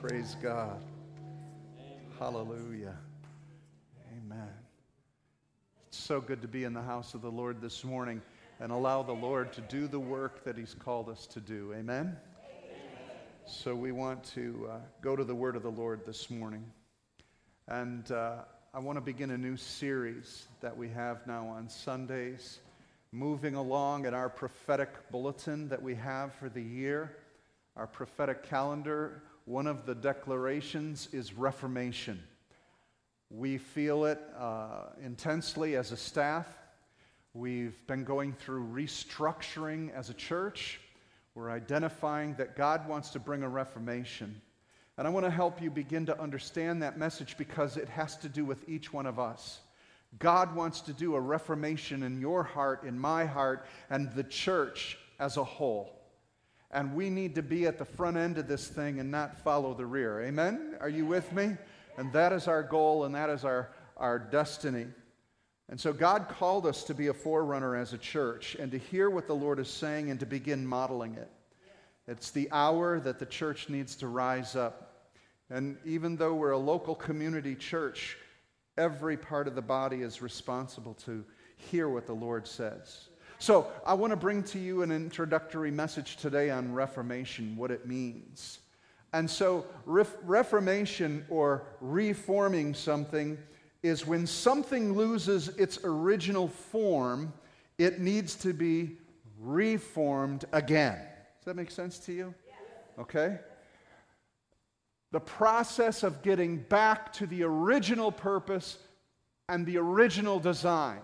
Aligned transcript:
Praise 0.00 0.34
God. 0.40 0.82
Hallelujah. 2.18 2.96
Amen. 4.16 4.48
It's 5.88 5.98
so 5.98 6.22
good 6.22 6.40
to 6.40 6.48
be 6.48 6.64
in 6.64 6.72
the 6.72 6.80
house 6.80 7.12
of 7.12 7.20
the 7.20 7.30
Lord 7.30 7.60
this 7.60 7.84
morning 7.84 8.22
and 8.60 8.72
allow 8.72 9.02
the 9.02 9.12
Lord 9.12 9.52
to 9.52 9.60
do 9.60 9.86
the 9.86 10.00
work 10.00 10.42
that 10.44 10.56
He's 10.56 10.72
called 10.72 11.10
us 11.10 11.26
to 11.26 11.40
do. 11.40 11.74
Amen. 11.74 12.16
So 13.46 13.74
we 13.74 13.92
want 13.92 14.24
to 14.32 14.70
uh, 14.72 14.76
go 15.02 15.16
to 15.16 15.22
the 15.22 15.34
word 15.34 15.54
of 15.54 15.62
the 15.62 15.70
Lord 15.70 16.06
this 16.06 16.30
morning. 16.30 16.64
And 17.68 18.10
uh, 18.10 18.36
I 18.72 18.78
want 18.78 18.96
to 18.96 19.02
begin 19.02 19.32
a 19.32 19.38
new 19.38 19.58
series 19.58 20.48
that 20.62 20.74
we 20.74 20.88
have 20.88 21.26
now 21.26 21.46
on 21.46 21.68
Sundays, 21.68 22.60
moving 23.12 23.54
along 23.54 24.06
in 24.06 24.14
our 24.14 24.30
prophetic 24.30 25.10
bulletin 25.10 25.68
that 25.68 25.82
we 25.82 25.94
have 25.96 26.32
for 26.36 26.48
the 26.48 26.62
year, 26.62 27.18
our 27.76 27.86
prophetic 27.86 28.48
calendar. 28.48 29.24
One 29.50 29.66
of 29.66 29.84
the 29.84 29.96
declarations 29.96 31.08
is 31.10 31.32
Reformation. 31.32 32.22
We 33.30 33.58
feel 33.58 34.04
it 34.04 34.20
uh, 34.38 34.90
intensely 35.04 35.74
as 35.74 35.90
a 35.90 35.96
staff. 35.96 36.46
We've 37.34 37.84
been 37.88 38.04
going 38.04 38.34
through 38.34 38.68
restructuring 38.68 39.92
as 39.92 40.08
a 40.08 40.14
church. 40.14 40.78
We're 41.34 41.50
identifying 41.50 42.34
that 42.34 42.54
God 42.54 42.86
wants 42.88 43.10
to 43.10 43.18
bring 43.18 43.42
a 43.42 43.48
reformation. 43.48 44.40
And 44.96 45.08
I 45.08 45.10
want 45.10 45.26
to 45.26 45.30
help 45.30 45.60
you 45.60 45.68
begin 45.68 46.06
to 46.06 46.20
understand 46.20 46.80
that 46.84 46.96
message 46.96 47.36
because 47.36 47.76
it 47.76 47.88
has 47.88 48.16
to 48.18 48.28
do 48.28 48.44
with 48.44 48.68
each 48.68 48.92
one 48.92 49.06
of 49.06 49.18
us. 49.18 49.58
God 50.20 50.54
wants 50.54 50.80
to 50.82 50.92
do 50.92 51.16
a 51.16 51.20
reformation 51.20 52.04
in 52.04 52.20
your 52.20 52.44
heart, 52.44 52.84
in 52.84 52.96
my 52.96 53.24
heart, 53.24 53.66
and 53.90 54.12
the 54.12 54.22
church 54.22 54.96
as 55.18 55.36
a 55.36 55.42
whole. 55.42 55.99
And 56.70 56.94
we 56.94 57.10
need 57.10 57.34
to 57.34 57.42
be 57.42 57.66
at 57.66 57.78
the 57.78 57.84
front 57.84 58.16
end 58.16 58.38
of 58.38 58.46
this 58.46 58.68
thing 58.68 59.00
and 59.00 59.10
not 59.10 59.36
follow 59.38 59.74
the 59.74 59.86
rear. 59.86 60.22
Amen? 60.22 60.76
Are 60.80 60.88
you 60.88 61.04
with 61.04 61.32
me? 61.32 61.56
And 61.98 62.12
that 62.12 62.32
is 62.32 62.46
our 62.46 62.62
goal 62.62 63.04
and 63.04 63.14
that 63.14 63.28
is 63.28 63.44
our, 63.44 63.70
our 63.96 64.18
destiny. 64.18 64.86
And 65.68 65.80
so 65.80 65.92
God 65.92 66.28
called 66.28 66.66
us 66.66 66.84
to 66.84 66.94
be 66.94 67.08
a 67.08 67.14
forerunner 67.14 67.76
as 67.76 67.92
a 67.92 67.98
church 67.98 68.56
and 68.56 68.70
to 68.72 68.78
hear 68.78 69.10
what 69.10 69.26
the 69.26 69.34
Lord 69.34 69.58
is 69.58 69.68
saying 69.68 70.10
and 70.10 70.18
to 70.20 70.26
begin 70.26 70.66
modeling 70.66 71.14
it. 71.14 71.30
It's 72.06 72.30
the 72.30 72.48
hour 72.50 72.98
that 73.00 73.18
the 73.18 73.26
church 73.26 73.68
needs 73.68 73.94
to 73.96 74.08
rise 74.08 74.56
up. 74.56 75.12
And 75.48 75.76
even 75.84 76.16
though 76.16 76.34
we're 76.34 76.52
a 76.52 76.58
local 76.58 76.94
community 76.94 77.54
church, 77.54 78.16
every 78.76 79.16
part 79.16 79.46
of 79.46 79.54
the 79.54 79.62
body 79.62 80.02
is 80.02 80.22
responsible 80.22 80.94
to 80.94 81.24
hear 81.56 81.88
what 81.88 82.06
the 82.06 82.14
Lord 82.14 82.48
says. 82.48 83.09
So, 83.40 83.66
I 83.86 83.94
want 83.94 84.12
to 84.12 84.16
bring 84.16 84.42
to 84.44 84.58
you 84.58 84.82
an 84.82 84.92
introductory 84.92 85.70
message 85.70 86.16
today 86.16 86.50
on 86.50 86.72
Reformation, 86.72 87.56
what 87.56 87.70
it 87.70 87.86
means. 87.86 88.60
And 89.12 89.28
so, 89.28 89.64
ref- 89.86 90.16
Reformation 90.22 91.24
or 91.30 91.64
reforming 91.80 92.74
something 92.74 93.38
is 93.82 94.06
when 94.06 94.26
something 94.26 94.92
loses 94.92 95.48
its 95.56 95.78
original 95.82 96.48
form, 96.48 97.32
it 97.78 97.98
needs 97.98 98.34
to 98.36 98.52
be 98.52 98.98
reformed 99.40 100.44
again. 100.52 100.98
Does 101.38 101.46
that 101.46 101.56
make 101.56 101.70
sense 101.70 101.98
to 102.00 102.12
you? 102.12 102.34
Okay? 102.98 103.38
the 105.12 105.20
process 105.20 106.02
of 106.02 106.22
getting 106.22 106.58
back 106.58 107.12
to 107.14 107.26
the 107.26 107.42
original 107.42 108.12
purpose 108.12 108.78
and 109.48 109.66
the 109.66 109.76
original 109.76 110.38
design. 110.38 111.00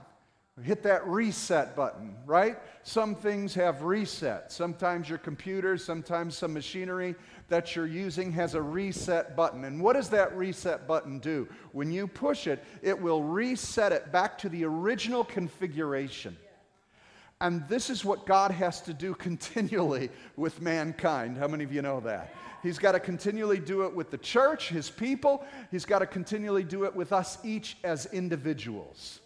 Hit 0.62 0.82
that 0.84 1.06
reset 1.06 1.76
button, 1.76 2.16
right? 2.24 2.58
Some 2.82 3.14
things 3.14 3.52
have 3.54 3.82
reset. 3.82 4.50
Sometimes 4.50 5.06
your 5.06 5.18
computer, 5.18 5.76
sometimes 5.76 6.34
some 6.34 6.54
machinery 6.54 7.14
that 7.48 7.76
you're 7.76 7.86
using 7.86 8.32
has 8.32 8.54
a 8.54 8.62
reset 8.62 9.36
button. 9.36 9.64
And 9.64 9.82
what 9.82 9.92
does 9.92 10.08
that 10.10 10.34
reset 10.34 10.88
button 10.88 11.18
do? 11.18 11.46
When 11.72 11.92
you 11.92 12.06
push 12.06 12.46
it, 12.46 12.64
it 12.80 12.98
will 12.98 13.22
reset 13.22 13.92
it 13.92 14.10
back 14.10 14.38
to 14.38 14.48
the 14.48 14.64
original 14.64 15.24
configuration. 15.24 16.34
And 17.42 17.68
this 17.68 17.90
is 17.90 18.02
what 18.02 18.24
God 18.24 18.50
has 18.50 18.80
to 18.82 18.94
do 18.94 19.14
continually 19.18 20.08
with 20.36 20.62
mankind. 20.62 21.36
How 21.36 21.48
many 21.48 21.64
of 21.64 21.72
you 21.72 21.82
know 21.82 22.00
that? 22.00 22.34
He's 22.62 22.78
got 22.78 22.92
to 22.92 23.00
continually 23.00 23.58
do 23.58 23.82
it 23.84 23.94
with 23.94 24.10
the 24.10 24.18
church, 24.18 24.70
his 24.70 24.88
people. 24.88 25.44
He's 25.70 25.84
got 25.84 25.98
to 25.98 26.06
continually 26.06 26.64
do 26.64 26.84
it 26.84 26.96
with 26.96 27.12
us 27.12 27.36
each 27.44 27.76
as 27.84 28.06
individuals. 28.06 29.20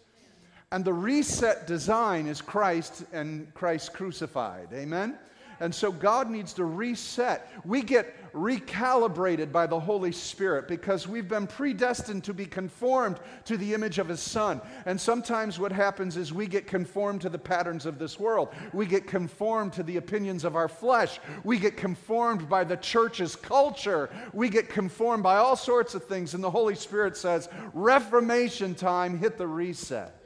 And 0.71 0.85
the 0.85 0.93
reset 0.93 1.67
design 1.67 2.27
is 2.27 2.41
Christ 2.41 3.03
and 3.11 3.53
Christ 3.53 3.93
crucified. 3.93 4.69
Amen? 4.73 5.17
And 5.61 5.73
so 5.75 5.91
God 5.91 6.27
needs 6.27 6.53
to 6.53 6.65
reset. 6.65 7.47
We 7.63 7.83
get 7.83 8.15
recalibrated 8.33 9.51
by 9.51 9.67
the 9.67 9.79
Holy 9.79 10.11
Spirit 10.11 10.67
because 10.67 11.07
we've 11.07 11.27
been 11.27 11.45
predestined 11.45 12.23
to 12.23 12.33
be 12.33 12.47
conformed 12.47 13.19
to 13.45 13.57
the 13.57 13.75
image 13.75 13.99
of 13.99 14.07
His 14.07 14.21
Son. 14.21 14.59
And 14.87 14.99
sometimes 14.99 15.59
what 15.59 15.71
happens 15.71 16.17
is 16.17 16.33
we 16.33 16.47
get 16.47 16.65
conformed 16.65 17.21
to 17.21 17.29
the 17.29 17.37
patterns 17.37 17.85
of 17.85 17.99
this 17.99 18.19
world. 18.19 18.49
We 18.73 18.87
get 18.87 19.05
conformed 19.05 19.73
to 19.73 19.83
the 19.83 19.97
opinions 19.97 20.45
of 20.45 20.55
our 20.55 20.67
flesh. 20.67 21.19
We 21.43 21.59
get 21.59 21.77
conformed 21.77 22.49
by 22.49 22.63
the 22.63 22.77
church's 22.77 23.35
culture. 23.35 24.09
We 24.33 24.49
get 24.49 24.67
conformed 24.67 25.21
by 25.21 25.35
all 25.35 25.55
sorts 25.55 25.93
of 25.93 26.05
things. 26.05 26.33
And 26.33 26.43
the 26.43 26.49
Holy 26.49 26.75
Spirit 26.75 27.15
says, 27.15 27.49
Reformation 27.73 28.73
time, 28.73 29.19
hit 29.19 29.37
the 29.37 29.47
reset. 29.47 30.20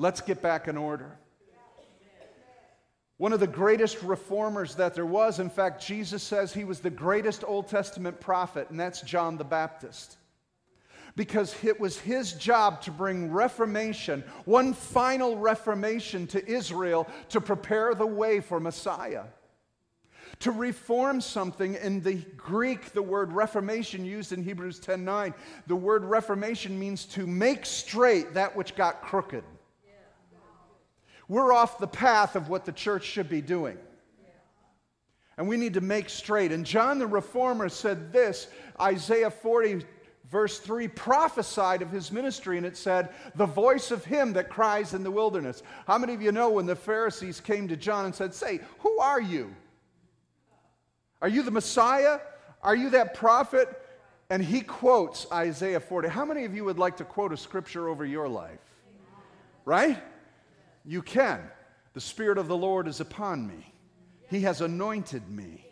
Let's 0.00 0.22
get 0.22 0.40
back 0.40 0.66
in 0.66 0.78
order. 0.78 1.18
One 3.18 3.34
of 3.34 3.40
the 3.40 3.46
greatest 3.46 4.02
reformers 4.02 4.76
that 4.76 4.94
there 4.94 5.04
was, 5.04 5.40
in 5.40 5.50
fact, 5.50 5.84
Jesus 5.84 6.22
says 6.22 6.54
he 6.54 6.64
was 6.64 6.80
the 6.80 6.88
greatest 6.88 7.44
Old 7.46 7.68
Testament 7.68 8.18
prophet, 8.18 8.70
and 8.70 8.80
that's 8.80 9.02
John 9.02 9.36
the 9.36 9.44
Baptist. 9.44 10.16
Because 11.16 11.54
it 11.62 11.78
was 11.78 11.98
his 11.98 12.32
job 12.32 12.80
to 12.82 12.90
bring 12.90 13.30
reformation, 13.30 14.24
one 14.46 14.72
final 14.72 15.36
reformation 15.36 16.26
to 16.28 16.50
Israel 16.50 17.06
to 17.28 17.38
prepare 17.38 17.94
the 17.94 18.06
way 18.06 18.40
for 18.40 18.58
Messiah. 18.58 19.24
To 20.38 20.50
reform 20.50 21.20
something 21.20 21.74
in 21.74 22.00
the 22.00 22.14
Greek, 22.38 22.92
the 22.92 23.02
word 23.02 23.34
reformation 23.34 24.06
used 24.06 24.32
in 24.32 24.42
Hebrews 24.42 24.80
10:9, 24.80 25.34
the 25.66 25.76
word 25.76 26.04
reformation 26.04 26.78
means 26.78 27.04
to 27.04 27.26
make 27.26 27.66
straight 27.66 28.32
that 28.32 28.56
which 28.56 28.74
got 28.74 29.02
crooked. 29.02 29.44
We're 31.30 31.52
off 31.52 31.78
the 31.78 31.86
path 31.86 32.34
of 32.34 32.48
what 32.48 32.64
the 32.64 32.72
church 32.72 33.04
should 33.04 33.28
be 33.28 33.40
doing. 33.40 33.78
And 35.38 35.46
we 35.46 35.56
need 35.56 35.74
to 35.74 35.80
make 35.80 36.10
straight. 36.10 36.50
And 36.50 36.66
John 36.66 36.98
the 36.98 37.06
Reformer 37.06 37.68
said 37.68 38.12
this 38.12 38.48
Isaiah 38.80 39.30
40, 39.30 39.84
verse 40.28 40.58
3, 40.58 40.88
prophesied 40.88 41.82
of 41.82 41.90
his 41.92 42.10
ministry, 42.10 42.56
and 42.56 42.66
it 42.66 42.76
said, 42.76 43.10
The 43.36 43.46
voice 43.46 43.92
of 43.92 44.04
him 44.04 44.32
that 44.32 44.50
cries 44.50 44.92
in 44.92 45.04
the 45.04 45.10
wilderness. 45.12 45.62
How 45.86 45.98
many 45.98 46.14
of 46.14 46.20
you 46.20 46.32
know 46.32 46.50
when 46.50 46.66
the 46.66 46.74
Pharisees 46.74 47.38
came 47.38 47.68
to 47.68 47.76
John 47.76 48.06
and 48.06 48.14
said, 48.14 48.34
Say, 48.34 48.58
who 48.80 48.98
are 48.98 49.20
you? 49.20 49.54
Are 51.22 51.28
you 51.28 51.44
the 51.44 51.52
Messiah? 51.52 52.18
Are 52.60 52.74
you 52.74 52.90
that 52.90 53.14
prophet? 53.14 53.68
And 54.30 54.42
he 54.42 54.62
quotes 54.62 55.30
Isaiah 55.30 55.78
40. 55.78 56.08
How 56.08 56.24
many 56.24 56.44
of 56.44 56.56
you 56.56 56.64
would 56.64 56.80
like 56.80 56.96
to 56.96 57.04
quote 57.04 57.32
a 57.32 57.36
scripture 57.36 57.88
over 57.88 58.04
your 58.04 58.28
life? 58.28 58.58
Right? 59.64 59.96
You 60.84 61.02
can. 61.02 61.42
The 61.92 62.00
Spirit 62.00 62.38
of 62.38 62.48
the 62.48 62.56
Lord 62.56 62.86
is 62.86 63.00
upon 63.00 63.46
me, 63.46 63.72
He 64.28 64.40
has 64.42 64.60
anointed 64.60 65.28
me. 65.28 65.66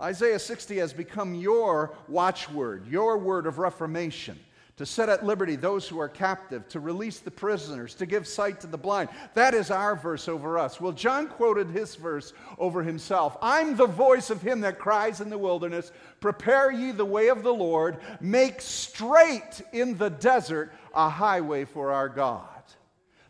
Isaiah 0.00 0.38
60 0.38 0.76
has 0.76 0.92
become 0.92 1.34
your 1.34 1.94
watchword, 2.06 2.86
your 2.86 3.16
word 3.16 3.46
of 3.46 3.58
reformation. 3.58 4.38
To 4.76 4.84
set 4.84 5.08
at 5.08 5.24
liberty 5.24 5.56
those 5.56 5.88
who 5.88 5.98
are 5.98 6.08
captive, 6.08 6.68
to 6.68 6.80
release 6.80 7.18
the 7.18 7.30
prisoners, 7.30 7.94
to 7.94 8.04
give 8.04 8.28
sight 8.28 8.60
to 8.60 8.66
the 8.66 8.76
blind. 8.76 9.08
That 9.32 9.54
is 9.54 9.70
our 9.70 9.96
verse 9.96 10.28
over 10.28 10.58
us. 10.58 10.78
Well, 10.78 10.92
John 10.92 11.28
quoted 11.28 11.70
his 11.70 11.94
verse 11.94 12.34
over 12.58 12.82
himself 12.82 13.38
I'm 13.40 13.74
the 13.74 13.86
voice 13.86 14.28
of 14.28 14.42
him 14.42 14.60
that 14.60 14.78
cries 14.78 15.22
in 15.22 15.30
the 15.30 15.38
wilderness, 15.38 15.92
Prepare 16.20 16.72
ye 16.72 16.92
the 16.92 17.06
way 17.06 17.28
of 17.28 17.42
the 17.42 17.54
Lord, 17.54 17.96
make 18.20 18.60
straight 18.60 19.62
in 19.72 19.96
the 19.96 20.10
desert 20.10 20.74
a 20.94 21.08
highway 21.08 21.64
for 21.64 21.90
our 21.90 22.10
God. 22.10 22.55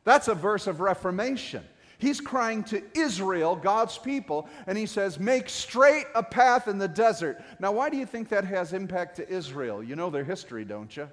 That's 0.06 0.28
a 0.28 0.36
verse 0.36 0.68
of 0.68 0.78
reformation. 0.78 1.64
He's 1.98 2.20
crying 2.20 2.62
to 2.64 2.80
Israel, 2.94 3.56
God's 3.56 3.98
people, 3.98 4.48
and 4.68 4.78
he 4.78 4.86
says, 4.86 5.18
Make 5.18 5.48
straight 5.48 6.06
a 6.14 6.22
path 6.22 6.68
in 6.68 6.78
the 6.78 6.86
desert. 6.86 7.42
Now, 7.58 7.72
why 7.72 7.90
do 7.90 7.96
you 7.96 8.06
think 8.06 8.28
that 8.28 8.44
has 8.44 8.72
impact 8.72 9.16
to 9.16 9.28
Israel? 9.28 9.82
You 9.82 9.96
know 9.96 10.08
their 10.08 10.22
history, 10.22 10.64
don't 10.64 10.96
you? 10.96 11.08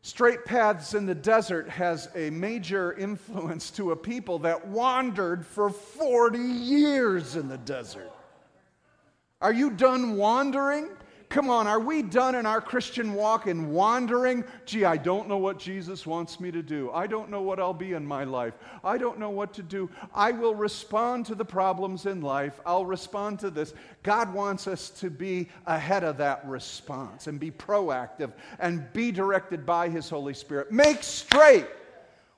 Straight 0.00 0.46
paths 0.46 0.94
in 0.94 1.04
the 1.04 1.14
desert 1.14 1.68
has 1.68 2.08
a 2.14 2.30
major 2.30 2.94
influence 2.94 3.70
to 3.72 3.90
a 3.92 3.96
people 3.96 4.38
that 4.38 4.66
wandered 4.66 5.44
for 5.44 5.68
40 5.68 6.38
years 6.38 7.36
in 7.36 7.48
the 7.48 7.58
desert. 7.58 8.10
Are 9.42 9.52
you 9.52 9.70
done 9.70 10.16
wandering? 10.16 10.88
Come 11.32 11.48
on, 11.48 11.66
are 11.66 11.80
we 11.80 12.02
done 12.02 12.34
in 12.34 12.44
our 12.44 12.60
Christian 12.60 13.14
walk 13.14 13.46
in 13.46 13.70
wandering? 13.70 14.44
Gee, 14.66 14.84
I 14.84 14.98
don't 14.98 15.30
know 15.30 15.38
what 15.38 15.58
Jesus 15.58 16.06
wants 16.06 16.38
me 16.38 16.50
to 16.50 16.62
do. 16.62 16.90
I 16.92 17.06
don't 17.06 17.30
know 17.30 17.40
what 17.40 17.58
I'll 17.58 17.72
be 17.72 17.94
in 17.94 18.04
my 18.04 18.24
life. 18.24 18.52
I 18.84 18.98
don't 18.98 19.18
know 19.18 19.30
what 19.30 19.54
to 19.54 19.62
do. 19.62 19.88
I 20.14 20.32
will 20.32 20.54
respond 20.54 21.24
to 21.26 21.34
the 21.34 21.42
problems 21.42 22.04
in 22.04 22.20
life. 22.20 22.60
I'll 22.66 22.84
respond 22.84 23.38
to 23.38 23.50
this. 23.50 23.72
God 24.02 24.34
wants 24.34 24.66
us 24.66 24.90
to 24.90 25.08
be 25.08 25.48
ahead 25.64 26.04
of 26.04 26.18
that 26.18 26.46
response 26.46 27.28
and 27.28 27.40
be 27.40 27.50
proactive 27.50 28.32
and 28.58 28.92
be 28.92 29.10
directed 29.10 29.64
by 29.64 29.88
His 29.88 30.10
Holy 30.10 30.34
Spirit. 30.34 30.70
Make 30.70 31.02
straight 31.02 31.66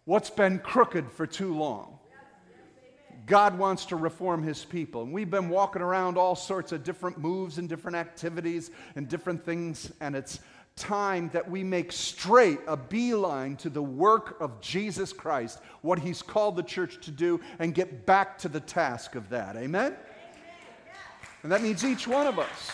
what's 0.04 0.30
been 0.30 0.60
crooked 0.60 1.10
for 1.10 1.26
too 1.26 1.52
long. 1.52 1.93
God 3.26 3.58
wants 3.58 3.86
to 3.86 3.96
reform 3.96 4.42
his 4.42 4.64
people. 4.64 5.02
And 5.02 5.12
we've 5.12 5.30
been 5.30 5.48
walking 5.48 5.82
around 5.82 6.18
all 6.18 6.36
sorts 6.36 6.72
of 6.72 6.84
different 6.84 7.18
moves 7.18 7.58
and 7.58 7.68
different 7.68 7.96
activities 7.96 8.70
and 8.96 9.08
different 9.08 9.44
things, 9.44 9.92
and 10.00 10.14
it's 10.14 10.40
time 10.76 11.30
that 11.32 11.48
we 11.48 11.62
make 11.62 11.92
straight 11.92 12.58
a 12.66 12.76
beeline 12.76 13.56
to 13.56 13.70
the 13.70 13.82
work 13.82 14.36
of 14.40 14.60
Jesus 14.60 15.12
Christ, 15.12 15.60
what 15.82 15.98
he's 15.98 16.20
called 16.20 16.56
the 16.56 16.62
church 16.62 17.04
to 17.04 17.10
do, 17.10 17.40
and 17.58 17.74
get 17.74 18.04
back 18.06 18.38
to 18.38 18.48
the 18.48 18.60
task 18.60 19.14
of 19.14 19.28
that. 19.30 19.56
Amen? 19.56 19.94
And 21.42 21.52
that 21.52 21.62
means 21.62 21.84
each 21.84 22.08
one 22.08 22.26
of 22.26 22.38
us. 22.38 22.72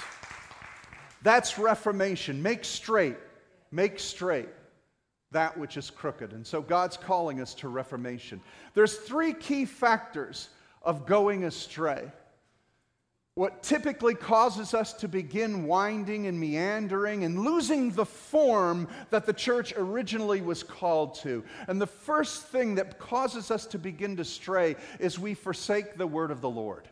That's 1.23 1.59
reformation. 1.59 2.43
Make 2.43 2.65
straight, 2.65 3.17
make 3.71 3.99
straight 3.99 4.49
that 5.33 5.57
which 5.57 5.77
is 5.77 5.91
crooked. 5.91 6.33
And 6.33 6.47
so 6.47 6.61
God's 6.61 6.97
calling 6.97 7.41
us 7.41 7.55
to 7.55 7.69
reformation. 7.69 8.41
There's 8.75 8.97
three 8.97 9.33
key 9.33 9.65
factors 9.65 10.49
of 10.83 11.07
going 11.07 11.45
astray. 11.45 12.11
What 13.35 13.63
typically 13.63 14.15
causes 14.15 14.75
us 14.75 14.93
to 14.95 15.09
begin 15.09 15.65
winding 15.65 16.27
and 16.27 16.39
meandering 16.39 17.25
and 17.25 17.39
losing 17.39 17.93
the 17.93 18.05
form 18.05 18.89
that 19.11 19.25
the 19.25 19.33
church 19.33 19.73
originally 19.77 20.41
was 20.41 20.65
called 20.65 21.15
to. 21.21 21.45
And 21.69 21.81
the 21.81 21.87
first 21.87 22.49
thing 22.49 22.75
that 22.75 22.99
causes 22.99 23.51
us 23.51 23.67
to 23.67 23.79
begin 23.79 24.17
to 24.17 24.25
stray 24.25 24.75
is 24.99 25.19
we 25.19 25.35
forsake 25.35 25.97
the 25.97 26.09
word 26.09 26.33
of 26.33 26.41
the 26.41 26.51
Lord. 26.51 26.89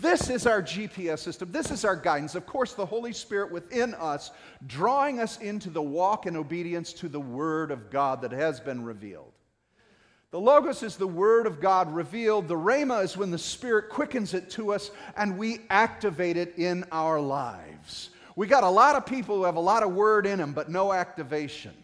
This 0.00 0.30
is 0.30 0.46
our 0.46 0.62
GPS 0.62 1.18
system. 1.18 1.52
This 1.52 1.70
is 1.70 1.84
our 1.84 1.96
guidance. 1.96 2.34
Of 2.34 2.46
course, 2.46 2.74
the 2.74 2.86
Holy 2.86 3.12
Spirit 3.12 3.52
within 3.52 3.94
us, 3.94 4.30
drawing 4.66 5.20
us 5.20 5.38
into 5.38 5.70
the 5.70 5.82
walk 5.82 6.26
in 6.26 6.36
obedience 6.36 6.92
to 6.94 7.08
the 7.08 7.20
Word 7.20 7.70
of 7.70 7.90
God 7.90 8.22
that 8.22 8.32
has 8.32 8.58
been 8.60 8.84
revealed. 8.84 9.32
The 10.30 10.40
Logos 10.40 10.82
is 10.82 10.96
the 10.96 11.06
Word 11.06 11.46
of 11.46 11.60
God 11.60 11.92
revealed. 11.94 12.48
The 12.48 12.54
Rhema 12.54 13.04
is 13.04 13.18
when 13.18 13.30
the 13.30 13.38
Spirit 13.38 13.90
quickens 13.90 14.32
it 14.32 14.48
to 14.50 14.72
us 14.72 14.90
and 15.14 15.36
we 15.36 15.60
activate 15.68 16.38
it 16.38 16.54
in 16.56 16.84
our 16.90 17.20
lives. 17.20 18.08
We 18.34 18.46
got 18.46 18.64
a 18.64 18.70
lot 18.70 18.96
of 18.96 19.04
people 19.04 19.36
who 19.36 19.44
have 19.44 19.56
a 19.56 19.60
lot 19.60 19.82
of 19.82 19.92
Word 19.92 20.26
in 20.26 20.38
them, 20.38 20.54
but 20.54 20.70
no 20.70 20.90
activation. 20.90 21.74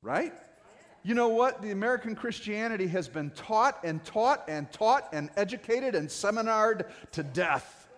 Right? 0.00 0.32
You 1.06 1.14
know 1.14 1.28
what? 1.28 1.60
The 1.60 1.70
American 1.70 2.16
Christianity 2.16 2.86
has 2.86 3.08
been 3.08 3.30
taught 3.30 3.78
and 3.84 4.02
taught 4.06 4.44
and 4.48 4.72
taught 4.72 5.06
and 5.12 5.28
educated 5.36 5.94
and 5.94 6.10
seminared 6.10 6.86
to 7.12 7.22
death. 7.22 7.88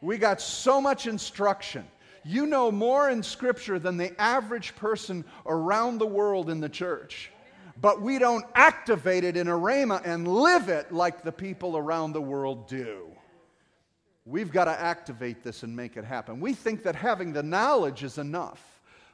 We 0.00 0.16
got 0.16 0.40
so 0.40 0.80
much 0.80 1.08
instruction. 1.08 1.84
You 2.24 2.46
know 2.46 2.70
more 2.70 3.10
in 3.10 3.24
Scripture 3.24 3.80
than 3.80 3.96
the 3.96 4.18
average 4.20 4.76
person 4.76 5.24
around 5.44 5.98
the 5.98 6.06
world 6.06 6.50
in 6.50 6.60
the 6.60 6.68
church. 6.68 7.32
But 7.80 8.00
we 8.00 8.20
don't 8.20 8.44
activate 8.54 9.24
it 9.24 9.36
in 9.36 9.48
a 9.48 9.52
rhema 9.52 10.00
and 10.04 10.28
live 10.28 10.68
it 10.68 10.92
like 10.92 11.22
the 11.22 11.32
people 11.32 11.76
around 11.76 12.12
the 12.12 12.20
world 12.20 12.68
do. 12.68 13.08
We've 14.24 14.52
got 14.52 14.66
to 14.66 14.80
activate 14.80 15.42
this 15.42 15.64
and 15.64 15.74
make 15.74 15.96
it 15.96 16.04
happen. 16.04 16.38
We 16.38 16.52
think 16.52 16.84
that 16.84 16.94
having 16.94 17.32
the 17.32 17.42
knowledge 17.42 18.04
is 18.04 18.18
enough. 18.18 18.69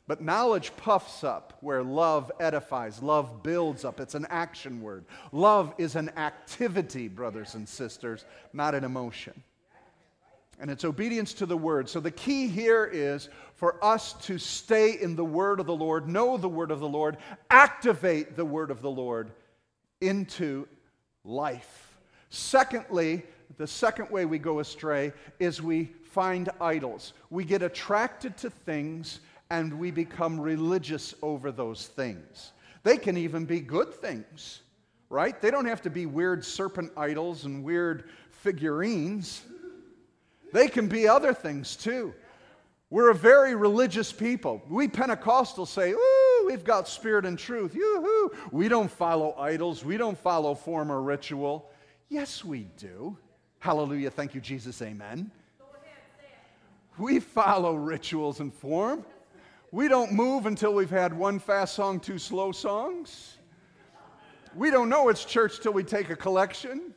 But 0.08 0.20
knowledge 0.20 0.72
puffs 0.76 1.24
up 1.24 1.54
where 1.60 1.82
love 1.82 2.30
edifies, 2.38 3.02
love 3.02 3.42
builds 3.42 3.84
up. 3.84 3.98
It's 3.98 4.14
an 4.14 4.26
action 4.30 4.80
word. 4.80 5.04
Love 5.32 5.74
is 5.78 5.96
an 5.96 6.10
activity, 6.16 7.08
brothers 7.08 7.54
and 7.54 7.68
sisters, 7.68 8.24
not 8.52 8.74
an 8.74 8.84
emotion. 8.84 9.42
And 10.60 10.70
it's 10.70 10.84
obedience 10.84 11.34
to 11.34 11.46
the 11.46 11.56
word. 11.56 11.88
So 11.88 12.00
the 12.00 12.10
key 12.10 12.46
here 12.46 12.88
is 12.90 13.28
for 13.56 13.84
us 13.84 14.14
to 14.22 14.38
stay 14.38 14.98
in 15.00 15.16
the 15.16 15.24
word 15.24 15.60
of 15.60 15.66
the 15.66 15.74
Lord, 15.74 16.08
know 16.08 16.36
the 16.36 16.48
word 16.48 16.70
of 16.70 16.80
the 16.80 16.88
Lord, 16.88 17.18
activate 17.50 18.36
the 18.36 18.44
word 18.44 18.70
of 18.70 18.80
the 18.80 18.90
Lord 18.90 19.32
into 20.00 20.68
life. 21.24 21.96
Secondly, 22.30 23.24
the 23.58 23.66
second 23.66 24.10
way 24.10 24.24
we 24.24 24.38
go 24.38 24.60
astray 24.60 25.12
is 25.38 25.60
we 25.60 25.90
find 26.04 26.48
idols. 26.60 27.12
We 27.28 27.44
get 27.44 27.62
attracted 27.62 28.36
to 28.38 28.50
things 28.50 29.20
and 29.50 29.78
we 29.78 29.90
become 29.90 30.40
religious 30.40 31.14
over 31.22 31.52
those 31.52 31.86
things. 31.86 32.52
They 32.82 32.96
can 32.96 33.16
even 33.16 33.44
be 33.44 33.60
good 33.60 33.92
things, 33.94 34.60
right? 35.10 35.40
They 35.40 35.50
don't 35.50 35.66
have 35.66 35.82
to 35.82 35.90
be 35.90 36.06
weird 36.06 36.44
serpent 36.44 36.92
idols 36.96 37.44
and 37.44 37.64
weird 37.64 38.08
figurines. 38.30 39.42
They 40.52 40.68
can 40.68 40.88
be 40.88 41.08
other 41.08 41.34
things 41.34 41.76
too. 41.76 42.14
We're 42.88 43.10
a 43.10 43.14
very 43.14 43.56
religious 43.56 44.12
people. 44.12 44.62
We 44.68 44.86
Pentecostals 44.86 45.68
say, 45.68 45.90
ooh, 45.92 46.46
we've 46.46 46.62
got 46.62 46.86
spirit 46.86 47.26
and 47.26 47.36
truth. 47.36 47.74
Yoo-hoo. 47.74 48.30
We 48.52 48.68
don't 48.68 48.90
follow 48.90 49.34
idols. 49.36 49.84
We 49.84 49.96
don't 49.96 50.16
follow 50.16 50.54
form 50.54 50.92
or 50.92 51.02
ritual. 51.02 51.70
Yes, 52.08 52.44
we 52.44 52.68
do. 52.76 53.18
Hallelujah. 53.58 54.10
Thank 54.10 54.36
you, 54.36 54.40
Jesus. 54.40 54.80
Amen. 54.82 55.32
We 56.98 57.18
follow 57.18 57.74
rituals 57.74 58.38
and 58.38 58.54
form. 58.54 59.04
We 59.76 59.88
don't 59.88 60.12
move 60.12 60.46
until 60.46 60.72
we've 60.72 60.88
had 60.88 61.12
one 61.12 61.38
fast 61.38 61.74
song, 61.74 62.00
two 62.00 62.18
slow 62.18 62.50
songs. 62.50 63.36
We 64.54 64.70
don't 64.70 64.88
know 64.88 65.10
it's 65.10 65.22
church 65.22 65.60
till 65.60 65.74
we 65.74 65.84
take 65.84 66.08
a 66.08 66.16
collection. 66.16 66.94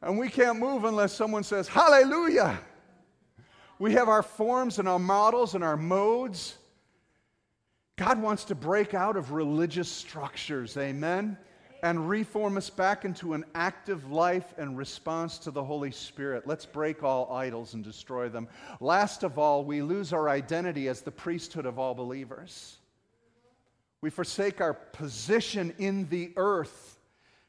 And 0.00 0.18
we 0.18 0.30
can't 0.30 0.58
move 0.58 0.84
unless 0.84 1.12
someone 1.12 1.42
says, 1.42 1.68
Hallelujah. 1.68 2.58
We 3.78 3.92
have 3.92 4.08
our 4.08 4.22
forms 4.22 4.78
and 4.78 4.88
our 4.88 4.98
models 4.98 5.54
and 5.54 5.62
our 5.62 5.76
modes. 5.76 6.56
God 7.96 8.22
wants 8.22 8.44
to 8.44 8.54
break 8.54 8.94
out 8.94 9.18
of 9.18 9.32
religious 9.32 9.90
structures, 9.90 10.78
amen? 10.78 11.36
And 11.82 12.08
reform 12.08 12.56
us 12.56 12.70
back 12.70 13.04
into 13.04 13.34
an 13.34 13.44
active 13.54 14.10
life 14.10 14.54
and 14.56 14.78
response 14.78 15.38
to 15.38 15.50
the 15.50 15.64
Holy 15.64 15.90
Spirit. 15.90 16.46
Let's 16.46 16.64
break 16.64 17.02
all 17.02 17.32
idols 17.32 17.74
and 17.74 17.82
destroy 17.82 18.28
them. 18.28 18.48
Last 18.80 19.24
of 19.24 19.36
all, 19.38 19.64
we 19.64 19.82
lose 19.82 20.12
our 20.12 20.28
identity 20.28 20.88
as 20.88 21.00
the 21.00 21.10
priesthood 21.10 21.66
of 21.66 21.78
all 21.78 21.94
believers. 21.94 22.78
We 24.00 24.10
forsake 24.10 24.60
our 24.60 24.74
position 24.74 25.74
in 25.78 26.08
the 26.08 26.32
earth 26.36 26.98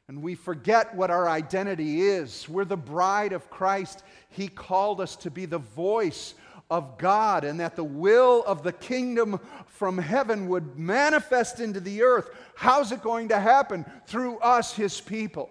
and 0.06 0.22
we 0.22 0.34
forget 0.34 0.94
what 0.94 1.10
our 1.10 1.28
identity 1.28 2.02
is. 2.02 2.46
We're 2.48 2.66
the 2.66 2.76
bride 2.76 3.32
of 3.32 3.48
Christ. 3.48 4.02
He 4.28 4.48
called 4.48 5.00
us 5.00 5.16
to 5.16 5.30
be 5.30 5.46
the 5.46 5.58
voice 5.58 6.34
of 6.74 6.98
God 6.98 7.44
and 7.44 7.60
that 7.60 7.76
the 7.76 7.84
will 7.84 8.42
of 8.48 8.64
the 8.64 8.72
kingdom 8.72 9.38
from 9.66 9.96
heaven 9.96 10.48
would 10.48 10.76
manifest 10.76 11.60
into 11.60 11.78
the 11.78 12.02
earth. 12.02 12.30
How's 12.56 12.90
it 12.90 13.00
going 13.00 13.28
to 13.28 13.38
happen? 13.38 13.86
Through 14.08 14.38
us, 14.38 14.74
his 14.74 15.00
people. 15.00 15.50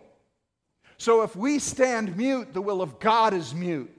So 0.97 1.23
if 1.23 1.33
we 1.33 1.59
stand 1.59 2.17
mute, 2.17 2.53
the 2.53 2.61
will 2.61 2.81
of 2.81 2.99
God 2.99 3.33
is 3.33 3.55
mute. 3.55 3.89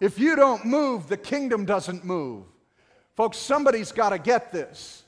If 0.00 0.18
you 0.18 0.34
don't 0.34 0.64
move, 0.64 1.08
the 1.08 1.16
kingdom 1.16 1.64
doesn't 1.64 2.04
move. 2.04 2.44
Folks, 3.14 3.38
somebody's 3.38 3.92
got 3.92 4.10
to 4.10 4.18
get 4.18 4.52
this. 4.52 5.04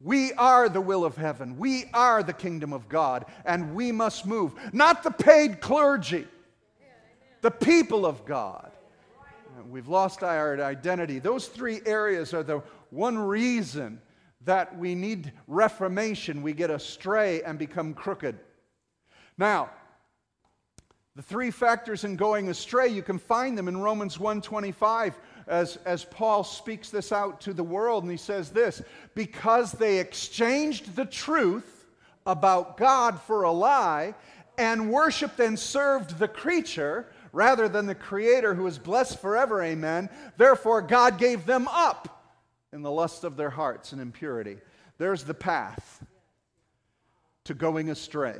We 0.00 0.32
are 0.34 0.68
the 0.68 0.80
will 0.80 1.04
of 1.04 1.16
heaven. 1.16 1.58
We 1.58 1.86
are 1.92 2.22
the 2.22 2.32
kingdom 2.32 2.72
of 2.72 2.88
God, 2.88 3.24
and 3.44 3.74
we 3.74 3.90
must 3.90 4.24
move. 4.24 4.54
Not 4.72 5.02
the 5.02 5.10
paid 5.10 5.60
clergy, 5.60 6.28
the 7.40 7.50
people 7.50 8.06
of 8.06 8.24
God. 8.24 8.70
We've 9.68 9.88
lost 9.88 10.22
our 10.22 10.60
identity. 10.60 11.18
Those 11.20 11.46
three 11.46 11.80
areas 11.86 12.34
are 12.34 12.42
the 12.42 12.62
one 12.90 13.16
reason 13.18 14.00
that 14.44 14.76
we 14.76 14.94
need 14.94 15.32
reformation. 15.46 16.42
We 16.42 16.52
get 16.52 16.70
astray 16.70 17.42
and 17.42 17.58
become 17.58 17.94
crooked. 17.94 18.38
Now, 19.38 19.70
the 21.14 21.22
three 21.22 21.52
factors 21.52 22.02
in 22.02 22.16
going 22.16 22.48
astray, 22.48 22.88
you 22.88 23.02
can 23.02 23.18
find 23.18 23.56
them 23.56 23.68
in 23.68 23.76
Romans 23.76 24.18
1:25 24.18 25.14
as, 25.46 25.76
as 25.84 26.04
Paul 26.04 26.42
speaks 26.42 26.90
this 26.90 27.12
out 27.12 27.40
to 27.42 27.52
the 27.52 27.62
world, 27.62 28.02
and 28.02 28.10
he 28.10 28.18
says 28.18 28.50
this 28.50 28.82
because 29.14 29.72
they 29.72 29.98
exchanged 29.98 30.96
the 30.96 31.04
truth 31.04 31.86
about 32.26 32.76
God 32.76 33.20
for 33.20 33.44
a 33.44 33.52
lie 33.52 34.14
and 34.58 34.90
worshiped 34.90 35.38
and 35.38 35.58
served 35.58 36.18
the 36.18 36.28
creature 36.28 37.06
rather 37.34 37.68
than 37.68 37.86
the 37.86 37.94
Creator 37.94 38.54
who 38.54 38.66
is 38.66 38.78
blessed 38.78 39.20
forever, 39.20 39.62
amen. 39.62 40.08
Therefore, 40.36 40.80
God 40.80 41.18
gave 41.18 41.44
them 41.44 41.68
up 41.68 42.32
in 42.72 42.82
the 42.82 42.90
lust 42.90 43.24
of 43.24 43.36
their 43.36 43.50
hearts 43.50 43.92
and 43.92 44.00
impurity. 44.00 44.58
There's 44.98 45.24
the 45.24 45.34
path 45.34 46.04
to 47.44 47.54
going 47.54 47.90
astray. 47.90 48.36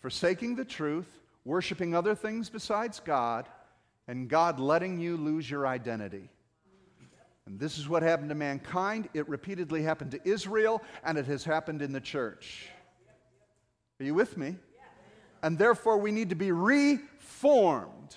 Forsaking 0.00 0.56
the 0.56 0.64
truth, 0.64 1.08
worshiping 1.44 1.94
other 1.94 2.14
things 2.14 2.50
besides 2.50 3.00
God, 3.00 3.48
and 4.06 4.28
God 4.28 4.60
letting 4.60 4.98
you 4.98 5.16
lose 5.16 5.50
your 5.50 5.66
identity. 5.66 6.28
And 7.46 7.58
this 7.58 7.78
is 7.78 7.88
what 7.88 8.02
happened 8.02 8.28
to 8.28 8.34
mankind. 8.34 9.08
It 9.14 9.28
repeatedly 9.28 9.82
happened 9.82 10.12
to 10.12 10.20
Israel, 10.28 10.82
and 11.04 11.18
it 11.18 11.26
has 11.26 11.44
happened 11.44 11.82
in 11.82 11.92
the 11.92 12.00
church. 12.00 12.68
Are 14.00 14.04
you 14.04 14.14
with 14.14 14.36
me? 14.36 14.56
And 15.42 15.58
therefore, 15.58 15.98
we 15.98 16.12
need 16.12 16.30
to 16.30 16.34
be 16.34 16.52
reformed. 16.52 18.16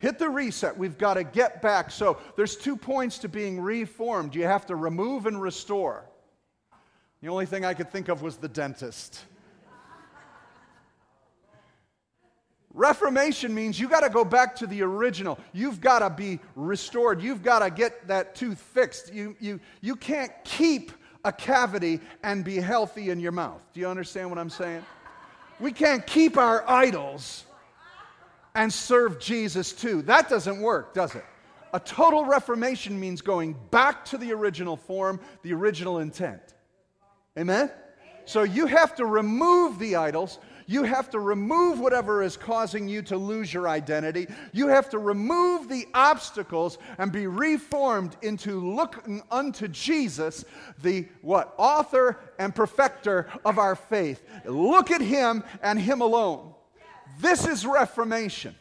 Hit 0.00 0.18
the 0.18 0.28
reset. 0.28 0.76
We've 0.76 0.98
got 0.98 1.14
to 1.14 1.24
get 1.24 1.60
back. 1.62 1.90
So, 1.90 2.18
there's 2.36 2.56
two 2.56 2.76
points 2.76 3.18
to 3.18 3.28
being 3.28 3.60
reformed 3.60 4.34
you 4.34 4.44
have 4.44 4.66
to 4.66 4.76
remove 4.76 5.26
and 5.26 5.40
restore. 5.40 6.04
The 7.20 7.28
only 7.28 7.46
thing 7.46 7.64
I 7.64 7.74
could 7.74 7.90
think 7.90 8.08
of 8.08 8.22
was 8.22 8.36
the 8.36 8.48
dentist. 8.48 9.24
Reformation 12.74 13.52
means 13.52 13.80
you 13.80 13.88
got 13.88 14.00
to 14.00 14.10
go 14.10 14.24
back 14.24 14.54
to 14.56 14.66
the 14.66 14.82
original. 14.82 15.38
You've 15.52 15.80
got 15.80 15.98
to 15.98 16.10
be 16.10 16.38
restored. 16.54 17.20
You've 17.20 17.42
got 17.42 17.58
to 17.60 17.70
get 17.70 18.06
that 18.06 18.36
tooth 18.36 18.60
fixed. 18.60 19.12
You, 19.12 19.34
you, 19.40 19.58
you 19.80 19.96
can't 19.96 20.30
keep 20.44 20.92
a 21.24 21.32
cavity 21.32 21.98
and 22.22 22.44
be 22.44 22.56
healthy 22.56 23.10
in 23.10 23.18
your 23.18 23.32
mouth. 23.32 23.64
Do 23.72 23.80
you 23.80 23.88
understand 23.88 24.30
what 24.30 24.38
I'm 24.38 24.50
saying? 24.50 24.84
We 25.60 25.72
can't 25.72 26.06
keep 26.06 26.36
our 26.36 26.68
idols 26.68 27.44
and 28.54 28.72
serve 28.72 29.18
Jesus 29.18 29.72
too. 29.72 30.02
That 30.02 30.28
doesn't 30.28 30.60
work, 30.60 30.94
does 30.94 31.14
it? 31.14 31.24
A 31.74 31.80
total 31.80 32.24
reformation 32.24 32.98
means 32.98 33.20
going 33.20 33.56
back 33.70 34.04
to 34.06 34.18
the 34.18 34.32
original 34.32 34.76
form, 34.76 35.20
the 35.42 35.52
original 35.52 35.98
intent. 35.98 36.40
Amen? 37.36 37.70
So 38.24 38.42
you 38.42 38.66
have 38.66 38.94
to 38.96 39.06
remove 39.06 39.78
the 39.78 39.96
idols 39.96 40.38
you 40.68 40.82
have 40.82 41.08
to 41.10 41.18
remove 41.18 41.80
whatever 41.80 42.22
is 42.22 42.36
causing 42.36 42.88
you 42.88 43.00
to 43.02 43.16
lose 43.16 43.52
your 43.52 43.66
identity. 43.66 44.26
You 44.52 44.68
have 44.68 44.90
to 44.90 44.98
remove 44.98 45.66
the 45.66 45.86
obstacles 45.94 46.76
and 46.98 47.10
be 47.10 47.26
reformed 47.26 48.16
into 48.20 48.60
looking 48.60 49.22
unto 49.30 49.66
Jesus, 49.66 50.44
the 50.82 51.08
what? 51.22 51.54
Author 51.56 52.20
and 52.38 52.54
perfecter 52.54 53.28
of 53.46 53.58
our 53.58 53.74
faith. 53.74 54.22
Look 54.44 54.90
at 54.90 55.00
him 55.00 55.42
and 55.62 55.80
him 55.80 56.02
alone. 56.02 56.52
This 57.18 57.46
is 57.46 57.64
reformation 57.64 58.54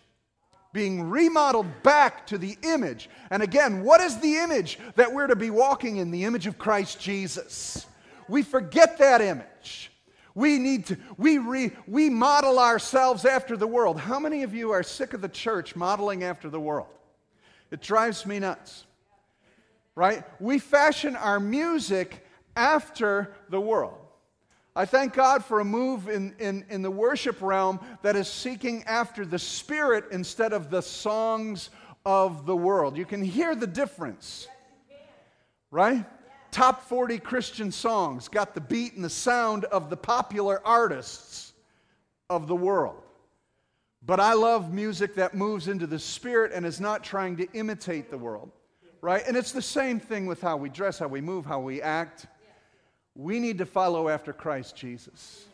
being 0.72 1.10
remodeled 1.10 1.68
back 1.84 2.26
to 2.28 2.38
the 2.38 2.58
image. 2.64 3.10
And 3.32 3.44
again, 3.44 3.84
what 3.84 4.00
is 4.00 4.18
the 4.20 4.38
image 4.38 4.80
that 4.96 5.14
we're 5.14 5.28
to 5.28 5.36
be 5.36 5.50
walking 5.50 5.98
in? 5.98 6.12
The 6.12 6.24
image 6.24 6.48
of 6.48 6.58
Christ 6.58 7.02
Jesus. 7.02 7.86
We 8.30 8.44
forget 8.44 8.98
that 9.00 9.20
image. 9.20 9.92
We 10.38 10.60
need 10.60 10.86
to, 10.86 10.98
we, 11.18 11.40
re, 11.40 11.72
we 11.88 12.12
model 12.12 12.60
ourselves 12.60 13.26
after 13.26 13.58
the 13.58 13.66
world. 13.66 14.00
How 14.00 14.20
many 14.20 14.44
of 14.44 14.54
you 14.54 14.70
are 14.70 14.84
sick 14.84 15.16
of 15.16 15.22
the 15.22 15.28
church 15.28 15.76
modeling 15.76 16.24
after 16.24 16.48
the 16.48 16.60
world? 16.60 16.90
It 17.72 17.82
drives 17.82 18.24
me 18.24 18.38
nuts. 18.38 18.86
Right? 19.96 20.24
We 20.40 20.60
fashion 20.60 21.16
our 21.16 21.40
music 21.40 22.24
after 22.56 23.34
the 23.50 23.60
world. 23.60 23.98
I 24.76 24.86
thank 24.86 25.14
God 25.14 25.44
for 25.44 25.60
a 25.60 25.66
move 25.66 26.08
in, 26.08 26.36
in, 26.38 26.66
in 26.70 26.84
the 26.84 26.92
worship 26.92 27.42
realm 27.42 27.80
that 28.04 28.16
is 28.16 28.28
seeking 28.28 28.84
after 28.84 29.26
the 29.26 29.40
Spirit 29.40 30.06
instead 30.12 30.54
of 30.54 30.70
the 30.70 30.82
songs 30.82 31.72
of 32.06 32.46
the 32.46 32.56
world. 32.56 32.96
You 32.96 33.06
can 33.06 33.24
hear 33.24 33.56
the 33.56 33.66
difference. 33.66 34.48
Right? 35.72 36.06
Top 36.58 36.82
40 36.90 37.20
Christian 37.20 37.72
songs 37.72 38.28
got 38.28 38.56
the 38.56 38.62
beat 38.62 38.96
and 38.96 39.06
the 39.06 39.12
sound 39.12 39.66
of 39.66 39.92
the 39.92 39.96
popular 39.96 40.60
artists 40.66 41.54
of 42.32 42.48
the 42.48 42.56
world. 42.56 43.04
But 44.04 44.20
I 44.20 44.34
love 44.34 44.74
music 44.74 45.14
that 45.16 45.36
moves 45.36 45.68
into 45.68 45.86
the 45.86 46.00
spirit 46.00 46.52
and 46.52 46.66
is 46.66 46.82
not 46.82 47.04
trying 47.04 47.38
to 47.38 47.48
imitate 47.54 48.10
the 48.10 48.18
world, 48.18 48.50
right? 49.02 49.22
And 49.28 49.38
it's 49.38 49.52
the 49.52 49.62
same 49.62 50.00
thing 50.00 50.26
with 50.26 50.42
how 50.42 50.58
we 50.58 50.70
dress, 50.70 50.98
how 50.98 51.08
we 51.08 51.22
move, 51.22 51.46
how 51.46 51.60
we 51.60 51.80
act. 51.80 52.26
We 53.14 53.40
need 53.40 53.60
to 53.60 53.66
follow 53.68 54.10
after 54.10 54.34
Christ 54.34 54.76
Jesus. 54.76 55.46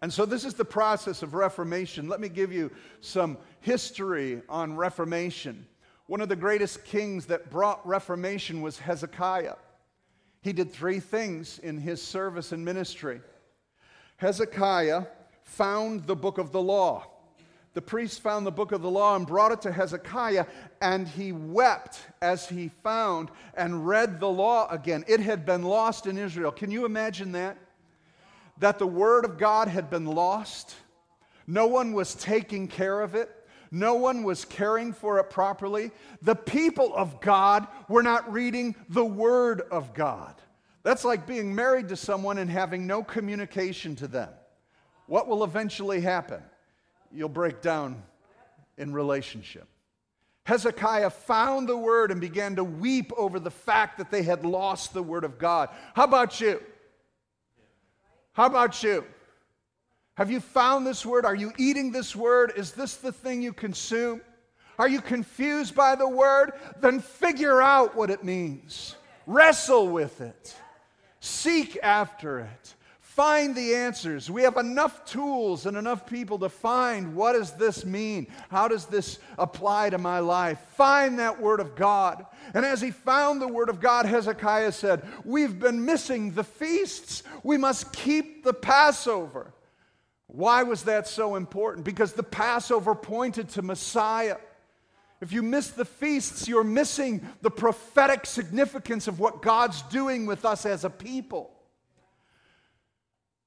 And 0.00 0.12
so, 0.12 0.24
this 0.24 0.44
is 0.44 0.54
the 0.54 0.64
process 0.64 1.24
of 1.24 1.34
Reformation. 1.34 2.08
Let 2.08 2.20
me 2.20 2.28
give 2.28 2.52
you 2.52 2.70
some 3.00 3.36
history 3.62 4.42
on 4.48 4.76
Reformation. 4.76 5.66
One 6.06 6.20
of 6.20 6.28
the 6.28 6.36
greatest 6.36 6.84
kings 6.84 7.26
that 7.26 7.50
brought 7.50 7.84
Reformation 7.84 8.62
was 8.62 8.78
Hezekiah. 8.78 9.56
He 10.40 10.52
did 10.52 10.72
three 10.72 11.00
things 11.00 11.58
in 11.58 11.78
his 11.78 12.00
service 12.00 12.52
and 12.52 12.64
ministry. 12.64 13.20
Hezekiah 14.16 15.04
found 15.42 16.06
the 16.06 16.16
book 16.16 16.38
of 16.38 16.52
the 16.52 16.62
law. 16.62 17.06
The 17.74 17.82
priest 17.82 18.22
found 18.22 18.44
the 18.44 18.50
book 18.50 18.72
of 18.72 18.82
the 18.82 18.90
law 18.90 19.14
and 19.14 19.26
brought 19.26 19.52
it 19.52 19.60
to 19.62 19.72
Hezekiah, 19.72 20.46
and 20.80 21.06
he 21.06 21.32
wept 21.32 22.00
as 22.20 22.48
he 22.48 22.70
found 22.82 23.30
and 23.54 23.86
read 23.86 24.18
the 24.18 24.28
law 24.28 24.68
again. 24.68 25.04
It 25.06 25.20
had 25.20 25.46
been 25.46 25.62
lost 25.62 26.06
in 26.06 26.18
Israel. 26.18 26.50
Can 26.50 26.70
you 26.70 26.84
imagine 26.84 27.32
that? 27.32 27.56
That 28.58 28.78
the 28.78 28.86
word 28.86 29.24
of 29.24 29.38
God 29.38 29.68
had 29.68 29.90
been 29.90 30.06
lost. 30.06 30.74
No 31.46 31.66
one 31.66 31.92
was 31.92 32.14
taking 32.14 32.66
care 32.66 33.00
of 33.00 33.14
it. 33.14 33.30
No 33.70 33.94
one 33.94 34.22
was 34.22 34.44
caring 34.44 34.92
for 34.92 35.18
it 35.18 35.30
properly. 35.30 35.90
The 36.22 36.34
people 36.34 36.94
of 36.94 37.20
God 37.20 37.66
were 37.88 38.02
not 38.02 38.32
reading 38.32 38.74
the 38.88 39.04
Word 39.04 39.62
of 39.70 39.94
God. 39.94 40.34
That's 40.82 41.04
like 41.04 41.26
being 41.26 41.54
married 41.54 41.88
to 41.88 41.96
someone 41.96 42.38
and 42.38 42.50
having 42.50 42.86
no 42.86 43.02
communication 43.02 43.96
to 43.96 44.08
them. 44.08 44.30
What 45.06 45.28
will 45.28 45.44
eventually 45.44 46.00
happen? 46.00 46.42
You'll 47.12 47.28
break 47.28 47.60
down 47.60 48.02
in 48.76 48.92
relationship. 48.92 49.66
Hezekiah 50.44 51.10
found 51.10 51.68
the 51.68 51.76
word 51.76 52.10
and 52.10 52.22
began 52.22 52.56
to 52.56 52.64
weep 52.64 53.12
over 53.18 53.38
the 53.38 53.50
fact 53.50 53.98
that 53.98 54.10
they 54.10 54.22
had 54.22 54.46
lost 54.46 54.94
the 54.94 55.02
word 55.02 55.24
of 55.24 55.38
God. 55.38 55.68
How 55.94 56.04
about 56.04 56.40
you? 56.40 56.62
How 58.32 58.46
about 58.46 58.82
you? 58.82 59.04
Have 60.18 60.32
you 60.32 60.40
found 60.40 60.84
this 60.84 61.06
word? 61.06 61.24
Are 61.24 61.36
you 61.36 61.52
eating 61.58 61.92
this 61.92 62.16
word? 62.16 62.52
Is 62.56 62.72
this 62.72 62.96
the 62.96 63.12
thing 63.12 63.40
you 63.40 63.52
consume? 63.52 64.20
Are 64.76 64.88
you 64.88 65.00
confused 65.00 65.76
by 65.76 65.94
the 65.94 66.08
word? 66.08 66.54
Then 66.80 66.98
figure 66.98 67.62
out 67.62 67.94
what 67.94 68.10
it 68.10 68.24
means. 68.24 68.96
Wrestle 69.28 69.86
with 69.86 70.20
it. 70.20 70.56
Seek 71.20 71.78
after 71.84 72.40
it. 72.40 72.74
Find 72.98 73.54
the 73.54 73.76
answers. 73.76 74.28
We 74.28 74.42
have 74.42 74.56
enough 74.56 75.04
tools 75.04 75.66
and 75.66 75.76
enough 75.76 76.04
people 76.04 76.40
to 76.40 76.48
find 76.48 77.14
what 77.14 77.34
does 77.34 77.52
this 77.52 77.86
mean? 77.86 78.26
How 78.48 78.66
does 78.66 78.86
this 78.86 79.20
apply 79.38 79.90
to 79.90 79.98
my 79.98 80.18
life? 80.18 80.58
Find 80.74 81.20
that 81.20 81.40
word 81.40 81.60
of 81.60 81.76
God. 81.76 82.26
And 82.54 82.64
as 82.64 82.80
he 82.80 82.90
found 82.90 83.40
the 83.40 83.46
word 83.46 83.68
of 83.68 83.80
God, 83.80 84.04
Hezekiah 84.04 84.72
said, 84.72 85.06
We've 85.24 85.60
been 85.60 85.84
missing 85.84 86.32
the 86.32 86.42
feasts. 86.42 87.22
We 87.44 87.56
must 87.56 87.92
keep 87.92 88.42
the 88.42 88.54
Passover. 88.54 89.52
Why 90.28 90.62
was 90.62 90.84
that 90.84 91.08
so 91.08 91.36
important? 91.36 91.84
Because 91.84 92.12
the 92.12 92.22
Passover 92.22 92.94
pointed 92.94 93.48
to 93.50 93.62
Messiah. 93.62 94.36
If 95.20 95.32
you 95.32 95.42
miss 95.42 95.70
the 95.70 95.84
feasts, 95.84 96.46
you're 96.46 96.62
missing 96.62 97.26
the 97.42 97.50
prophetic 97.50 98.24
significance 98.24 99.08
of 99.08 99.18
what 99.18 99.42
God's 99.42 99.82
doing 99.82 100.26
with 100.26 100.44
us 100.44 100.64
as 100.64 100.84
a 100.84 100.90
people. 100.90 101.50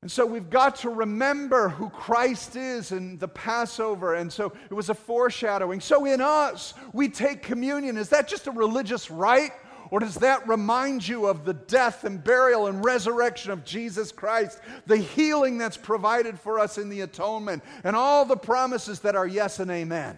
And 0.01 0.11
so 0.11 0.25
we've 0.25 0.49
got 0.49 0.77
to 0.77 0.89
remember 0.89 1.69
who 1.69 1.89
Christ 1.91 2.55
is 2.55 2.91
in 2.91 3.19
the 3.19 3.27
Passover. 3.27 4.15
And 4.15 4.33
so 4.33 4.51
it 4.69 4.73
was 4.73 4.89
a 4.89 4.95
foreshadowing. 4.95 5.79
So 5.79 6.05
in 6.05 6.21
us, 6.21 6.73
we 6.91 7.07
take 7.07 7.43
communion. 7.43 7.97
Is 7.97 8.09
that 8.09 8.27
just 8.27 8.47
a 8.47 8.51
religious 8.51 9.11
rite? 9.11 9.51
Or 9.91 9.99
does 9.99 10.15
that 10.15 10.47
remind 10.47 11.05
you 11.05 11.27
of 11.27 11.43
the 11.43 11.53
death 11.53 12.05
and 12.05 12.23
burial 12.23 12.67
and 12.67 12.83
resurrection 12.83 13.51
of 13.51 13.65
Jesus 13.65 14.13
Christ, 14.13 14.57
the 14.87 14.95
healing 14.97 15.57
that's 15.57 15.75
provided 15.75 16.39
for 16.39 16.59
us 16.59 16.77
in 16.77 16.87
the 16.87 17.01
atonement, 17.01 17.61
and 17.83 17.93
all 17.93 18.23
the 18.23 18.37
promises 18.37 19.01
that 19.01 19.17
are 19.17 19.27
yes 19.27 19.59
and 19.59 19.69
amen? 19.69 20.17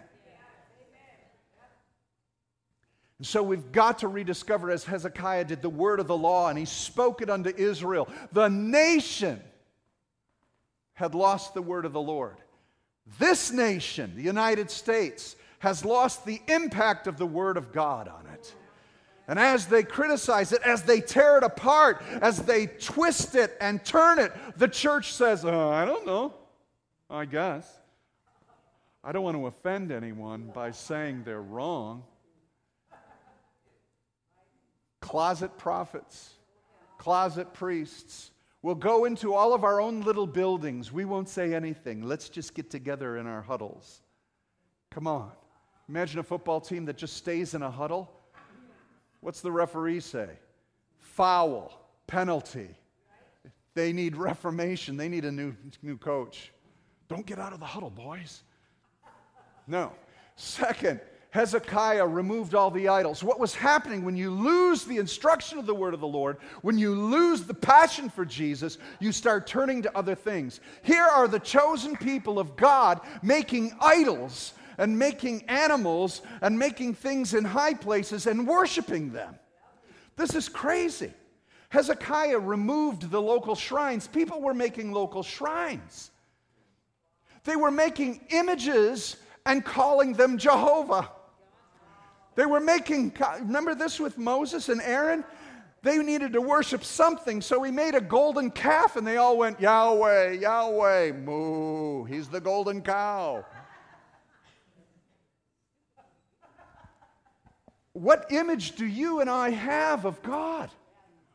And 3.17 3.27
so 3.27 3.41
we've 3.41 3.71
got 3.71 3.99
to 3.99 4.07
rediscover, 4.07 4.69
as 4.69 4.83
Hezekiah 4.83 5.45
did, 5.45 5.61
the 5.63 5.69
word 5.69 5.99
of 5.99 6.07
the 6.07 6.17
law, 6.17 6.49
and 6.49 6.59
he 6.59 6.65
spoke 6.65 7.21
it 7.21 7.29
unto 7.29 7.49
Israel. 7.49 8.07
The 8.31 8.49
nation 8.49 9.41
had 10.93 11.15
lost 11.15 11.55
the 11.55 11.61
word 11.63 11.85
of 11.85 11.93
the 11.93 12.01
Lord. 12.01 12.37
This 13.17 13.51
nation, 13.51 14.13
the 14.15 14.21
United 14.21 14.69
States, 14.69 15.35
has 15.59 15.83
lost 15.83 16.25
the 16.25 16.41
impact 16.47 17.07
of 17.07 17.17
the 17.17 17.25
word 17.25 17.57
of 17.57 17.71
God 17.71 18.07
on 18.07 18.27
it. 18.33 18.53
And 19.33 19.39
as 19.39 19.65
they 19.65 19.81
criticize 19.81 20.51
it, 20.51 20.61
as 20.61 20.83
they 20.83 21.01
tear 21.01 21.39
it 21.39 21.43
apart, 21.43 22.03
as 22.21 22.43
they 22.43 22.67
twist 22.67 23.33
it 23.33 23.57
and 23.59 23.83
turn 23.83 24.19
it, 24.19 24.31
the 24.57 24.67
church 24.67 25.11
says, 25.11 25.43
oh, 25.43 25.71
I 25.71 25.85
don't 25.85 26.05
know. 26.05 26.35
I 27.09 27.25
guess. 27.25 27.67
I 29.03 29.11
don't 29.11 29.23
want 29.23 29.35
to 29.35 29.47
offend 29.47 29.91
anyone 29.91 30.51
by 30.53 30.69
saying 30.69 31.23
they're 31.25 31.41
wrong. 31.41 32.03
Closet 35.01 35.57
prophets, 35.57 36.35
closet 36.99 37.55
priests, 37.55 38.29
We'll 38.61 38.75
go 38.75 39.05
into 39.05 39.33
all 39.33 39.55
of 39.55 39.63
our 39.63 39.81
own 39.81 40.01
little 40.01 40.27
buildings. 40.27 40.91
We 40.91 41.05
won't 41.05 41.27
say 41.27 41.55
anything. 41.55 42.03
Let's 42.03 42.29
just 42.29 42.53
get 42.53 42.69
together 42.69 43.17
in 43.17 43.25
our 43.25 43.41
huddles. 43.41 44.03
Come 44.91 45.07
on. 45.07 45.31
Imagine 45.89 46.19
a 46.19 46.23
football 46.23 46.61
team 46.61 46.85
that 46.85 46.97
just 46.97 47.17
stays 47.17 47.55
in 47.55 47.63
a 47.63 47.71
huddle. 47.71 48.22
What's 49.23 49.39
the 49.39 49.53
referee 49.53 50.01
say? 50.01 50.27
Foul, 50.99 51.71
penalty. 52.07 52.67
They 53.73 53.93
need 53.93 54.17
reformation. 54.17 54.97
They 54.97 55.07
need 55.07 55.23
a 55.23 55.31
new, 55.31 55.55
new 55.81 55.97
coach. 55.97 56.51
Don't 57.07 57.25
get 57.25 57.39
out 57.39 57.53
of 57.53 57.61
the 57.61 57.65
huddle, 57.65 57.89
boys. 57.89 58.43
No. 59.65 59.93
Second, 60.35 60.99
Hezekiah 61.29 62.05
removed 62.05 62.53
all 62.53 62.69
the 62.69 62.89
idols. 62.89 63.23
What 63.23 63.39
was 63.39 63.55
happening 63.55 64.03
when 64.03 64.17
you 64.17 64.29
lose 64.29 64.83
the 64.83 64.97
instruction 64.97 65.57
of 65.57 65.65
the 65.65 65.73
word 65.73 65.93
of 65.93 66.01
the 66.01 66.07
Lord, 66.07 66.37
when 66.61 66.77
you 66.77 66.93
lose 66.93 67.43
the 67.43 67.53
passion 67.53 68.09
for 68.09 68.25
Jesus, 68.25 68.77
you 68.99 69.13
start 69.13 69.47
turning 69.47 69.81
to 69.83 69.97
other 69.97 70.15
things. 70.15 70.59
Here 70.83 71.01
are 71.01 71.29
the 71.29 71.39
chosen 71.39 71.95
people 71.95 72.39
of 72.39 72.57
God 72.57 72.99
making 73.21 73.73
idols 73.79 74.53
and 74.77 74.97
making 74.97 75.43
animals 75.49 76.21
and 76.41 76.57
making 76.57 76.95
things 76.95 77.33
in 77.33 77.43
high 77.43 77.73
places 77.73 78.27
and 78.27 78.47
worshiping 78.47 79.11
them. 79.11 79.35
This 80.15 80.35
is 80.35 80.49
crazy. 80.49 81.13
Hezekiah 81.69 82.39
removed 82.39 83.09
the 83.09 83.21
local 83.21 83.55
shrines. 83.55 84.07
People 84.07 84.41
were 84.41 84.53
making 84.53 84.91
local 84.91 85.23
shrines. 85.23 86.11
They 87.43 87.55
were 87.55 87.71
making 87.71 88.21
images 88.29 89.17
and 89.45 89.65
calling 89.65 90.13
them 90.13 90.37
Jehovah. 90.37 91.09
They 92.35 92.45
were 92.45 92.59
making, 92.59 93.13
remember 93.39 93.75
this 93.75 93.99
with 93.99 94.17
Moses 94.17 94.69
and 94.69 94.81
Aaron? 94.81 95.23
They 95.81 95.97
needed 95.97 96.31
to 96.33 96.41
worship 96.41 96.83
something, 96.83 97.41
so 97.41 97.61
he 97.61 97.69
made 97.69 97.93
a 97.93 98.01
golden 98.01 98.49
calf 98.49 98.95
and 98.95 99.05
they 99.05 99.17
all 99.17 99.37
went, 99.37 99.59
Yahweh, 99.59 100.31
Yahweh, 100.39 101.11
moo, 101.11 102.05
he's 102.05 102.29
the 102.29 102.39
golden 102.39 102.81
cow. 102.81 103.45
What 107.93 108.31
image 108.31 108.75
do 108.75 108.85
you 108.85 109.21
and 109.21 109.29
I 109.29 109.51
have 109.51 110.05
of 110.05 110.21
God? 110.23 110.69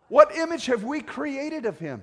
What 0.09 0.37
image 0.37 0.67
have 0.67 0.85
we 0.85 1.01
created 1.01 1.67
of 1.67 1.79
him? 1.79 2.03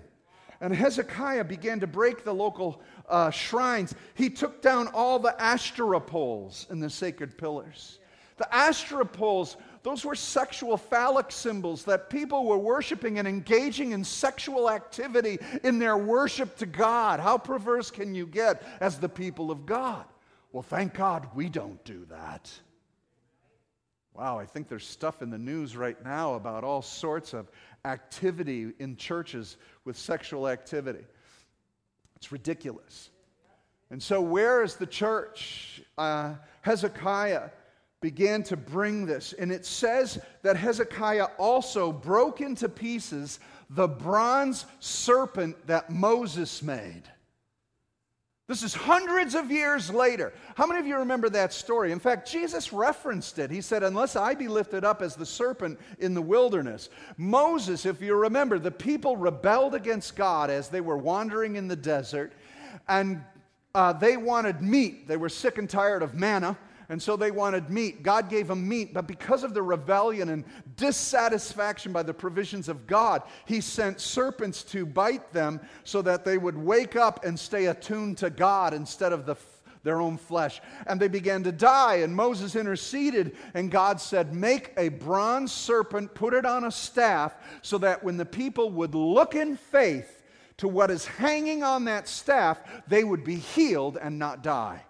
And 0.61 0.73
Hezekiah 0.73 1.43
began 1.43 1.81
to 1.81 1.87
break 1.87 2.23
the 2.23 2.33
local 2.33 2.81
uh, 3.09 3.29
shrines. 3.29 3.93
He 4.13 4.29
took 4.29 4.61
down 4.61 4.87
all 4.87 5.19
the 5.19 5.39
Ashtoreth 5.41 6.07
poles 6.07 6.65
and 6.69 6.81
the 6.81 6.89
sacred 6.89 7.37
pillars. 7.37 7.99
The 8.37 8.53
Ashtoreth 8.53 9.11
poles, 9.11 9.57
those 9.83 10.05
were 10.05 10.15
sexual 10.15 10.77
phallic 10.77 11.31
symbols 11.31 11.83
that 11.85 12.09
people 12.09 12.45
were 12.45 12.57
worshiping 12.57 13.19
and 13.19 13.27
engaging 13.27 13.91
in 13.91 14.03
sexual 14.03 14.69
activity 14.69 15.39
in 15.63 15.79
their 15.79 15.97
worship 15.97 16.57
to 16.57 16.65
God. 16.65 17.19
How 17.19 17.37
perverse 17.37 17.91
can 17.91 18.15
you 18.15 18.25
get 18.25 18.63
as 18.79 18.99
the 18.99 19.09
people 19.09 19.51
of 19.51 19.65
God? 19.65 20.05
Well, 20.51 20.63
thank 20.63 20.93
God 20.93 21.27
we 21.35 21.49
don't 21.49 21.83
do 21.83 22.05
that. 22.09 22.49
Wow, 24.17 24.39
I 24.39 24.45
think 24.45 24.69
there's 24.69 24.87
stuff 24.87 25.21
in 25.21 25.29
the 25.29 25.37
news 25.37 25.75
right 25.75 26.01
now 26.05 26.35
about 26.35 26.63
all 26.63 26.81
sorts 26.81 27.33
of 27.33 27.51
activity 27.83 28.71
in 28.79 28.95
churches 28.95 29.57
with 29.83 29.97
sexual 29.97 30.47
activity. 30.47 31.03
It's 32.15 32.31
ridiculous. 32.31 33.09
And 33.89 34.01
so, 34.01 34.21
where 34.21 34.63
is 34.63 34.75
the 34.75 34.87
church? 34.87 35.81
Uh, 35.97 36.35
Hezekiah 36.61 37.49
began 37.99 38.41
to 38.43 38.55
bring 38.55 39.05
this. 39.05 39.33
And 39.33 39.51
it 39.51 39.65
says 39.65 40.19
that 40.43 40.55
Hezekiah 40.55 41.27
also 41.37 41.91
broke 41.91 42.39
into 42.39 42.69
pieces 42.69 43.39
the 43.69 43.87
bronze 43.87 44.65
serpent 44.79 45.67
that 45.67 45.89
Moses 45.89 46.63
made. 46.63 47.03
This 48.47 48.61
is 48.61 48.75
hundreds 48.75 49.33
of 49.33 49.49
years 49.49 49.89
later. 49.89 50.31
How 50.53 50.67
many 50.67 50.79
of 50.79 50.85
you 50.85 50.97
remember 50.97 51.29
that 51.29 51.51
story? 51.51 51.91
In 51.91 51.99
fact, 51.99 52.29
Jesus 52.29 52.71
referenced 52.71 53.39
it. 53.39 53.49
He 53.49 53.59
said, 53.59 53.81
Unless 53.81 54.15
I 54.15 54.35
be 54.35 54.47
lifted 54.47 54.85
up 54.85 55.01
as 55.01 55.15
the 55.15 55.25
serpent 55.25 55.79
in 55.97 56.13
the 56.13 56.21
wilderness. 56.21 56.89
Moses, 57.17 57.87
if 57.87 58.01
you 58.01 58.13
remember, 58.13 58.59
the 58.59 58.69
people 58.69 59.17
rebelled 59.17 59.73
against 59.73 60.15
God 60.15 60.51
as 60.51 60.69
they 60.69 60.81
were 60.81 60.97
wandering 60.97 61.55
in 61.55 61.67
the 61.67 61.75
desert, 61.75 62.33
and 62.87 63.23
uh, 63.73 63.93
they 63.93 64.15
wanted 64.15 64.61
meat. 64.61 65.07
They 65.07 65.17
were 65.17 65.29
sick 65.29 65.57
and 65.57 65.67
tired 65.67 66.03
of 66.03 66.13
manna 66.13 66.55
and 66.89 67.01
so 67.01 67.15
they 67.15 67.31
wanted 67.31 67.69
meat. 67.69 68.03
God 68.03 68.29
gave 68.29 68.47
them 68.47 68.67
meat, 68.67 68.93
but 68.93 69.07
because 69.07 69.43
of 69.43 69.53
the 69.53 69.61
rebellion 69.61 70.29
and 70.29 70.43
dissatisfaction 70.77 71.91
by 71.91 72.03
the 72.03 72.13
provisions 72.13 72.69
of 72.69 72.87
God, 72.87 73.23
He 73.45 73.61
sent 73.61 73.99
serpents 73.99 74.63
to 74.65 74.85
bite 74.85 75.33
them 75.33 75.59
so 75.83 76.01
that 76.01 76.25
they 76.25 76.37
would 76.37 76.57
wake 76.57 76.95
up 76.95 77.25
and 77.25 77.39
stay 77.39 77.65
attuned 77.65 78.17
to 78.19 78.29
God 78.29 78.73
instead 78.73 79.13
of 79.13 79.25
the 79.25 79.35
their 79.85 80.01
own 80.01 80.17
flesh. 80.17 80.61
And 80.87 80.99
they 80.99 81.07
began 81.07 81.43
to 81.43 81.51
die, 81.53 81.97
and 81.97 82.13
Moses 82.13 82.57
interceded, 82.57 83.37
and 83.53 83.71
God 83.71 84.01
said, 84.01 84.33
Make 84.33 84.73
a 84.75 84.89
bronze 84.89 85.53
serpent, 85.53 86.13
put 86.13 86.33
it 86.33 86.45
on 86.45 86.65
a 86.65 86.71
staff, 86.71 87.35
so 87.61 87.77
that 87.77 88.03
when 88.03 88.17
the 88.17 88.25
people 88.25 88.71
would 88.71 88.95
look 88.95 89.35
in 89.35 89.55
faith 89.55 90.23
to 90.57 90.67
what 90.67 90.91
is 90.91 91.05
hanging 91.05 91.63
on 91.63 91.85
that 91.85 92.07
staff, 92.07 92.59
they 92.87 93.03
would 93.03 93.23
be 93.23 93.35
healed 93.35 93.97
and 94.01 94.19
not 94.19 94.43
die. 94.43 94.81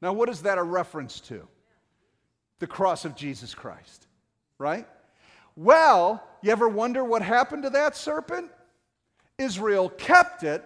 Now, 0.00 0.12
what 0.12 0.28
is 0.28 0.42
that 0.42 0.58
a 0.58 0.62
reference 0.62 1.20
to? 1.20 1.46
The 2.58 2.66
cross 2.66 3.04
of 3.04 3.16
Jesus 3.16 3.54
Christ, 3.54 4.06
right? 4.58 4.86
Well, 5.56 6.22
you 6.42 6.52
ever 6.52 6.68
wonder 6.68 7.04
what 7.04 7.22
happened 7.22 7.64
to 7.64 7.70
that 7.70 7.96
serpent? 7.96 8.50
Israel 9.38 9.88
kept 9.88 10.42
it 10.42 10.64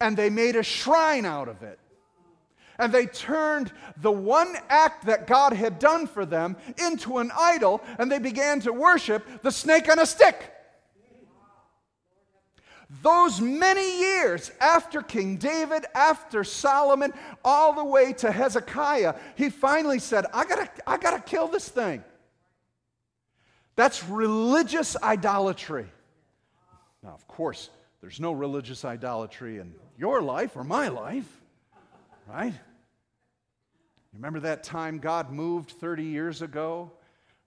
and 0.00 0.16
they 0.16 0.30
made 0.30 0.56
a 0.56 0.62
shrine 0.62 1.24
out 1.24 1.48
of 1.48 1.62
it. 1.62 1.78
And 2.78 2.92
they 2.92 3.06
turned 3.06 3.70
the 3.98 4.10
one 4.10 4.56
act 4.68 5.06
that 5.06 5.26
God 5.26 5.52
had 5.52 5.78
done 5.78 6.06
for 6.06 6.24
them 6.24 6.56
into 6.78 7.18
an 7.18 7.30
idol 7.38 7.82
and 7.98 8.10
they 8.10 8.18
began 8.18 8.60
to 8.60 8.72
worship 8.72 9.42
the 9.42 9.50
snake 9.50 9.90
on 9.90 9.98
a 9.98 10.06
stick. 10.06 10.52
Those 13.00 13.40
many 13.40 14.00
years 14.00 14.50
after 14.60 15.00
King 15.00 15.36
David, 15.36 15.86
after 15.94 16.44
Solomon, 16.44 17.14
all 17.42 17.72
the 17.72 17.84
way 17.84 18.12
to 18.14 18.30
Hezekiah, 18.30 19.14
he 19.34 19.48
finally 19.48 19.98
said, 19.98 20.26
I 20.34 20.44
gotta, 20.44 20.68
I 20.86 20.98
gotta 20.98 21.20
kill 21.20 21.48
this 21.48 21.68
thing. 21.68 22.04
That's 23.76 24.04
religious 24.04 24.96
idolatry. 25.02 25.86
Now, 27.02 27.14
of 27.14 27.26
course, 27.26 27.70
there's 28.02 28.20
no 28.20 28.32
religious 28.32 28.84
idolatry 28.84 29.58
in 29.58 29.74
your 29.96 30.20
life 30.20 30.54
or 30.56 30.64
my 30.64 30.88
life, 30.88 31.40
right? 32.28 32.52
Remember 34.12 34.40
that 34.40 34.64
time 34.64 34.98
God 34.98 35.32
moved 35.32 35.70
30 35.70 36.04
years 36.04 36.42
ago 36.42 36.92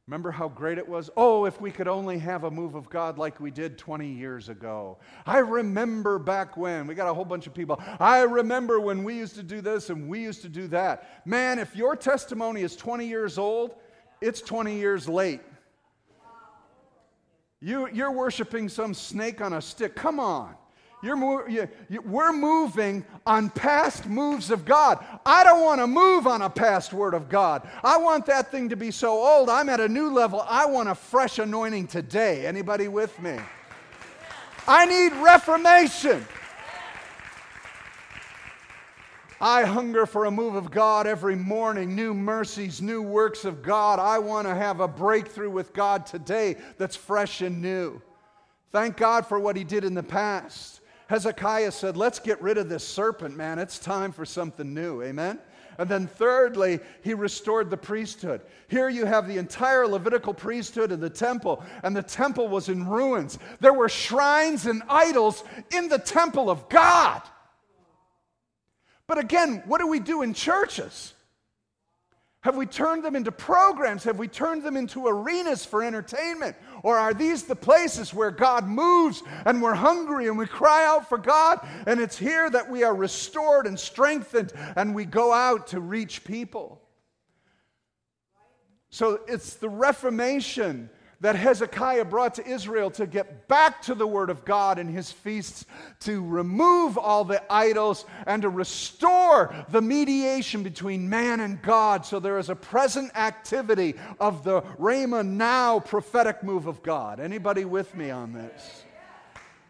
Remember 0.07 0.29
how 0.29 0.47
great 0.47 0.77
it 0.77 0.87
was? 0.87 1.09
Oh, 1.17 1.45
if 1.45 1.59
we 1.59 1.71
could 1.71 1.87
only 1.87 2.19
have 2.19 2.43
a 2.43 2.51
move 2.51 2.75
of 2.75 2.89
God 2.91 3.17
like 3.17 3.39
we 3.39 3.49
did 3.49 3.75
20 3.79 4.07
years 4.07 4.49
ago. 4.49 4.99
I 5.25 5.39
remember 5.39 6.19
back 6.19 6.55
when. 6.55 6.85
We 6.85 6.93
got 6.93 7.09
a 7.09 7.13
whole 7.13 7.25
bunch 7.25 7.47
of 7.47 7.55
people. 7.55 7.81
I 7.99 8.21
remember 8.21 8.79
when 8.79 9.03
we 9.03 9.15
used 9.15 9.33
to 9.35 9.43
do 9.43 9.61
this 9.61 9.89
and 9.89 10.07
we 10.07 10.21
used 10.21 10.43
to 10.43 10.49
do 10.49 10.67
that. 10.67 11.25
Man, 11.25 11.57
if 11.57 11.75
your 11.75 11.95
testimony 11.95 12.61
is 12.61 12.75
20 12.75 13.07
years 13.07 13.39
old, 13.39 13.75
it's 14.21 14.41
20 14.41 14.77
years 14.77 15.09
late. 15.09 15.41
You, 17.59 17.89
you're 17.91 18.11
worshiping 18.11 18.69
some 18.69 18.93
snake 18.93 19.41
on 19.41 19.53
a 19.53 19.61
stick. 19.61 19.95
Come 19.95 20.19
on. 20.19 20.55
You're, 21.05 21.47
you, 21.47 21.69
you, 21.87 22.01
we're 22.01 22.33
moving 22.33 23.05
on 23.27 23.51
past 23.51 24.07
moves 24.07 24.49
of 24.49 24.65
God. 24.65 25.05
I 25.23 25.43
don't 25.43 25.61
want 25.61 25.79
to 25.79 25.85
move 25.85 26.25
on 26.25 26.41
a 26.41 26.49
past 26.49 26.93
word 26.93 27.13
of 27.13 27.29
God. 27.29 27.69
I 27.83 27.97
want 27.99 28.25
that 28.25 28.49
thing 28.49 28.69
to 28.69 28.75
be 28.75 28.89
so 28.89 29.23
old. 29.23 29.47
I'm 29.47 29.69
at 29.69 29.79
a 29.79 29.87
new 29.87 30.11
level. 30.11 30.43
I 30.49 30.65
want 30.65 30.89
a 30.89 30.95
fresh 30.95 31.37
anointing 31.37 31.87
today. 31.87 32.47
Anybody 32.47 32.87
with 32.87 33.17
me? 33.21 33.37
I 34.67 34.87
need 34.87 35.13
reformation. 35.21 36.25
I 39.39 39.63
hunger 39.63 40.07
for 40.07 40.25
a 40.25 40.31
move 40.31 40.55
of 40.55 40.71
God 40.71 41.05
every 41.05 41.35
morning, 41.35 41.95
new 41.95 42.15
mercies, 42.15 42.81
new 42.81 43.03
works 43.03 43.45
of 43.45 43.61
God. 43.61 43.99
I 43.99 44.17
want 44.17 44.47
to 44.47 44.55
have 44.55 44.79
a 44.79 44.87
breakthrough 44.87 45.51
with 45.51 45.71
God 45.71 46.07
today 46.07 46.55
that's 46.79 46.95
fresh 46.95 47.41
and 47.41 47.61
new. 47.61 48.01
Thank 48.71 48.97
God 48.97 49.27
for 49.27 49.39
what 49.39 49.55
He 49.55 49.63
did 49.63 49.83
in 49.83 49.93
the 49.93 50.01
past. 50.01 50.81
Hezekiah 51.07 51.71
said, 51.71 51.97
Let's 51.97 52.19
get 52.19 52.41
rid 52.41 52.57
of 52.57 52.69
this 52.69 52.87
serpent, 52.87 53.35
man. 53.35 53.59
It's 53.59 53.79
time 53.79 54.11
for 54.11 54.25
something 54.25 54.73
new. 54.73 55.01
Amen? 55.01 55.39
And 55.77 55.89
then, 55.89 56.07
thirdly, 56.07 56.79
he 57.03 57.13
restored 57.13 57.69
the 57.69 57.77
priesthood. 57.77 58.41
Here 58.69 58.87
you 58.87 59.05
have 59.05 59.27
the 59.27 59.37
entire 59.37 59.85
Levitical 59.87 60.33
priesthood 60.33 60.91
in 60.91 60.99
the 60.99 61.09
temple, 61.09 61.63
and 61.83 61.95
the 61.95 62.03
temple 62.03 62.47
was 62.47 62.69
in 62.69 62.87
ruins. 62.87 63.37
There 63.59 63.73
were 63.73 63.89
shrines 63.89 64.65
and 64.65 64.83
idols 64.87 65.43
in 65.75 65.89
the 65.89 65.99
temple 65.99 66.49
of 66.49 66.69
God. 66.69 67.21
But 69.07 69.17
again, 69.17 69.63
what 69.65 69.79
do 69.79 69.87
we 69.87 69.99
do 69.99 70.21
in 70.21 70.33
churches? 70.33 71.14
Have 72.45 72.55
we 72.55 72.67
turned 72.67 73.03
them 73.03 73.15
into 73.15 73.31
programs? 73.31 74.03
Have 74.03 74.19
we 74.19 74.27
turned 74.27 74.61
them 74.61 74.77
into 74.77 75.07
arenas 75.07 75.65
for 75.65 75.83
entertainment? 75.83 76.55
Or 76.83 76.95
are 76.95 77.11
these 77.11 77.41
the 77.41 77.55
places 77.55 78.13
where 78.13 78.29
God 78.29 78.67
moves 78.67 79.23
and 79.45 79.63
we're 79.63 79.73
hungry 79.73 80.27
and 80.27 80.37
we 80.37 80.45
cry 80.45 80.85
out 80.85 81.09
for 81.09 81.17
God? 81.17 81.67
And 81.87 81.99
it's 81.99 82.19
here 82.19 82.47
that 82.51 82.69
we 82.69 82.83
are 82.83 82.93
restored 82.93 83.65
and 83.65 83.79
strengthened 83.79 84.53
and 84.75 84.93
we 84.93 85.05
go 85.05 85.33
out 85.33 85.65
to 85.69 85.79
reach 85.79 86.23
people. 86.23 86.83
So 88.91 89.21
it's 89.27 89.55
the 89.55 89.67
Reformation 89.67 90.91
that 91.21 91.35
Hezekiah 91.35 92.05
brought 92.05 92.35
to 92.35 92.47
Israel 92.47 92.91
to 92.91 93.07
get 93.07 93.47
back 93.47 93.81
to 93.83 93.95
the 93.95 94.07
Word 94.07 94.29
of 94.29 94.45
God 94.45 94.79
in 94.79 94.87
his 94.87 95.11
feasts, 95.11 95.65
to 96.01 96.25
remove 96.25 96.97
all 96.97 97.23
the 97.23 97.41
idols, 97.51 98.05
and 98.27 98.41
to 98.41 98.49
restore 98.49 99.53
the 99.69 99.81
mediation 99.81 100.63
between 100.63 101.09
man 101.09 101.39
and 101.39 101.61
God. 101.61 102.05
So 102.05 102.19
there 102.19 102.37
is 102.37 102.49
a 102.49 102.55
present 102.55 103.15
activity 103.15 103.95
of 104.19 104.43
the 104.43 104.61
Rhema 104.79 105.25
now 105.25 105.79
prophetic 105.79 106.43
move 106.43 106.67
of 106.67 106.83
God. 106.83 107.19
Anybody 107.19 107.65
with 107.65 107.95
me 107.95 108.11
on 108.11 108.33
this? 108.33 108.83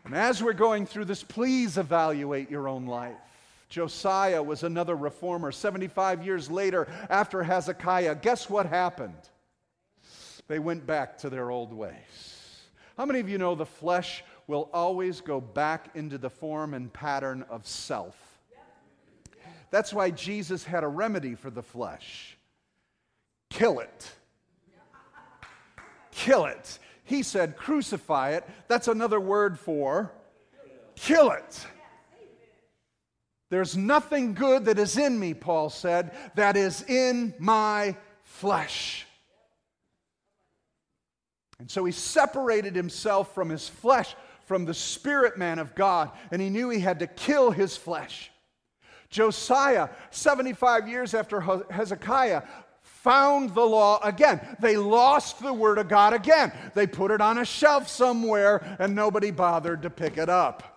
And 0.05 0.13
as 0.13 0.41
we're 0.41 0.53
going 0.53 0.85
through 0.85 1.05
this, 1.05 1.23
please 1.23 1.77
evaluate 1.77 2.51
your 2.51 2.67
own 2.67 2.85
life. 2.85 3.15
Josiah 3.69 4.41
was 4.41 4.63
another 4.63 4.95
reformer. 4.95 5.51
75 5.51 6.23
years 6.23 6.49
later, 6.51 6.87
after 7.09 7.43
Hezekiah, 7.43 8.15
guess 8.15 8.49
what 8.49 8.67
happened? 8.67 9.13
They 10.47 10.59
went 10.59 10.85
back 10.85 11.17
to 11.19 11.29
their 11.29 11.49
old 11.51 11.73
ways. 11.73 12.61
How 12.97 13.05
many 13.05 13.19
of 13.19 13.29
you 13.29 13.37
know 13.37 13.55
the 13.55 13.65
flesh 13.65 14.23
will 14.47 14.69
always 14.73 15.21
go 15.21 15.41
back 15.41 15.89
into 15.95 16.17
the 16.17 16.29
form 16.29 16.73
and 16.73 16.91
pattern 16.91 17.43
of 17.49 17.65
self? 17.65 18.15
That's 19.71 19.93
why 19.93 20.11
Jesus 20.11 20.63
had 20.63 20.83
a 20.83 20.87
remedy 20.87 21.35
for 21.35 21.49
the 21.49 21.63
flesh 21.63 22.37
kill 23.49 23.79
it. 23.79 24.11
Kill 26.11 26.45
it. 26.45 26.79
He 27.05 27.23
said, 27.23 27.55
crucify 27.55 28.31
it. 28.31 28.43
That's 28.67 28.87
another 28.87 29.19
word 29.19 29.57
for 29.57 30.11
kill 30.95 31.31
it. 31.31 31.67
There's 33.49 33.77
nothing 33.77 34.33
good 34.33 34.65
that 34.65 34.79
is 34.79 34.97
in 34.97 35.19
me, 35.19 35.33
Paul 35.33 35.69
said, 35.69 36.15
that 36.35 36.57
is 36.57 36.83
in 36.83 37.33
my 37.37 37.95
flesh. 38.23 39.04
And 41.59 41.69
so 41.69 41.85
he 41.85 41.91
separated 41.91 42.75
himself 42.75 43.33
from 43.33 43.49
his 43.49 43.67
flesh, 43.67 44.15
from 44.45 44.65
the 44.65 44.73
spirit 44.73 45.37
man 45.37 45.59
of 45.59 45.73
God, 45.75 46.11
and 46.31 46.41
he 46.41 46.49
knew 46.49 46.69
he 46.69 46.79
had 46.79 46.99
to 46.99 47.07
kill 47.07 47.51
his 47.51 47.77
flesh. 47.77 48.31
Josiah, 49.09 49.89
75 50.11 50.89
years 50.89 51.13
after 51.13 51.39
Hezekiah, 51.69 52.43
found 52.81 53.53
the 53.53 53.65
law 53.65 53.99
again. 54.03 54.41
They 54.59 54.77
lost 54.77 55.39
the 55.41 55.53
word 55.53 55.77
of 55.77 55.87
God 55.87 56.13
again. 56.13 56.51
They 56.73 56.87
put 56.87 57.11
it 57.11 57.21
on 57.21 57.37
a 57.37 57.45
shelf 57.45 57.87
somewhere, 57.87 58.75
and 58.79 58.95
nobody 58.95 59.31
bothered 59.31 59.83
to 59.83 59.89
pick 59.89 60.17
it 60.17 60.29
up. 60.29 60.74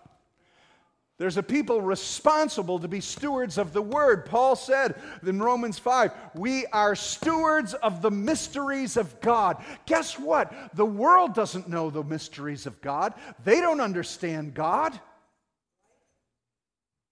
There's 1.19 1.35
a 1.35 1.43
people 1.43 1.81
responsible 1.81 2.79
to 2.79 2.87
be 2.87 3.01
stewards 3.01 3.57
of 3.57 3.73
the 3.73 3.81
word. 3.81 4.25
Paul 4.25 4.55
said 4.55 4.95
in 5.21 5.43
Romans 5.43 5.77
5, 5.77 6.13
we 6.33 6.65
are 6.67 6.95
stewards 6.95 7.73
of 7.73 8.01
the 8.01 8.09
mysteries 8.09 8.95
of 8.95 9.19
God. 9.19 9.61
Guess 9.85 10.17
what? 10.17 10.53
The 10.75 10.85
world 10.85 11.35
doesn't 11.35 11.67
know 11.67 11.89
the 11.89 12.05
mysteries 12.05 12.65
of 12.65 12.79
God, 12.79 13.13
they 13.43 13.59
don't 13.59 13.81
understand 13.81 14.53
God. 14.53 14.97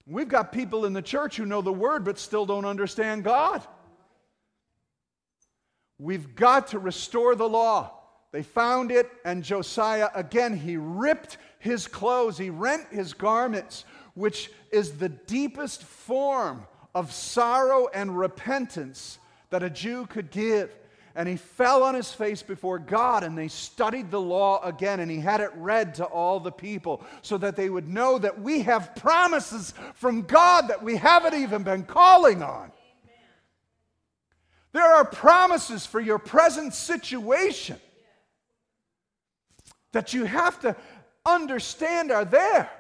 We've 0.06 0.30
got 0.30 0.54
people 0.54 0.86
in 0.86 0.93
the 0.93 1.02
church 1.02 1.36
who 1.36 1.46
know 1.46 1.62
the 1.62 1.74
word 1.74 2.06
but 2.06 2.17
still 2.17 2.46
don't 2.46 2.63
understand 2.63 3.26
God. 3.26 3.62
We've 6.00 6.34
got 6.34 6.67
to 6.67 6.80
restore 6.80 7.36
the 7.36 7.50
law. 7.50 7.91
They 8.32 8.43
found 8.43 8.91
it, 8.91 9.10
and 9.26 9.43
Josiah, 9.43 10.10
again, 10.13 10.56
he 10.56 10.78
ripped 10.78 11.38
his 11.60 11.88
clothes, 11.88 12.38
he 12.38 12.50
rent 12.50 12.88
his 12.91 13.13
garments 13.13 13.86
which 14.17 14.50
is 14.72 14.93
the 14.93 15.10
deepest 15.10 15.84
form 15.84 16.65
of 16.96 17.12
sorrow 17.13 17.88
and 17.93 18.17
repentance 18.17 19.20
that 19.52 19.62
a 19.62 19.70
Jew 19.70 20.08
could 20.08 20.32
give. 20.32 20.76
And 21.13 21.30
he 21.30 21.36
fell 21.36 21.84
on 21.84 21.96
his 21.96 22.12
face 22.12 22.41
before 22.41 22.80
God, 22.80 23.24
and 23.24 23.38
they 23.38 23.48
studied 23.48 24.12
the 24.12 24.22
law 24.22 24.63
again, 24.63 25.00
and 25.00 25.10
he 25.10 25.20
had 25.20 25.41
it 25.41 25.52
read 25.56 25.96
to 25.96 26.06
all 26.06 26.39
the 26.39 26.52
people 26.52 27.04
so 27.22 27.38
that 27.38 27.56
they 27.56 27.70
would 27.70 27.88
know 27.88 28.17
that 28.17 28.39
we 28.39 28.62
have 28.62 28.96
promises 28.96 29.74
from 29.93 30.24
God 30.24 30.67
that 30.67 30.84
we 30.84 30.96
haven't 30.96 31.36
even 31.36 31.63
been 31.63 31.84
calling 31.84 32.43
on. 32.43 32.72
There 34.74 34.84
are 34.84 35.06
promises 35.06 35.86
for 35.86 36.00
your 36.00 36.20
present 36.20 36.74
situation 36.74 37.80
that 39.91 40.13
you 40.13 40.26
have 40.26 40.60
to 40.62 40.76
understand 41.28 42.12
are 42.12 42.26
there. 42.26 42.72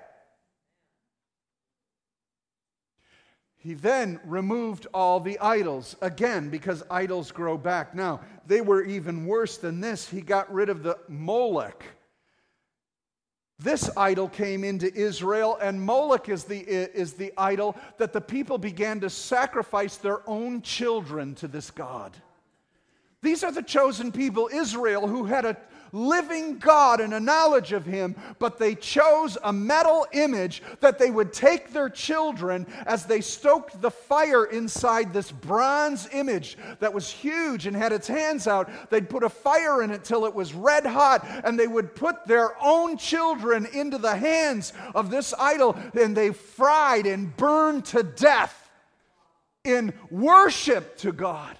He 3.57 3.73
then 3.73 4.19
removed 4.23 4.87
all 4.93 5.19
the 5.19 5.37
idols, 5.39 5.97
again, 6.01 6.49
because 6.49 6.83
idols 6.89 7.31
grow 7.31 7.57
back. 7.57 7.93
Now, 7.93 8.21
they 8.45 8.61
were 8.61 8.83
even 8.83 9.25
worse 9.25 9.57
than 9.57 9.81
this. 9.81 10.07
He 10.07 10.21
got 10.21 10.51
rid 10.53 10.69
of 10.69 10.83
the 10.83 10.97
Molech. 11.09 11.83
This 13.59 13.89
idol 13.97 14.29
came 14.29 14.63
into 14.63 14.93
Israel, 14.93 15.57
and 15.59 15.81
Moloch 15.81 16.29
is 16.29 16.43
the, 16.43 16.59
is 16.59 17.13
the 17.13 17.33
idol 17.37 17.75
that 17.97 18.13
the 18.13 18.21
people 18.21 18.57
began 18.59 18.99
to 19.01 19.09
sacrifice 19.09 19.97
their 19.97 20.21
own 20.29 20.61
children 20.61 21.33
to 21.35 21.47
this 21.47 21.71
God. 21.71 22.15
These 23.23 23.43
are 23.43 23.51
the 23.51 23.63
chosen 23.63 24.11
people, 24.11 24.47
Israel, 24.53 25.07
who 25.07 25.25
had 25.25 25.43
a 25.43 25.57
living 25.91 26.57
God 26.57 26.99
and 26.99 27.13
a 27.13 27.19
knowledge 27.19 27.71
of 27.71 27.85
Him, 27.85 28.15
but 28.39 28.57
they 28.57 28.75
chose 28.75 29.37
a 29.43 29.53
metal 29.53 30.05
image 30.11 30.61
that 30.79 30.99
they 30.99 31.11
would 31.11 31.33
take 31.33 31.71
their 31.71 31.89
children 31.89 32.65
as 32.85 33.05
they 33.05 33.21
stoked 33.21 33.81
the 33.81 33.91
fire 33.91 34.45
inside 34.45 35.13
this 35.13 35.31
bronze 35.31 36.07
image 36.11 36.57
that 36.79 36.93
was 36.93 37.09
huge 37.09 37.67
and 37.67 37.75
had 37.75 37.91
its 37.91 38.07
hands 38.07 38.47
out. 38.47 38.69
They'd 38.89 39.09
put 39.09 39.23
a 39.23 39.29
fire 39.29 39.81
in 39.83 39.91
it 39.91 40.03
till 40.03 40.25
it 40.25 40.33
was 40.33 40.53
red 40.53 40.85
hot, 40.85 41.25
and 41.43 41.59
they 41.59 41.67
would 41.67 41.95
put 41.95 42.25
their 42.25 42.51
own 42.63 42.97
children 42.97 43.65
into 43.73 43.97
the 43.97 44.15
hands 44.15 44.73
of 44.95 45.09
this 45.09 45.33
idol, 45.39 45.77
and 45.99 46.15
they 46.15 46.31
fried 46.31 47.05
and 47.05 47.35
burned 47.35 47.85
to 47.85 48.03
death 48.03 48.69
in 49.63 49.93
worship 50.09 50.97
to 50.97 51.11
God. 51.11 51.57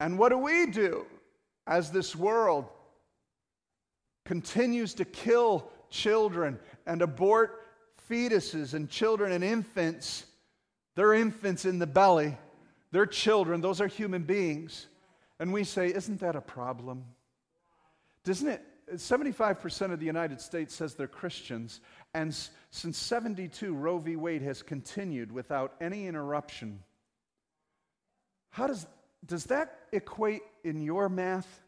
And 0.00 0.18
what 0.18 0.30
do 0.30 0.38
we 0.38 0.66
do 0.66 1.06
as 1.66 1.92
this 1.92 2.16
world 2.16 2.66
continues 4.24 4.94
to 4.94 5.04
kill 5.04 5.70
children 5.90 6.58
and 6.86 7.02
abort 7.02 7.62
fetuses 8.10 8.74
and 8.74 8.88
children 8.88 9.30
and 9.30 9.44
infants? 9.44 10.24
They're 10.96 11.14
infants 11.14 11.66
in 11.66 11.78
the 11.78 11.86
belly, 11.86 12.36
they're 12.90 13.06
children, 13.06 13.60
those 13.60 13.80
are 13.80 13.86
human 13.86 14.22
beings. 14.22 14.86
And 15.38 15.52
we 15.52 15.64
say, 15.64 15.86
isn't 15.86 16.20
that 16.20 16.36
a 16.36 16.40
problem? 16.40 17.04
Doesn't 18.24 18.48
it? 18.48 18.62
75% 18.94 19.92
of 19.92 20.00
the 20.00 20.06
United 20.06 20.40
States 20.40 20.74
says 20.74 20.94
they're 20.94 21.06
Christians, 21.06 21.80
and 22.12 22.34
since 22.70 22.98
72, 22.98 23.72
Roe 23.72 23.98
v. 23.98 24.16
Wade 24.16 24.42
has 24.42 24.62
continued 24.62 25.30
without 25.30 25.74
any 25.80 26.06
interruption. 26.06 26.80
How 28.50 28.66
does, 28.66 28.86
does 29.26 29.44
that 29.46 29.80
equate 29.92 30.42
in 30.64 30.80
your 30.80 31.08
math? 31.08 31.60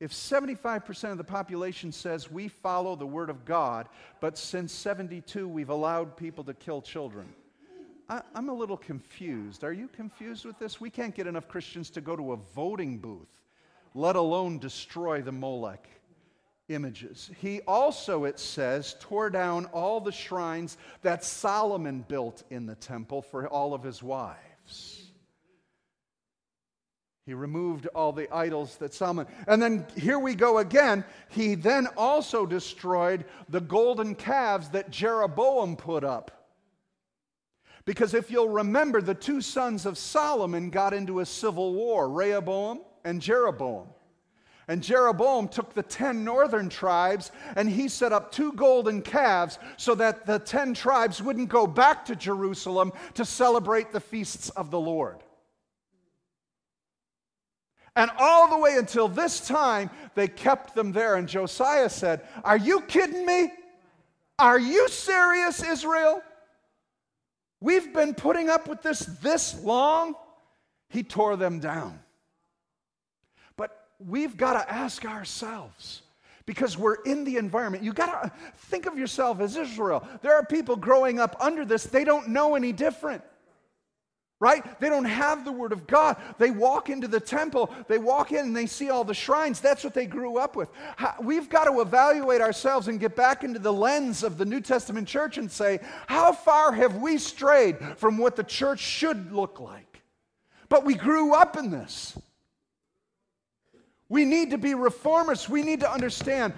If 0.00 0.12
75% 0.12 1.12
of 1.12 1.18
the 1.18 1.24
population 1.24 1.92
says 1.92 2.30
we 2.30 2.48
follow 2.48 2.96
the 2.96 3.06
Word 3.06 3.30
of 3.30 3.44
God, 3.44 3.88
but 4.20 4.36
since 4.36 4.72
72 4.72 5.46
we've 5.46 5.68
allowed 5.68 6.16
people 6.16 6.42
to 6.44 6.54
kill 6.54 6.82
children, 6.82 7.32
I, 8.08 8.22
am 8.34 8.48
a 8.48 8.52
little 8.52 8.76
confused. 8.76 9.62
Are 9.64 9.72
you 9.72 9.88
confused 9.88 10.44
with 10.44 10.58
this? 10.58 10.80
We 10.80 10.90
can't 10.90 11.14
get 11.14 11.26
enough 11.26 11.48
Christians 11.48 11.88
to 11.90 12.00
go 12.00 12.16
to 12.16 12.32
a 12.32 12.36
voting 12.36 12.98
booth, 12.98 13.40
let 13.94 14.16
alone 14.16 14.58
destroy 14.58 15.22
the 15.22 15.32
Molech 15.32 15.88
images. 16.68 17.30
He 17.38 17.60
also, 17.62 18.24
it 18.24 18.38
says, 18.38 18.96
tore 19.00 19.30
down 19.30 19.66
all 19.66 20.00
the 20.00 20.12
shrines 20.12 20.78
that 21.02 21.24
Solomon 21.24 22.04
built 22.06 22.42
in 22.50 22.66
the 22.66 22.74
temple 22.74 23.22
for 23.22 23.46
all 23.46 23.72
of 23.72 23.82
his 23.82 24.02
wives. 24.02 25.01
He 27.24 27.34
removed 27.34 27.86
all 27.94 28.12
the 28.12 28.32
idols 28.34 28.76
that 28.78 28.94
Solomon. 28.94 29.26
And 29.46 29.62
then 29.62 29.86
here 29.96 30.18
we 30.18 30.34
go 30.34 30.58
again. 30.58 31.04
He 31.28 31.54
then 31.54 31.86
also 31.96 32.46
destroyed 32.46 33.24
the 33.48 33.60
golden 33.60 34.16
calves 34.16 34.70
that 34.70 34.90
Jeroboam 34.90 35.76
put 35.76 36.02
up. 36.02 36.42
Because 37.84 38.14
if 38.14 38.30
you'll 38.30 38.48
remember, 38.48 39.00
the 39.00 39.14
two 39.14 39.40
sons 39.40 39.86
of 39.86 39.98
Solomon 39.98 40.70
got 40.70 40.92
into 40.92 41.20
a 41.20 41.26
civil 41.26 41.74
war 41.74 42.08
Rehoboam 42.08 42.80
and 43.04 43.20
Jeroboam. 43.20 43.88
And 44.68 44.82
Jeroboam 44.82 45.48
took 45.48 45.74
the 45.74 45.82
10 45.82 46.24
northern 46.24 46.68
tribes 46.68 47.32
and 47.56 47.68
he 47.68 47.88
set 47.88 48.12
up 48.12 48.32
two 48.32 48.52
golden 48.52 49.02
calves 49.02 49.58
so 49.76 49.94
that 49.96 50.26
the 50.26 50.38
10 50.38 50.74
tribes 50.74 51.20
wouldn't 51.22 51.48
go 51.48 51.66
back 51.66 52.04
to 52.06 52.16
Jerusalem 52.16 52.92
to 53.14 53.24
celebrate 53.24 53.92
the 53.92 54.00
feasts 54.00 54.50
of 54.50 54.70
the 54.70 54.80
Lord. 54.80 55.22
And 57.94 58.10
all 58.18 58.48
the 58.48 58.58
way 58.58 58.76
until 58.76 59.08
this 59.08 59.46
time, 59.46 59.90
they 60.14 60.28
kept 60.28 60.74
them 60.74 60.92
there. 60.92 61.16
And 61.16 61.28
Josiah 61.28 61.90
said, 61.90 62.26
Are 62.42 62.56
you 62.56 62.80
kidding 62.82 63.26
me? 63.26 63.52
Are 64.38 64.58
you 64.58 64.88
serious, 64.88 65.62
Israel? 65.62 66.22
We've 67.60 67.92
been 67.92 68.14
putting 68.14 68.48
up 68.48 68.66
with 68.66 68.82
this 68.82 69.00
this 69.00 69.62
long. 69.62 70.14
He 70.88 71.02
tore 71.02 71.36
them 71.36 71.60
down. 71.60 72.00
But 73.56 73.88
we've 73.98 74.36
got 74.36 74.54
to 74.54 74.72
ask 74.72 75.04
ourselves 75.04 76.02
because 76.46 76.76
we're 76.76 77.02
in 77.02 77.24
the 77.24 77.36
environment. 77.36 77.84
You 77.84 77.92
got 77.92 78.22
to 78.22 78.32
think 78.56 78.86
of 78.86 78.98
yourself 78.98 79.40
as 79.40 79.56
Israel. 79.56 80.06
There 80.22 80.34
are 80.34 80.44
people 80.44 80.76
growing 80.76 81.20
up 81.20 81.36
under 81.40 81.64
this, 81.64 81.84
they 81.84 82.04
don't 82.04 82.28
know 82.28 82.54
any 82.54 82.72
different 82.72 83.22
right? 84.42 84.80
They 84.80 84.88
don't 84.88 85.04
have 85.04 85.44
the 85.44 85.52
Word 85.52 85.70
of 85.70 85.86
God. 85.86 86.16
They 86.36 86.50
walk 86.50 86.90
into 86.90 87.06
the 87.06 87.20
temple, 87.20 87.72
they 87.86 87.98
walk 87.98 88.32
in 88.32 88.40
and 88.40 88.56
they 88.56 88.66
see 88.66 88.90
all 88.90 89.04
the 89.04 89.14
shrines. 89.14 89.60
That's 89.60 89.84
what 89.84 89.94
they 89.94 90.04
grew 90.04 90.36
up 90.36 90.56
with. 90.56 90.68
We've 91.22 91.48
got 91.48 91.66
to 91.66 91.80
evaluate 91.80 92.40
ourselves 92.40 92.88
and 92.88 92.98
get 92.98 93.14
back 93.14 93.44
into 93.44 93.60
the 93.60 93.72
lens 93.72 94.24
of 94.24 94.38
the 94.38 94.44
New 94.44 94.60
Testament 94.60 95.06
church 95.06 95.38
and 95.38 95.48
say, 95.48 95.78
how 96.08 96.32
far 96.32 96.72
have 96.72 96.96
we 96.96 97.18
strayed 97.18 97.78
from 97.96 98.18
what 98.18 98.34
the 98.34 98.42
church 98.42 98.80
should 98.80 99.30
look 99.32 99.60
like? 99.60 100.02
But 100.68 100.84
we 100.84 100.94
grew 100.94 101.34
up 101.34 101.56
in 101.56 101.70
this. 101.70 102.18
We 104.08 104.24
need 104.24 104.50
to 104.50 104.58
be 104.58 104.74
reformers. 104.74 105.48
We 105.48 105.62
need 105.62 105.80
to 105.80 105.90
understand 105.90 106.52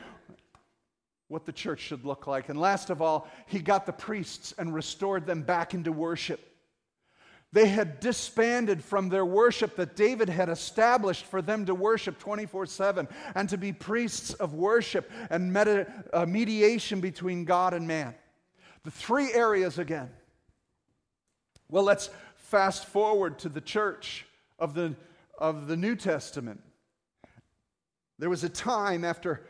what 1.28 1.44
the 1.44 1.52
church 1.52 1.80
should 1.80 2.06
look 2.06 2.26
like. 2.26 2.48
And 2.48 2.58
last 2.58 2.88
of 2.88 3.02
all, 3.02 3.28
he 3.44 3.58
got 3.58 3.84
the 3.84 3.92
priests 3.92 4.54
and 4.56 4.72
restored 4.72 5.26
them 5.26 5.42
back 5.42 5.74
into 5.74 5.92
worship. 5.92 6.53
They 7.54 7.68
had 7.68 8.00
disbanded 8.00 8.82
from 8.82 9.10
their 9.10 9.24
worship 9.24 9.76
that 9.76 9.94
David 9.94 10.28
had 10.28 10.48
established 10.48 11.24
for 11.24 11.40
them 11.40 11.66
to 11.66 11.74
worship 11.74 12.18
24 12.18 12.66
7 12.66 13.06
and 13.36 13.48
to 13.48 13.56
be 13.56 13.72
priests 13.72 14.34
of 14.34 14.54
worship 14.54 15.08
and 15.30 15.56
uh, 15.56 16.26
mediation 16.26 17.00
between 17.00 17.44
God 17.44 17.72
and 17.72 17.86
man. 17.86 18.16
The 18.82 18.90
three 18.90 19.32
areas 19.32 19.78
again. 19.78 20.10
Well, 21.68 21.84
let's 21.84 22.10
fast 22.34 22.86
forward 22.86 23.38
to 23.38 23.48
the 23.48 23.60
church 23.60 24.26
of 24.58 24.74
the, 24.74 24.96
of 25.38 25.68
the 25.68 25.76
New 25.76 25.94
Testament. 25.94 26.60
There 28.18 28.30
was 28.30 28.42
a 28.42 28.48
time 28.48 29.04
after 29.04 29.46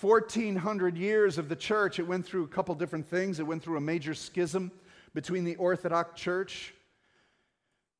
1400 0.00 0.96
years 0.96 1.36
of 1.36 1.48
the 1.48 1.56
church, 1.56 1.98
it 1.98 2.06
went 2.06 2.24
through 2.24 2.44
a 2.44 2.48
couple 2.48 2.76
different 2.76 3.08
things. 3.08 3.40
It 3.40 3.46
went 3.46 3.64
through 3.64 3.78
a 3.78 3.80
major 3.80 4.14
schism 4.14 4.70
between 5.14 5.42
the 5.42 5.56
Orthodox 5.56 6.20
Church 6.20 6.74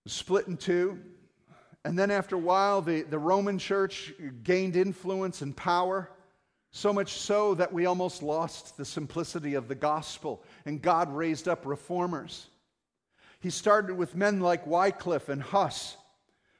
split 0.06 0.46
in 0.46 0.56
two. 0.56 0.98
And 1.84 1.98
then 1.98 2.10
after 2.10 2.34
a 2.34 2.40
while, 2.40 2.82
the, 2.82 3.02
the 3.02 3.18
Roman 3.18 3.58
church 3.58 4.12
gained 4.42 4.74
influence 4.74 5.42
and 5.42 5.56
power, 5.56 6.10
so 6.72 6.92
much 6.92 7.12
so 7.12 7.54
that 7.54 7.72
we 7.72 7.86
almost 7.86 8.22
lost 8.22 8.76
the 8.76 8.84
simplicity 8.84 9.54
of 9.54 9.68
the 9.68 9.74
gospel, 9.74 10.42
and 10.64 10.82
God 10.82 11.14
raised 11.14 11.46
up 11.46 11.64
reformers. 11.64 12.48
He 13.40 13.50
started 13.50 13.96
with 13.96 14.16
men 14.16 14.40
like 14.40 14.66
Wycliffe 14.66 15.28
and 15.28 15.42
Huss, 15.42 15.96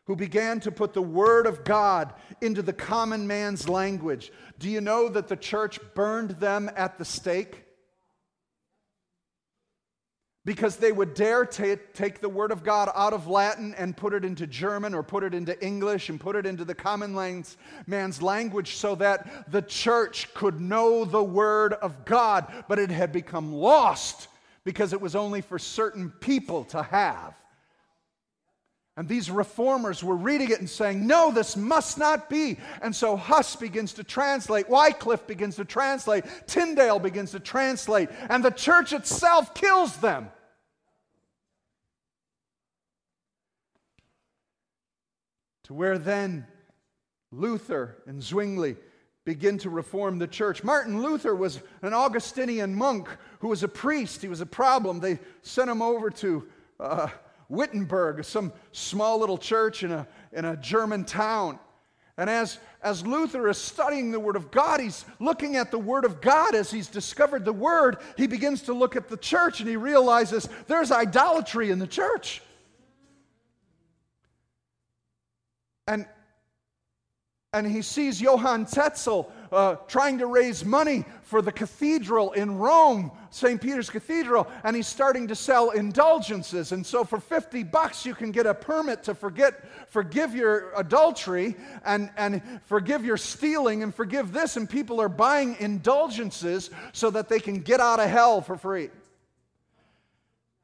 who 0.05 0.15
began 0.15 0.61
to 0.61 0.71
put 0.71 0.93
the 0.93 1.03
Word 1.03 1.47
of 1.47 1.65
God 1.65 2.15
into 2.41 2.63
the 2.63 2.73
common 2.73 3.27
man's 3.27 3.69
language. 3.69 4.31
Do 4.61 4.71
you 4.71 4.81
know 4.81 5.09
that 5.09 5.27
the 5.27 5.37
church 5.37 5.81
burned 5.95 6.31
them 6.31 6.71
at 6.77 6.99
the 6.99 7.05
stake? 7.05 7.66
Because 10.47 10.77
they 10.77 10.93
would 10.93 11.13
dare 11.13 11.45
t- 11.45 11.75
take 11.93 12.21
the 12.21 12.29
Word 12.29 12.53
of 12.53 12.63
God 12.63 12.89
out 12.95 13.13
of 13.13 13.27
Latin 13.27 13.75
and 13.75 13.97
put 13.97 14.15
it 14.15 14.25
into 14.25 14.47
German 14.47 14.95
or 14.95 15.03
put 15.03 15.25
it 15.25 15.35
into 15.35 15.61
English 15.63 16.09
and 16.09 16.21
put 16.21 16.37
it 16.37 16.47
into 16.47 16.65
the 16.65 16.75
common 16.75 17.13
man's 17.87 18.23
language 18.23 18.77
so 18.77 18.95
that 18.95 19.51
the 19.51 19.61
church 19.61 20.33
could 20.35 20.61
know 20.61 21.05
the 21.05 21.23
Word 21.23 21.73
of 21.73 22.05
God. 22.05 22.47
But 22.69 22.79
it 22.79 22.91
had 22.91 23.13
become 23.13 23.53
lost 23.53 24.29
because 24.63 24.93
it 24.93 25.01
was 25.01 25.17
only 25.17 25.41
for 25.41 25.59
certain 25.59 26.11
people 26.11 26.63
to 26.67 26.81
have. 26.81 27.35
And 28.97 29.09
these 29.09 29.31
reformers 29.31 30.03
were 30.03 30.17
reading 30.17 30.51
it 30.51 30.61
and 30.61 30.71
saying, 30.71 31.05
No, 31.05 31.33
this 31.33 31.57
must 31.57 31.99
not 31.99 32.31
be. 32.31 32.57
And 32.81 32.95
so 32.95 33.17
Huss 33.17 33.57
begins 33.57 33.95
to 33.95 34.05
translate, 34.05 34.71
Wycliffe 34.71 35.27
begins 35.27 35.57
to 35.57 35.65
translate, 35.65 36.25
Tyndale 36.47 37.01
begins 37.01 37.33
to 37.33 37.41
translate, 37.41 38.11
and 38.31 38.45
the 38.45 38.51
church 38.51 38.93
itself 38.93 39.53
kills 39.53 39.97
them. 39.97 40.31
To 45.67 45.75
where 45.75 45.99
then 45.99 46.47
Luther 47.33 47.97
and 48.07 48.23
Zwingli 48.23 48.77
begin 49.25 49.59
to 49.59 49.71
reform 49.71 50.19
the 50.19 50.29
church. 50.29 50.63
Martin 50.63 51.03
Luther 51.03 51.35
was 51.35 51.61
an 51.83 51.93
Augustinian 51.93 52.73
monk 52.73 53.09
who 53.41 53.49
was 53.49 53.65
a 53.65 53.69
priest. 53.69 54.23
He 54.23 54.29
was 54.29 54.41
a 54.41 54.47
problem. 54.47 55.01
They 55.01 55.19
sent 55.43 55.69
him 55.69 55.83
over 55.83 56.09
to 56.11 56.47
uh, 56.79 57.09
Wittenberg, 57.49 58.25
some 58.25 58.53
small 58.71 59.19
little 59.19 59.39
church 59.39 59.83
in 59.83 59.91
a, 59.91 60.07
in 60.33 60.45
a 60.45 60.57
German 60.57 61.05
town. 61.05 61.59
And 62.17 62.31
as, 62.31 62.61
as 62.81 63.05
Luther 63.05 63.49
is 63.49 63.59
studying 63.59 64.13
the 64.13 64.21
Word 64.21 64.37
of 64.37 64.53
God, 64.53 64.79
he's 64.79 65.05
looking 65.19 65.57
at 65.57 65.73
the 65.73 65.79
Word 65.81 66.05
of 66.05 66.21
God. 66.21 66.55
As 66.55 66.71
he's 66.71 66.87
discovered 66.87 67.45
the 67.45 67.53
Word, 67.53 67.97
he 68.17 68.29
begins 68.29 68.63
to 68.63 68.73
look 68.73 68.95
at 68.95 69.09
the 69.09 69.17
church 69.17 69.59
and 69.59 69.69
he 69.69 69.77
realizes 69.77 70.49
there's 70.69 70.93
idolatry 70.93 71.73
in 71.73 71.81
the 71.81 71.89
church. 71.89 72.41
And, 75.87 76.07
and 77.53 77.67
he 77.67 77.83
sees 77.83 78.21
Johann 78.21 78.67
Tetzel 78.67 79.33
uh, 79.53 79.77
trying 79.87 80.19
to 80.19 80.27
raise 80.27 80.65
money 80.65 81.05
for 81.23 81.41
the 81.41 81.53
cathedral 81.53 82.33
in 82.33 82.59
Rome, 82.59 83.13
St. 83.31 83.61
Peter's 83.61 83.89
Cathedral, 83.89 84.49
and 84.65 84.75
he's 84.75 84.89
starting 84.89 85.29
to 85.29 85.35
sell 85.35 85.71
indulgences. 85.71 86.73
And 86.73 86.85
so 86.85 87.05
for 87.05 87.21
50 87.21 87.63
bucks, 87.63 88.05
you 88.05 88.15
can 88.15 88.33
get 88.33 88.47
a 88.47 88.55
permit 88.55 89.05
to 89.05 89.15
forget, 89.15 89.65
forgive 89.89 90.35
your 90.35 90.73
adultery 90.77 91.57
and, 91.85 92.11
and 92.17 92.43
forgive 92.65 93.05
your 93.05 93.17
stealing 93.17 93.83
and 93.83 93.95
forgive 93.95 94.33
this. 94.33 94.57
And 94.57 94.69
people 94.69 95.01
are 95.01 95.09
buying 95.09 95.57
indulgences 95.61 96.71
so 96.93 97.11
that 97.11 97.29
they 97.29 97.41
can 97.41 97.61
get 97.61 97.81
out 97.81 98.01
of 98.01 98.11
hell 98.11 98.41
for 98.41 98.57
free. 98.57 98.91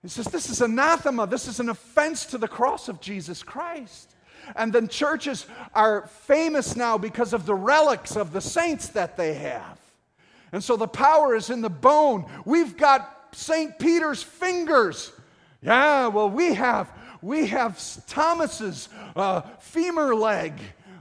He 0.02 0.08
says, 0.08 0.26
This 0.26 0.50
is 0.50 0.60
anathema. 0.60 1.26
This 1.26 1.46
is 1.46 1.60
an 1.60 1.68
offense 1.68 2.26
to 2.26 2.38
the 2.38 2.48
cross 2.48 2.88
of 2.88 3.00
Jesus 3.00 3.42
Christ. 3.42 4.14
And 4.56 4.72
then 4.72 4.88
churches 4.88 5.46
are 5.74 6.06
famous 6.06 6.76
now 6.76 6.98
because 6.98 7.32
of 7.32 7.46
the 7.46 7.54
relics 7.54 8.16
of 8.16 8.32
the 8.32 8.40
saints 8.40 8.88
that 8.88 9.16
they 9.16 9.34
have. 9.34 9.78
And 10.52 10.62
so 10.62 10.76
the 10.76 10.88
power 10.88 11.34
is 11.34 11.50
in 11.50 11.62
the 11.62 11.70
bone. 11.70 12.26
We've 12.44 12.76
got 12.76 13.28
St. 13.32 13.78
Peter's 13.78 14.22
fingers. 14.22 15.12
Yeah, 15.62 16.08
well, 16.08 16.28
we 16.28 16.54
have 16.54 16.92
we 17.22 17.46
have 17.46 17.80
Thomas's 18.06 18.88
uh, 19.14 19.42
femur 19.60 20.14
leg. 20.14 20.54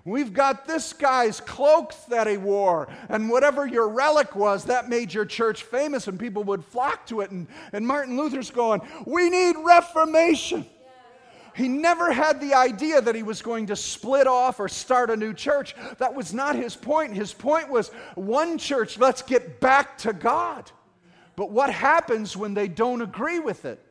We've 0.05 0.33
got 0.33 0.65
this 0.65 0.93
guy's 0.93 1.41
cloak 1.41 1.93
that 2.09 2.27
he 2.27 2.37
wore. 2.37 2.87
And 3.09 3.29
whatever 3.29 3.67
your 3.67 3.87
relic 3.87 4.35
was, 4.35 4.65
that 4.65 4.89
made 4.89 5.13
your 5.13 5.25
church 5.25 5.63
famous, 5.63 6.07
and 6.07 6.19
people 6.19 6.43
would 6.45 6.63
flock 6.63 7.05
to 7.07 7.21
it. 7.21 7.31
And, 7.31 7.47
and 7.73 7.85
Martin 7.85 8.17
Luther's 8.17 8.51
going, 8.51 8.81
We 9.05 9.29
need 9.29 9.55
reformation. 9.63 10.65
He 11.53 11.67
never 11.67 12.11
had 12.11 12.39
the 12.39 12.53
idea 12.53 13.01
that 13.01 13.15
he 13.15 13.23
was 13.23 13.41
going 13.41 13.67
to 13.67 13.75
split 13.75 14.27
off 14.27 14.59
or 14.59 14.69
start 14.69 15.09
a 15.09 15.17
new 15.17 15.33
church. 15.33 15.75
That 15.97 16.13
was 16.13 16.33
not 16.33 16.55
his 16.55 16.75
point. 16.75 17.13
His 17.13 17.33
point 17.33 17.69
was 17.69 17.89
one 18.15 18.57
church, 18.57 18.97
let's 18.97 19.21
get 19.21 19.59
back 19.59 19.97
to 19.99 20.13
God. 20.13 20.71
But 21.35 21.51
what 21.51 21.71
happens 21.73 22.37
when 22.37 22.53
they 22.53 22.67
don't 22.67 23.01
agree 23.01 23.39
with 23.39 23.65
it? 23.65 23.83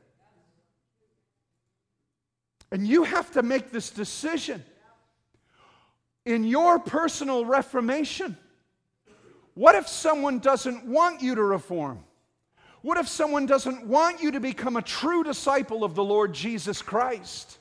And 2.70 2.86
you 2.86 3.04
have 3.04 3.32
to 3.32 3.42
make 3.42 3.70
this 3.70 3.90
decision 3.90 4.64
in 6.24 6.44
your 6.44 6.78
personal 6.78 7.44
reformation. 7.44 8.36
What 9.54 9.74
if 9.74 9.88
someone 9.88 10.38
doesn't 10.38 10.86
want 10.86 11.20
you 11.20 11.34
to 11.34 11.42
reform? 11.42 12.04
What 12.82 12.98
if 12.98 13.08
someone 13.08 13.46
doesn't 13.46 13.86
want 13.86 14.22
you 14.22 14.30
to 14.32 14.40
become 14.40 14.76
a 14.76 14.82
true 14.82 15.22
disciple 15.22 15.84
of 15.84 15.94
the 15.94 16.04
Lord 16.04 16.32
Jesus 16.32 16.80
Christ? 16.80 17.58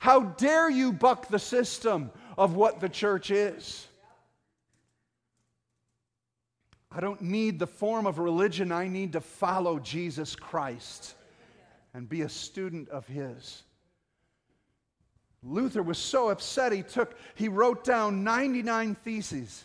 How 0.00 0.20
dare 0.20 0.68
you 0.68 0.92
buck 0.92 1.28
the 1.28 1.38
system 1.38 2.10
of 2.36 2.54
what 2.54 2.80
the 2.80 2.88
church 2.88 3.30
is? 3.30 3.86
I 6.90 7.00
don't 7.00 7.22
need 7.22 7.60
the 7.60 7.68
form 7.68 8.06
of 8.06 8.18
religion, 8.18 8.72
I 8.72 8.88
need 8.88 9.12
to 9.12 9.20
follow 9.20 9.78
Jesus 9.78 10.34
Christ 10.34 11.14
and 11.94 12.08
be 12.08 12.22
a 12.22 12.28
student 12.28 12.88
of 12.88 13.06
His. 13.06 13.62
Luther 15.42 15.82
was 15.82 15.98
so 15.98 16.30
upset 16.30 16.72
he 16.72 16.82
took 16.82 17.16
he 17.34 17.48
wrote 17.48 17.82
down 17.82 18.24
99 18.24 18.94
theses 18.96 19.64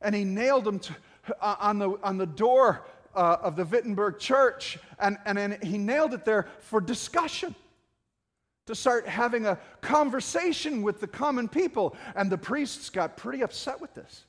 and 0.00 0.14
he 0.14 0.24
nailed 0.24 0.64
them 0.64 0.78
to, 0.78 0.94
uh, 1.40 1.56
on, 1.60 1.78
the, 1.78 1.90
on 2.02 2.16
the 2.16 2.26
door 2.26 2.86
uh, 3.14 3.36
of 3.42 3.56
the 3.56 3.64
Wittenberg 3.64 4.18
church 4.18 4.78
and, 4.98 5.18
and, 5.24 5.38
and 5.38 5.62
he 5.62 5.78
nailed 5.78 6.14
it 6.14 6.24
there 6.24 6.46
for 6.60 6.80
discussion 6.80 7.54
to 8.66 8.74
start 8.74 9.08
having 9.08 9.46
a 9.46 9.58
conversation 9.80 10.82
with 10.82 11.00
the 11.00 11.06
common 11.06 11.48
people. 11.48 11.96
And 12.14 12.30
the 12.30 12.38
priests 12.38 12.90
got 12.90 13.16
pretty 13.16 13.42
upset 13.42 13.80
with 13.80 13.94
this. 13.94 14.24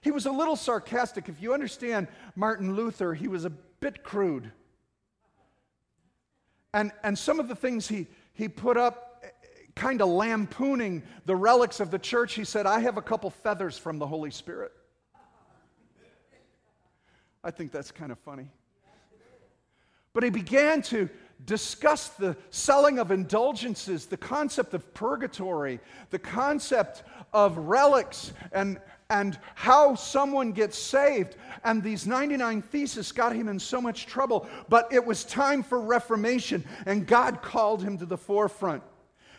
He 0.00 0.10
was 0.10 0.26
a 0.26 0.30
little 0.30 0.56
sarcastic. 0.56 1.28
If 1.28 1.40
you 1.42 1.54
understand 1.54 2.08
martin 2.36 2.74
luther 2.74 3.14
he 3.14 3.28
was 3.28 3.44
a 3.44 3.50
bit 3.50 4.02
crude. 4.02 4.50
And, 6.74 6.92
and 7.02 7.18
some 7.18 7.40
of 7.40 7.48
the 7.48 7.56
things 7.56 7.88
he, 7.88 8.06
he 8.34 8.48
put 8.48 8.76
up 8.76 9.24
kind 9.74 10.02
of 10.02 10.08
lampooning 10.08 11.02
the 11.24 11.36
relics 11.36 11.80
of 11.80 11.90
the 11.90 11.98
church, 11.98 12.34
he 12.34 12.44
said, 12.44 12.66
I 12.66 12.80
have 12.80 12.96
a 12.96 13.02
couple 13.02 13.30
feathers 13.30 13.78
from 13.78 13.98
the 13.98 14.06
Holy 14.06 14.30
Spirit. 14.30 14.72
I 17.44 17.50
think 17.50 17.72
that's 17.72 17.90
kind 17.90 18.12
of 18.12 18.18
funny. 18.18 18.50
But 20.12 20.24
he 20.24 20.30
began 20.30 20.82
to 20.82 21.08
discuss 21.44 22.08
the 22.08 22.36
selling 22.50 22.98
of 22.98 23.10
indulgences, 23.10 24.06
the 24.06 24.16
concept 24.16 24.74
of 24.74 24.92
purgatory, 24.94 25.78
the 26.10 26.18
concept 26.18 27.04
of 27.32 27.56
relics, 27.56 28.32
and, 28.52 28.80
and 29.10 29.38
how 29.54 29.94
someone 29.94 30.52
gets 30.52 30.76
saved. 30.76 31.36
And 31.62 31.82
these 31.82 32.06
99 32.06 32.62
theses 32.62 33.12
got 33.12 33.34
him 33.34 33.48
in 33.48 33.60
so 33.60 33.80
much 33.80 34.06
trouble. 34.06 34.48
But 34.68 34.92
it 34.92 35.04
was 35.04 35.24
time 35.24 35.62
for 35.62 35.80
reformation, 35.80 36.64
and 36.86 37.06
God 37.06 37.42
called 37.42 37.82
him 37.82 37.98
to 37.98 38.06
the 38.06 38.18
forefront. 38.18 38.82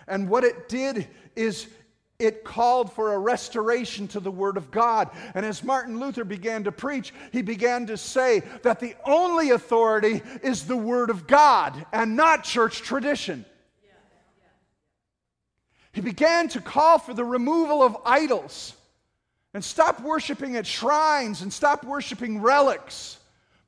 And 0.08 0.30
what 0.30 0.44
it 0.44 0.70
did 0.70 1.08
is 1.36 1.68
it 2.19 2.43
called 2.43 2.91
for 2.91 3.13
a 3.13 3.17
restoration 3.17 4.05
to 4.10 4.19
the 4.19 4.29
Word 4.29 4.58
of 4.58 4.71
God. 4.71 5.10
And 5.34 5.45
as 5.45 5.63
Martin 5.63 6.01
Luther 6.01 6.25
began 6.25 6.65
to 6.65 6.71
preach, 6.71 7.13
he 7.32 7.41
began 7.41 7.88
to 7.88 7.95
say 7.95 8.43
that 8.63 8.82
the 8.82 8.95
only 9.05 9.51
authority 9.51 10.21
is 10.43 10.65
the 10.65 10.75
Word 10.75 11.10
of 11.10 11.27
God 11.27 11.86
and 11.93 12.17
not 12.17 12.43
church 12.43 12.82
tradition. 12.82 13.45
He 15.93 16.01
began 16.01 16.49
to 16.49 16.62
call 16.62 16.99
for 16.99 17.13
the 17.13 17.23
removal 17.23 17.82
of 17.82 17.95
idols 18.05 18.73
and 19.53 19.63
stop 19.63 20.01
worshiping 20.01 20.58
at 20.58 20.67
shrines 20.67 21.41
and 21.41 21.51
stop 21.51 21.86
worshiping 21.86 22.41
relics 22.41 23.18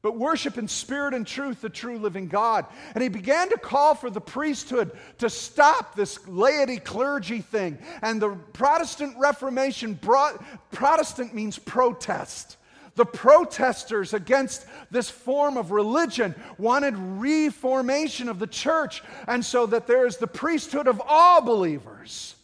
but 0.01 0.17
worship 0.17 0.57
in 0.57 0.67
spirit 0.67 1.13
and 1.13 1.27
truth 1.27 1.61
the 1.61 1.69
true 1.69 1.99
living 1.99 2.27
God. 2.27 2.65
And 2.93 3.03
he 3.03 3.09
began 3.09 3.49
to 3.49 3.57
call 3.57 3.95
for 3.95 4.09
the 4.09 4.21
priesthood 4.21 4.91
to 5.19 5.29
stop 5.29 5.95
this 5.95 6.27
laity 6.27 6.77
clergy 6.77 7.41
thing. 7.41 7.77
And 8.01 8.21
the 8.21 8.29
Protestant 8.53 9.15
Reformation 9.17 9.93
brought, 9.93 10.43
Protestant 10.71 11.33
means 11.35 11.59
protest. 11.59 12.57
The 12.95 13.05
protesters 13.05 14.13
against 14.13 14.65
this 14.89 15.09
form 15.09 15.55
of 15.55 15.71
religion 15.71 16.35
wanted 16.57 16.95
reformation 16.97 18.27
of 18.27 18.37
the 18.37 18.47
church, 18.47 19.01
and 19.27 19.45
so 19.45 19.65
that 19.67 19.87
there 19.87 20.05
is 20.05 20.17
the 20.17 20.27
priesthood 20.27 20.87
of 20.87 21.01
all 21.07 21.41
believers, 21.41 22.35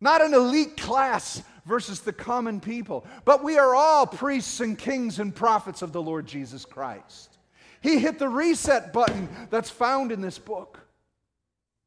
not 0.00 0.22
an 0.22 0.34
elite 0.34 0.76
class 0.76 1.42
versus 1.66 2.00
the 2.00 2.12
common 2.12 2.60
people. 2.60 3.06
But 3.24 3.44
we 3.44 3.58
are 3.58 3.74
all 3.74 4.06
priests 4.06 4.60
and 4.60 4.78
kings 4.78 5.18
and 5.18 5.34
prophets 5.34 5.82
of 5.82 5.92
the 5.92 6.02
Lord 6.02 6.26
Jesus 6.26 6.64
Christ. 6.64 7.38
He 7.80 7.98
hit 7.98 8.18
the 8.18 8.28
reset 8.28 8.92
button 8.92 9.28
that's 9.50 9.70
found 9.70 10.12
in 10.12 10.20
this 10.20 10.38
book. 10.38 10.80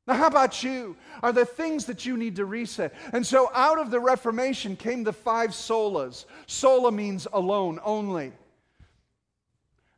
Now, 0.06 0.15
how 0.15 0.28
about 0.28 0.63
you? 0.63 0.97
Are 1.21 1.32
there 1.32 1.45
things 1.45 1.86
that 1.86 2.06
you 2.06 2.17
need 2.17 2.36
to 2.36 2.45
reset? 2.45 2.93
And 3.13 3.26
so, 3.26 3.49
out 3.54 3.80
of 3.80 3.89
the 3.89 4.02
Reformation 4.02 4.76
came 4.76 5.04
the 5.04 5.13
five 5.13 5.52
solas. 5.52 6.26
Sola 6.45 6.91
means 6.91 7.26
alone, 7.32 7.80
only. 7.84 8.34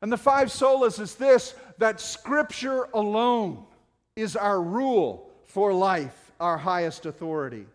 And 0.02 0.12
the 0.12 0.18
five 0.18 0.50
solas 0.50 1.00
is 1.00 1.16
this 1.16 1.56
that 1.80 2.00
Scripture 2.00 2.88
alone 2.94 3.66
is 4.16 4.36
our 4.36 4.62
rule 4.62 5.32
for 5.46 5.74
life, 5.74 6.32
our 6.40 6.58
highest 6.58 7.08
authority. 7.08 7.66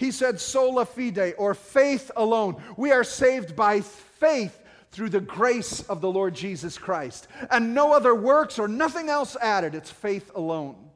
He 0.00 0.10
said, 0.12 0.40
sola 0.40 0.86
fide, 0.86 1.34
or 1.36 1.52
faith 1.52 2.10
alone. 2.16 2.56
We 2.78 2.90
are 2.90 3.04
saved 3.04 3.54
by 3.54 3.82
faith 3.82 4.58
through 4.92 5.10
the 5.10 5.20
grace 5.20 5.82
of 5.82 6.00
the 6.00 6.10
Lord 6.10 6.34
Jesus 6.34 6.78
Christ. 6.78 7.28
And 7.50 7.74
no 7.74 7.92
other 7.92 8.14
works 8.14 8.58
or 8.58 8.66
nothing 8.66 9.10
else 9.10 9.36
added. 9.36 9.74
It's 9.74 9.90
faith 9.90 10.30
alone. 10.34 10.89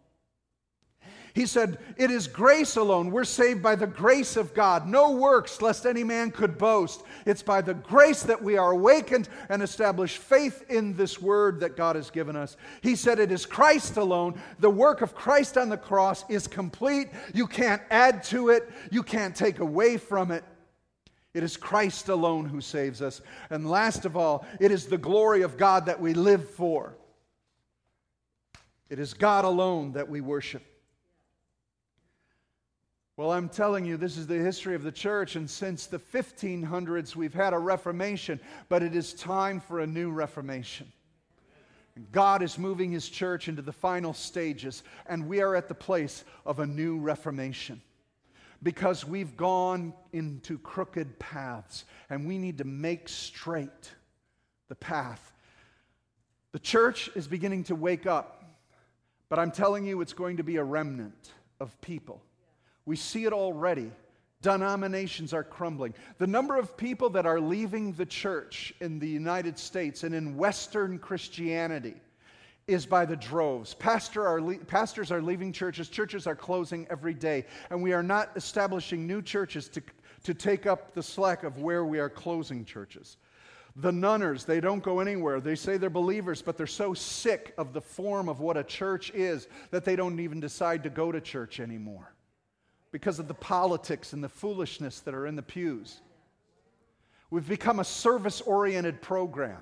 He 1.34 1.46
said, 1.46 1.78
It 1.96 2.12
is 2.12 2.28
grace 2.28 2.76
alone. 2.76 3.10
We're 3.10 3.24
saved 3.24 3.60
by 3.60 3.74
the 3.74 3.88
grace 3.88 4.36
of 4.36 4.54
God. 4.54 4.86
No 4.86 5.10
works, 5.10 5.60
lest 5.60 5.84
any 5.84 6.04
man 6.04 6.30
could 6.30 6.56
boast. 6.56 7.02
It's 7.26 7.42
by 7.42 7.60
the 7.60 7.74
grace 7.74 8.22
that 8.22 8.40
we 8.40 8.56
are 8.56 8.70
awakened 8.70 9.28
and 9.48 9.60
establish 9.60 10.16
faith 10.16 10.64
in 10.70 10.94
this 10.94 11.20
word 11.20 11.58
that 11.60 11.76
God 11.76 11.96
has 11.96 12.08
given 12.08 12.36
us. 12.36 12.56
He 12.82 12.94
said, 12.94 13.18
It 13.18 13.32
is 13.32 13.46
Christ 13.46 13.96
alone. 13.96 14.40
The 14.60 14.70
work 14.70 15.02
of 15.02 15.16
Christ 15.16 15.58
on 15.58 15.70
the 15.70 15.76
cross 15.76 16.24
is 16.28 16.46
complete. 16.46 17.08
You 17.34 17.48
can't 17.48 17.82
add 17.90 18.22
to 18.24 18.50
it, 18.50 18.70
you 18.92 19.02
can't 19.02 19.34
take 19.34 19.58
away 19.58 19.96
from 19.96 20.30
it. 20.30 20.44
It 21.34 21.42
is 21.42 21.56
Christ 21.56 22.10
alone 22.10 22.44
who 22.44 22.60
saves 22.60 23.02
us. 23.02 23.20
And 23.50 23.68
last 23.68 24.04
of 24.04 24.16
all, 24.16 24.46
it 24.60 24.70
is 24.70 24.86
the 24.86 24.98
glory 24.98 25.42
of 25.42 25.56
God 25.56 25.86
that 25.86 26.00
we 26.00 26.14
live 26.14 26.48
for. 26.50 26.94
It 28.88 29.00
is 29.00 29.14
God 29.14 29.44
alone 29.44 29.94
that 29.94 30.08
we 30.08 30.20
worship. 30.20 30.62
Well, 33.16 33.30
I'm 33.30 33.48
telling 33.48 33.84
you, 33.84 33.96
this 33.96 34.16
is 34.16 34.26
the 34.26 34.38
history 34.38 34.74
of 34.74 34.82
the 34.82 34.90
church, 34.90 35.36
and 35.36 35.48
since 35.48 35.86
the 35.86 36.00
1500s, 36.00 37.14
we've 37.14 37.32
had 37.32 37.52
a 37.52 37.58
reformation, 37.58 38.40
but 38.68 38.82
it 38.82 38.96
is 38.96 39.14
time 39.14 39.60
for 39.60 39.78
a 39.78 39.86
new 39.86 40.10
reformation. 40.10 40.90
God 42.10 42.42
is 42.42 42.58
moving 42.58 42.90
his 42.90 43.08
church 43.08 43.46
into 43.46 43.62
the 43.62 43.72
final 43.72 44.14
stages, 44.14 44.82
and 45.06 45.28
we 45.28 45.40
are 45.40 45.54
at 45.54 45.68
the 45.68 45.76
place 45.76 46.24
of 46.44 46.58
a 46.58 46.66
new 46.66 46.98
reformation 46.98 47.80
because 48.64 49.04
we've 49.04 49.36
gone 49.36 49.94
into 50.12 50.58
crooked 50.58 51.16
paths, 51.20 51.84
and 52.10 52.26
we 52.26 52.36
need 52.36 52.58
to 52.58 52.64
make 52.64 53.08
straight 53.08 53.92
the 54.68 54.74
path. 54.74 55.32
The 56.50 56.58
church 56.58 57.10
is 57.14 57.28
beginning 57.28 57.62
to 57.64 57.76
wake 57.76 58.06
up, 58.06 58.42
but 59.28 59.38
I'm 59.38 59.52
telling 59.52 59.84
you, 59.84 60.00
it's 60.00 60.14
going 60.14 60.38
to 60.38 60.42
be 60.42 60.56
a 60.56 60.64
remnant 60.64 61.30
of 61.60 61.80
people 61.80 62.20
we 62.86 62.96
see 62.96 63.24
it 63.24 63.32
already. 63.32 63.90
Denominations 64.42 65.32
are 65.32 65.42
crumbling. 65.42 65.94
The 66.18 66.26
number 66.26 66.58
of 66.58 66.76
people 66.76 67.08
that 67.10 67.24
are 67.24 67.40
leaving 67.40 67.92
the 67.92 68.04
church 68.04 68.74
in 68.80 68.98
the 68.98 69.08
United 69.08 69.58
States 69.58 70.04
and 70.04 70.14
in 70.14 70.36
Western 70.36 70.98
Christianity 70.98 71.94
is 72.66 72.84
by 72.84 73.06
the 73.06 73.16
droves. 73.16 73.72
Pastor 73.74 74.26
are 74.26 74.40
le- 74.40 74.58
pastors 74.58 75.10
are 75.10 75.22
leaving 75.22 75.52
churches, 75.52 75.88
churches 75.88 76.26
are 76.26 76.36
closing 76.36 76.86
every 76.90 77.14
day, 77.14 77.46
and 77.70 77.82
we 77.82 77.92
are 77.94 78.02
not 78.02 78.30
establishing 78.36 79.06
new 79.06 79.22
churches 79.22 79.68
to, 79.68 79.82
to 80.24 80.34
take 80.34 80.66
up 80.66 80.92
the 80.94 81.02
slack 81.02 81.42
of 81.42 81.58
where 81.58 81.84
we 81.84 81.98
are 81.98 82.10
closing 82.10 82.64
churches. 82.64 83.16
The 83.76 83.92
nunners, 83.92 84.44
they 84.44 84.60
don't 84.60 84.82
go 84.82 85.00
anywhere. 85.00 85.40
They 85.40 85.56
say 85.56 85.78
they're 85.78 85.90
believers, 85.90 86.42
but 86.42 86.56
they're 86.56 86.66
so 86.66 86.94
sick 86.94 87.54
of 87.58 87.72
the 87.72 87.80
form 87.80 88.28
of 88.28 88.40
what 88.40 88.56
a 88.56 88.62
church 88.62 89.10
is 89.14 89.48
that 89.70 89.84
they 89.84 89.96
don't 89.96 90.20
even 90.20 90.38
decide 90.38 90.82
to 90.84 90.90
go 90.90 91.10
to 91.10 91.20
church 91.20 91.60
anymore 91.60 92.13
because 92.94 93.18
of 93.18 93.26
the 93.26 93.34
politics 93.34 94.12
and 94.12 94.22
the 94.22 94.28
foolishness 94.28 95.00
that 95.00 95.14
are 95.14 95.26
in 95.26 95.34
the 95.34 95.42
pews. 95.42 96.00
We've 97.28 97.48
become 97.48 97.80
a 97.80 97.84
service 97.84 98.40
oriented 98.40 99.02
program. 99.02 99.58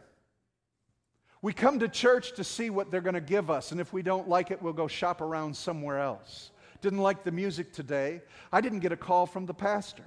We 1.40 1.54
come 1.54 1.78
to 1.78 1.88
church 1.88 2.34
to 2.34 2.44
see 2.44 2.68
what 2.68 2.90
they're 2.90 3.00
going 3.00 3.14
to 3.14 3.22
give 3.22 3.50
us, 3.50 3.72
and 3.72 3.80
if 3.80 3.90
we 3.90 4.02
don't 4.02 4.28
like 4.28 4.50
it, 4.50 4.60
we'll 4.60 4.74
go 4.74 4.86
shop 4.86 5.22
around 5.22 5.56
somewhere 5.56 5.98
else. 5.98 6.50
Didn't 6.82 6.98
like 6.98 7.24
the 7.24 7.32
music 7.32 7.72
today. 7.72 8.20
I 8.52 8.60
didn't 8.60 8.80
get 8.80 8.92
a 8.92 8.98
call 8.98 9.24
from 9.24 9.46
the 9.46 9.54
pastor. 9.54 10.04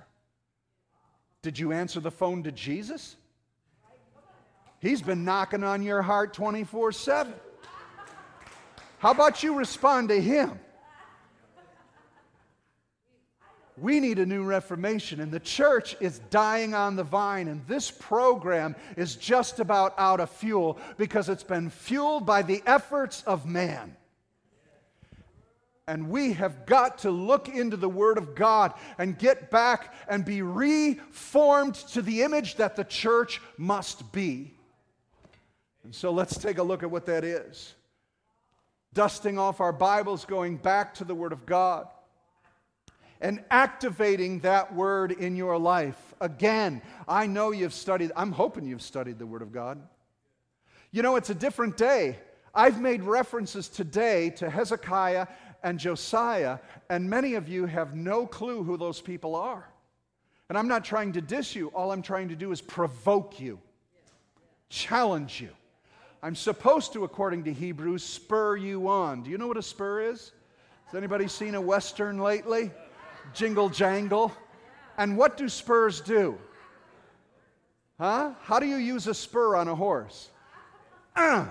Did 1.42 1.58
you 1.58 1.72
answer 1.72 2.00
the 2.00 2.12
phone 2.12 2.44
to 2.44 2.52
Jesus? 2.52 3.16
He's 4.80 5.02
been 5.02 5.26
knocking 5.26 5.64
on 5.64 5.82
your 5.82 6.04
heart 6.04 6.36
24 6.36 6.92
7. 6.92 7.34
How 9.00 9.10
about 9.10 9.42
you 9.42 9.56
respond 9.56 10.10
to 10.10 10.22
him? 10.22 10.60
We 13.78 14.00
need 14.00 14.20
a 14.20 14.26
new 14.26 14.44
reformation, 14.44 15.20
and 15.20 15.32
the 15.32 15.40
church 15.40 15.98
is 16.00 16.20
dying 16.30 16.74
on 16.74 16.96
the 16.96 17.04
vine, 17.04 17.50
and 17.50 17.66
this 17.68 17.92
program 17.92 18.76
is 18.96 19.16
just 19.18 19.60
about 19.60 19.94
out 19.98 20.22
of 20.22 20.30
fuel 20.30 20.80
because 20.98 21.28
it's 21.28 21.44
been 21.44 21.70
fueled 21.70 22.26
by 22.26 22.42
the 22.42 22.64
efforts 22.66 23.22
of 23.24 23.46
man. 23.46 23.98
And 25.88 26.10
we 26.10 26.34
have 26.34 26.66
got 26.66 27.00
to 27.00 27.12
look 27.12 27.48
into 27.50 27.78
the 27.78 27.90
Word 27.90 28.18
of 28.18 28.34
God 28.34 28.74
and 28.98 29.20
get 29.20 29.52
back 29.52 29.94
and 30.08 30.26
be 30.26 30.42
reformed 30.42 31.76
to 31.76 32.02
the 32.02 32.24
image 32.24 32.56
that 32.56 32.76
the 32.76 32.84
church 32.84 33.42
must 33.58 34.12
be. 34.12 34.56
And 35.84 35.94
so 35.94 36.12
let's 36.12 36.38
take 36.38 36.58
a 36.58 36.64
look 36.64 36.82
at 36.82 36.90
what 36.90 37.06
that 37.06 37.24
is. 37.24 37.76
Dusting 38.94 39.38
off 39.38 39.60
our 39.60 39.74
Bibles, 39.74 40.26
going 40.26 40.58
back 40.58 40.96
to 40.96 41.04
the 41.04 41.14
Word 41.14 41.34
of 41.34 41.46
God. 41.46 41.88
And 43.22 43.44
activating 43.50 44.40
that 44.40 44.74
word 44.74 45.12
in 45.12 45.36
your 45.36 45.58
life. 45.58 46.14
Again, 46.22 46.82
I 47.08 47.28
know 47.28 47.52
you've 47.52 47.74
studied, 47.74 48.12
I'm 48.16 48.32
hoping 48.32 48.66
you've 48.66 48.82
studied 48.82 49.20
the 49.20 49.26
Word 49.26 49.42
of 49.42 49.52
God. 49.52 49.82
You 50.92 51.02
know, 51.02 51.16
it's 51.16 51.30
a 51.30 51.36
different 51.36 51.78
day. 51.78 52.18
I've 52.54 52.80
made 52.80 53.04
references 53.04 53.68
today 53.68 54.30
to 54.32 54.50
Hezekiah 54.50 55.28
and 55.64 55.80
Josiah, 55.80 56.60
and 56.90 57.10
many 57.10 57.34
of 57.34 57.50
you 57.50 57.66
have 57.66 57.96
no 57.96 58.26
clue 58.26 58.64
who 58.64 58.78
those 58.78 59.02
people 59.02 59.36
are. 59.36 59.68
And 60.48 60.58
I'm 60.58 60.68
not 60.68 60.86
trying 60.86 61.14
to 61.14 61.22
diss 61.22 61.56
you, 61.56 61.68
all 61.70 61.92
I'm 61.92 62.02
trying 62.02 62.30
to 62.30 62.36
do 62.36 62.52
is 62.52 62.62
provoke 62.62 63.40
you, 63.40 63.60
challenge 64.70 65.42
you. 65.42 65.50
I'm 66.22 66.36
supposed 66.36 66.94
to, 66.94 67.04
according 67.04 67.44
to 67.46 67.54
Hebrews, 67.54 68.04
spur 68.04 68.56
you 68.56 68.88
on. 68.88 69.24
Do 69.24 69.30
you 69.30 69.38
know 69.38 69.48
what 69.48 69.58
a 69.58 69.64
spur 69.64 70.02
is? 70.02 70.32
Has 70.86 70.96
anybody 70.96 71.28
seen 71.28 71.56
a 71.56 71.62
Western 71.62 72.20
lately? 72.20 72.72
Jingle 73.34 73.70
jangle. 73.70 74.32
And 74.98 75.18
what 75.18 75.38
do 75.38 75.50
spurs 75.50 76.02
do? 76.02 76.38
Huh? 78.00 78.34
How 78.42 78.60
do 78.60 78.66
you 78.66 78.78
use 78.78 79.08
a 79.08 79.14
spur 79.14 79.56
on 79.56 79.68
a 79.68 79.76
horse? 79.76 80.30
Uh, 81.16 81.48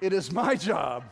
it 0.00 0.12
is 0.12 0.32
my 0.32 0.54
job 0.54 1.04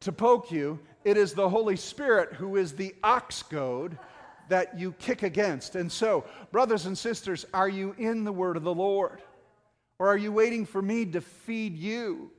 to 0.00 0.12
poke 0.12 0.50
you. 0.50 0.78
It 1.04 1.16
is 1.16 1.32
the 1.32 1.48
Holy 1.48 1.76
Spirit 1.76 2.32
who 2.34 2.56
is 2.56 2.72
the 2.72 2.94
ox 3.02 3.42
goad 3.42 3.98
that 4.48 4.78
you 4.78 4.92
kick 4.92 5.22
against. 5.22 5.76
And 5.76 5.90
so, 5.90 6.24
brothers 6.52 6.86
and 6.86 6.96
sisters, 6.96 7.44
are 7.52 7.68
you 7.68 7.94
in 7.98 8.24
the 8.24 8.32
word 8.32 8.56
of 8.56 8.62
the 8.62 8.74
Lord? 8.74 9.20
Or 9.98 10.08
are 10.08 10.16
you 10.16 10.32
waiting 10.32 10.64
for 10.64 10.80
me 10.80 11.04
to 11.06 11.20
feed 11.20 11.76
you 11.76 12.30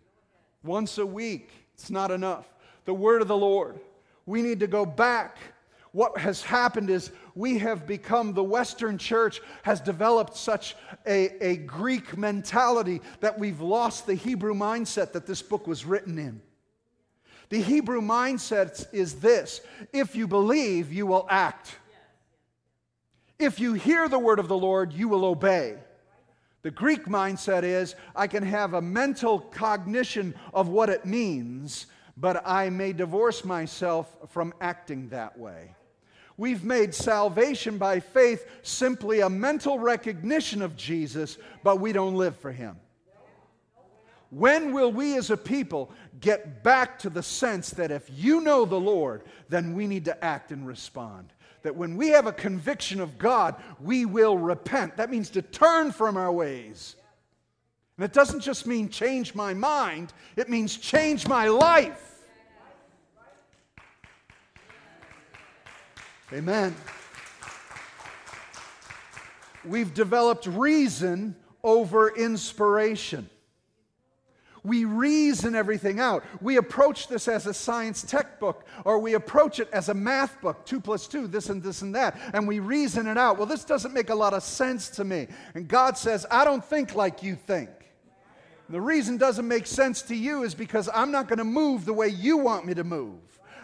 once 0.63 0.97
a 0.97 1.05
week? 1.05 1.51
It's 1.73 1.89
not 1.89 2.09
enough. 2.11 2.47
The 2.85 2.93
word 2.93 3.21
of 3.21 3.27
the 3.27 3.37
Lord. 3.37 3.79
We 4.25 4.41
need 4.41 4.59
to 4.61 4.67
go 4.67 4.85
back. 4.85 5.37
What 5.91 6.17
has 6.19 6.43
happened 6.43 6.89
is 6.89 7.11
we 7.33 7.57
have 7.59 7.87
become, 7.87 8.33
the 8.33 8.43
Western 8.43 8.97
church 8.97 9.41
has 9.63 9.81
developed 9.81 10.35
such 10.35 10.75
a, 11.07 11.43
a 11.43 11.57
Greek 11.57 12.17
mentality 12.17 13.01
that 13.21 13.39
we've 13.39 13.61
lost 13.61 14.05
the 14.05 14.13
Hebrew 14.13 14.53
mindset 14.53 15.13
that 15.13 15.25
this 15.25 15.41
book 15.41 15.65
was 15.65 15.85
written 15.85 16.19
in. 16.19 16.41
The 17.49 17.61
Hebrew 17.61 18.01
mindset 18.01 18.85
is 18.93 19.15
this 19.15 19.61
if 19.91 20.15
you 20.15 20.27
believe, 20.27 20.93
you 20.93 21.07
will 21.07 21.25
act. 21.29 21.75
If 23.39 23.59
you 23.59 23.73
hear 23.73 24.07
the 24.07 24.19
word 24.19 24.37
of 24.37 24.47
the 24.47 24.57
Lord, 24.57 24.93
you 24.93 25.07
will 25.07 25.25
obey. 25.25 25.77
The 26.61 26.71
Greek 26.71 27.05
mindset 27.05 27.63
is 27.63 27.95
I 28.15 28.27
can 28.27 28.43
have 28.43 28.73
a 28.73 28.81
mental 28.81 29.39
cognition 29.39 30.35
of 30.53 30.67
what 30.67 30.89
it 30.89 31.05
means, 31.05 31.87
but 32.17 32.45
I 32.45 32.69
may 32.69 32.91
divorce 32.91 33.45
myself 33.45 34.13
from 34.27 34.53
acting 34.59 35.09
that 35.09 35.39
way. 35.39 35.73
We've 36.39 36.63
made 36.63 36.95
salvation 36.95 37.77
by 37.77 37.99
faith 37.99 38.47
simply 38.63 39.19
a 39.19 39.29
mental 39.29 39.77
recognition 39.77 40.61
of 40.61 40.77
Jesus, 40.77 41.37
but 41.65 41.81
we 41.81 41.91
don't 41.91 42.15
live 42.15 42.37
for 42.37 42.53
him. 42.53 42.77
When 44.29 44.71
will 44.71 44.89
we 44.89 45.17
as 45.17 45.31
a 45.31 45.35
people 45.35 45.91
get 46.21 46.63
back 46.63 46.97
to 46.99 47.09
the 47.09 47.21
sense 47.21 47.71
that 47.71 47.91
if 47.91 48.09
you 48.15 48.39
know 48.39 48.63
the 48.63 48.79
Lord, 48.79 49.23
then 49.49 49.73
we 49.73 49.85
need 49.85 50.05
to 50.05 50.23
act 50.23 50.51
and 50.51 50.65
respond? 50.65 51.33
that 51.61 51.75
when 51.75 51.97
we 51.97 52.07
have 52.07 52.25
a 52.25 52.31
conviction 52.31 53.01
of 53.01 53.17
God, 53.17 53.53
we 53.81 54.05
will 54.05 54.37
repent. 54.37 54.95
That 54.95 55.09
means 55.09 55.29
to 55.31 55.41
turn 55.41 55.91
from 55.91 56.15
our 56.15 56.31
ways. 56.31 56.95
And 57.97 58.05
it 58.05 58.13
doesn't 58.13 58.39
just 58.39 58.65
mean 58.65 58.87
change 58.87 59.35
my 59.35 59.53
mind, 59.53 60.13
it 60.37 60.47
means 60.47 60.77
change 60.77 61.27
my 61.27 61.49
life. 61.49 62.08
Amen. 66.31 66.75
We've 69.65 69.93
developed 69.93 70.45
reason 70.45 71.35
over 71.63 72.09
inspiration. 72.15 73.29
We 74.63 74.85
reason 74.85 75.55
everything 75.55 75.99
out. 75.99 76.23
We 76.41 76.57
approach 76.57 77.07
this 77.07 77.27
as 77.27 77.47
a 77.47 77.53
science 77.53 78.03
textbook, 78.03 78.65
or 78.85 78.99
we 78.99 79.13
approach 79.13 79.59
it 79.59 79.69
as 79.71 79.89
a 79.89 79.93
math 79.93 80.39
book 80.41 80.65
two 80.65 80.79
plus 80.79 81.07
two, 81.07 81.27
this 81.27 81.49
and 81.49 81.63
this 81.63 81.81
and 81.81 81.95
that, 81.95 82.19
and 82.33 82.47
we 82.47 82.59
reason 82.59 83.07
it 83.07 83.17
out. 83.17 83.37
Well, 83.37 83.47
this 83.47 83.63
doesn't 83.63 83.93
make 83.93 84.09
a 84.09 84.15
lot 84.15 84.33
of 84.33 84.43
sense 84.43 84.89
to 84.91 85.03
me. 85.03 85.27
And 85.55 85.67
God 85.67 85.97
says, 85.97 86.25
I 86.29 86.43
don't 86.43 86.63
think 86.63 86.93
like 86.93 87.23
you 87.23 87.35
think. 87.35 87.69
The 88.69 88.81
reason 88.81 89.17
doesn't 89.17 89.47
make 89.47 89.65
sense 89.65 90.03
to 90.03 90.15
you 90.15 90.43
is 90.43 90.53
because 90.53 90.89
I'm 90.93 91.11
not 91.11 91.27
going 91.27 91.39
to 91.39 91.43
move 91.43 91.85
the 91.85 91.93
way 91.93 92.09
you 92.09 92.37
want 92.37 92.65
me 92.67 92.75
to 92.75 92.83
move. 92.83 93.17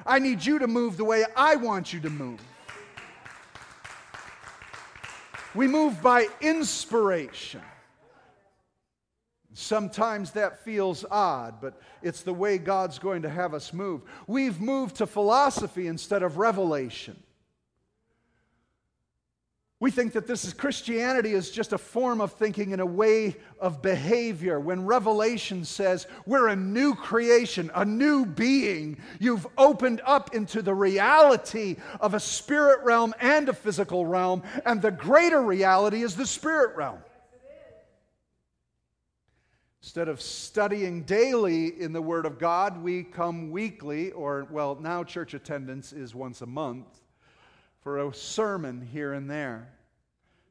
I 0.06 0.18
need 0.20 0.44
you 0.44 0.60
to 0.60 0.68
move 0.68 0.98
the 0.98 1.06
way 1.06 1.26
I 1.36 1.58
want 1.58 1.94
you 1.94 2.00
to 2.00 2.10
move. 2.10 2.40
We 5.56 5.68
move 5.68 6.02
by 6.02 6.28
inspiration. 6.42 7.62
Sometimes 9.54 10.32
that 10.32 10.66
feels 10.66 11.06
odd, 11.10 11.62
but 11.62 11.80
it's 12.02 12.24
the 12.24 12.34
way 12.34 12.58
God's 12.58 13.00
going 13.00 13.22
to 13.22 13.30
have 13.30 13.54
us 13.54 13.72
move. 13.72 14.02
We've 14.28 14.60
moved 14.60 14.98
to 14.98 15.08
philosophy 15.08 15.88
instead 15.88 16.24
of 16.24 16.38
revelation. 16.38 17.24
We 19.82 19.92
think 19.92 20.14
that 20.14 20.26
this 20.26 20.46
is 20.46 20.54
Christianity 20.54 21.34
is 21.34 21.52
just 21.52 21.74
a 21.74 21.78
form 21.78 22.22
of 22.22 22.32
thinking 22.32 22.72
and 22.72 22.82
a 22.82 22.86
way 22.86 23.36
of 23.60 23.82
behavior. 23.82 24.58
When 24.58 24.86
Revelation 24.86 25.66
says 25.66 26.08
we're 26.26 26.48
a 26.48 26.56
new 26.56 26.96
creation, 26.96 27.70
a 27.76 27.84
new 27.84 28.26
being, 28.26 28.98
you've 29.20 29.46
opened 29.58 30.02
up 30.06 30.34
into 30.34 30.62
the 30.62 30.74
reality 30.74 31.76
of 32.00 32.14
a 32.14 32.22
spirit 32.22 32.86
realm 32.86 33.14
and 33.20 33.50
a 33.50 33.54
physical 33.54 34.06
realm, 34.06 34.44
and 34.66 34.82
the 34.82 34.92
greater 34.92 35.42
reality 35.42 36.04
is 36.04 36.16
the 36.16 36.26
spirit 36.26 36.78
realm. 36.78 37.00
Instead 39.82 40.08
of 40.08 40.22
studying 40.22 41.04
daily 41.04 41.80
in 41.80 41.92
the 41.92 42.02
Word 42.02 42.26
of 42.26 42.40
God, 42.40 42.82
we 42.82 43.04
come 43.04 43.52
weekly, 43.52 44.12
or, 44.12 44.48
well, 44.50 44.78
now 44.82 45.04
church 45.04 45.34
attendance 45.34 45.92
is 45.94 46.16
once 46.16 46.42
a 46.42 46.48
month, 46.48 46.88
for 47.86 48.00
a 48.00 48.14
sermon 48.16 48.82
here 48.92 49.14
and 49.14 49.30
there. 49.30 49.70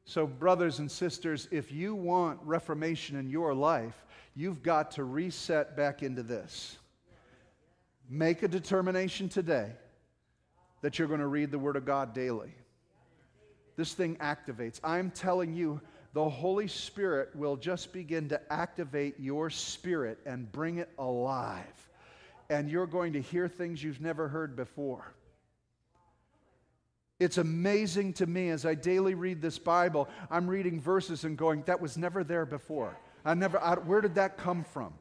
So, 0.05 0.25
brothers 0.25 0.79
and 0.79 0.89
sisters, 0.89 1.49
if 1.51 1.69
you 1.69 1.93
want 1.93 2.39
reformation 2.43 3.17
in 3.17 3.29
your 3.29 3.53
life, 3.53 4.05
you've 4.35 4.63
got 4.63 4.91
to 4.91 5.03
reset 5.03 5.75
back 5.75 6.01
into 6.01 6.23
this. 6.23 6.77
Make 8.09 8.41
a 8.43 8.47
determination 8.47 9.27
today 9.27 9.69
that 10.81 10.97
you're 10.97 11.09
going 11.09 11.19
to 11.19 11.27
read 11.27 11.51
the 11.51 11.59
Word 11.59 11.75
of 11.75 11.83
God 11.83 12.13
daily. 12.13 12.55
This 13.75 13.93
thing 13.93 14.15
activates. 14.21 14.79
I'm 14.81 15.11
telling 15.11 15.53
you, 15.53 15.81
the 16.13 16.29
Holy 16.29 16.69
Spirit 16.69 17.35
will 17.35 17.57
just 17.57 17.91
begin 17.91 18.29
to 18.29 18.39
activate 18.49 19.19
your 19.19 19.49
spirit 19.49 20.19
and 20.25 20.49
bring 20.53 20.77
it 20.77 20.89
alive. 20.97 21.89
And 22.49 22.69
you're 22.69 22.87
going 22.87 23.11
to 23.11 23.21
hear 23.21 23.49
things 23.49 23.83
you've 23.83 23.99
never 23.99 24.29
heard 24.29 24.55
before. 24.55 25.13
It's 27.19 27.37
amazing 27.37 28.13
to 28.13 28.25
me 28.25 28.49
as 28.49 28.65
I 28.65 28.75
daily 28.75 29.15
read 29.15 29.41
this 29.41 29.57
Bible, 29.57 30.09
I'm 30.29 30.49
reading 30.49 30.81
verses 30.81 31.23
and 31.23 31.37
going, 31.37 31.63
that 31.63 31.79
was 31.79 31.97
never 31.97 32.23
there 32.23 32.45
before. 32.45 32.97
I 33.23 33.33
never, 33.33 33.57
I, 33.59 33.75
where 33.75 34.01
did 34.01 34.15
that 34.15 34.37
come 34.37 34.63
from? 34.65 34.93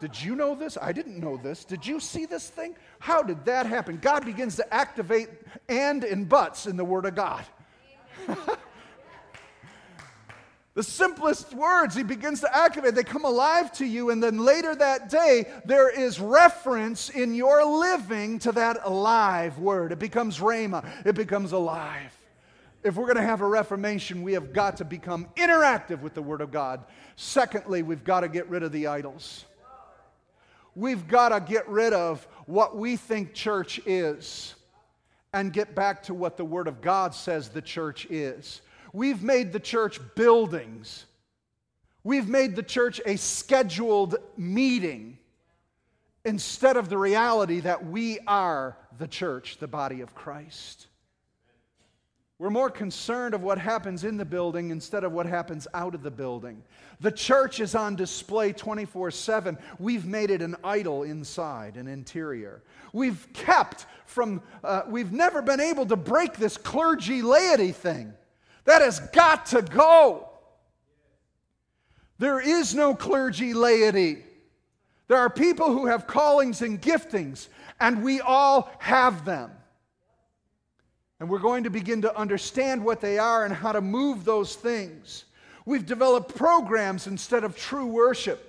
Did 0.00 0.20
you 0.20 0.34
know 0.34 0.54
this? 0.54 0.78
I 0.80 0.92
didn't 0.92 1.20
know 1.20 1.36
this. 1.36 1.64
Did 1.64 1.86
you 1.86 2.00
see 2.00 2.26
this 2.26 2.48
thing? 2.48 2.74
How 2.98 3.22
did 3.22 3.44
that 3.44 3.66
happen? 3.66 3.98
God 3.98 4.24
begins 4.24 4.56
to 4.56 4.74
activate 4.74 5.28
and 5.68 6.02
and 6.02 6.28
buts 6.28 6.66
in 6.66 6.76
the 6.76 6.84
Word 6.84 7.06
of 7.06 7.14
God. 7.14 7.44
The 10.74 10.82
simplest 10.82 11.52
words 11.52 11.94
he 11.94 12.02
begins 12.02 12.40
to 12.40 12.56
activate, 12.56 12.94
they 12.94 13.02
come 13.02 13.26
alive 13.26 13.72
to 13.72 13.84
you, 13.84 14.08
and 14.08 14.22
then 14.22 14.38
later 14.38 14.74
that 14.74 15.10
day, 15.10 15.52
there 15.66 15.90
is 15.90 16.18
reference 16.18 17.10
in 17.10 17.34
your 17.34 17.62
living 17.62 18.38
to 18.40 18.52
that 18.52 18.78
alive 18.84 19.58
word. 19.58 19.92
It 19.92 19.98
becomes 19.98 20.38
rhema, 20.38 21.06
it 21.06 21.14
becomes 21.14 21.52
alive. 21.52 22.16
If 22.82 22.96
we're 22.96 23.04
going 23.04 23.16
to 23.16 23.22
have 23.22 23.42
a 23.42 23.46
reformation, 23.46 24.22
we 24.22 24.32
have 24.32 24.52
got 24.52 24.78
to 24.78 24.84
become 24.84 25.28
interactive 25.36 26.00
with 26.00 26.14
the 26.14 26.22
Word 26.22 26.40
of 26.40 26.50
God. 26.50 26.82
Secondly, 27.14 27.82
we've 27.82 28.02
got 28.02 28.20
to 28.20 28.28
get 28.28 28.48
rid 28.48 28.64
of 28.64 28.72
the 28.72 28.88
idols. 28.88 29.44
We've 30.74 31.06
got 31.06 31.28
to 31.28 31.40
get 31.40 31.68
rid 31.68 31.92
of 31.92 32.26
what 32.46 32.76
we 32.76 32.96
think 32.96 33.34
church 33.34 33.78
is 33.86 34.54
and 35.32 35.52
get 35.52 35.74
back 35.74 36.02
to 36.04 36.14
what 36.14 36.36
the 36.36 36.44
Word 36.44 36.66
of 36.66 36.80
God 36.80 37.14
says 37.14 37.50
the 37.50 37.62
church 37.62 38.06
is. 38.10 38.62
We've 38.92 39.22
made 39.22 39.52
the 39.52 39.60
church 39.60 40.00
buildings. 40.14 41.06
We've 42.04 42.28
made 42.28 42.56
the 42.56 42.62
church 42.62 43.00
a 43.06 43.16
scheduled 43.16 44.16
meeting 44.36 45.18
instead 46.24 46.76
of 46.76 46.88
the 46.88 46.98
reality 46.98 47.60
that 47.60 47.86
we 47.86 48.18
are 48.26 48.76
the 48.98 49.08
church, 49.08 49.58
the 49.58 49.68
body 49.68 50.00
of 50.00 50.14
Christ. 50.14 50.88
We're 52.38 52.50
more 52.50 52.70
concerned 52.70 53.34
of 53.34 53.42
what 53.42 53.58
happens 53.58 54.02
in 54.02 54.16
the 54.16 54.24
building 54.24 54.70
instead 54.70 55.04
of 55.04 55.12
what 55.12 55.26
happens 55.26 55.68
out 55.74 55.94
of 55.94 56.02
the 56.02 56.10
building. 56.10 56.64
The 56.98 57.12
church 57.12 57.60
is 57.60 57.76
on 57.76 57.94
display 57.94 58.52
24 58.52 59.12
7. 59.12 59.56
We've 59.78 60.04
made 60.04 60.30
it 60.32 60.42
an 60.42 60.56
idol 60.64 61.04
inside 61.04 61.76
an 61.76 61.86
interior. 61.86 62.62
We've 62.92 63.28
kept 63.32 63.86
from, 64.06 64.42
uh, 64.64 64.82
we've 64.88 65.12
never 65.12 65.40
been 65.40 65.60
able 65.60 65.86
to 65.86 65.94
break 65.94 66.36
this 66.36 66.56
clergy 66.56 67.22
laity 67.22 67.70
thing. 67.70 68.12
That 68.64 68.82
has 68.82 69.00
got 69.00 69.46
to 69.46 69.62
go. 69.62 70.28
There 72.18 72.40
is 72.40 72.74
no 72.74 72.94
clergy 72.94 73.52
laity. 73.54 74.24
There 75.08 75.18
are 75.18 75.28
people 75.28 75.72
who 75.72 75.86
have 75.86 76.06
callings 76.06 76.62
and 76.62 76.80
giftings, 76.80 77.48
and 77.80 78.02
we 78.02 78.20
all 78.20 78.70
have 78.78 79.24
them. 79.24 79.50
And 81.18 81.28
we're 81.28 81.38
going 81.38 81.64
to 81.64 81.70
begin 81.70 82.02
to 82.02 82.16
understand 82.16 82.84
what 82.84 83.00
they 83.00 83.18
are 83.18 83.44
and 83.44 83.54
how 83.54 83.72
to 83.72 83.80
move 83.80 84.24
those 84.24 84.56
things. 84.56 85.24
We've 85.64 85.86
developed 85.86 86.34
programs 86.34 87.06
instead 87.06 87.44
of 87.44 87.56
true 87.56 87.86
worship. 87.86 88.48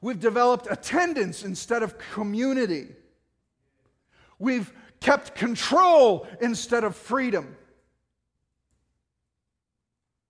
We've 0.00 0.20
developed 0.20 0.68
attendance 0.70 1.42
instead 1.44 1.82
of 1.82 1.98
community. 1.98 2.88
We've 4.38 4.72
kept 5.06 5.36
control 5.36 6.26
instead 6.40 6.82
of 6.82 6.96
freedom. 6.96 7.56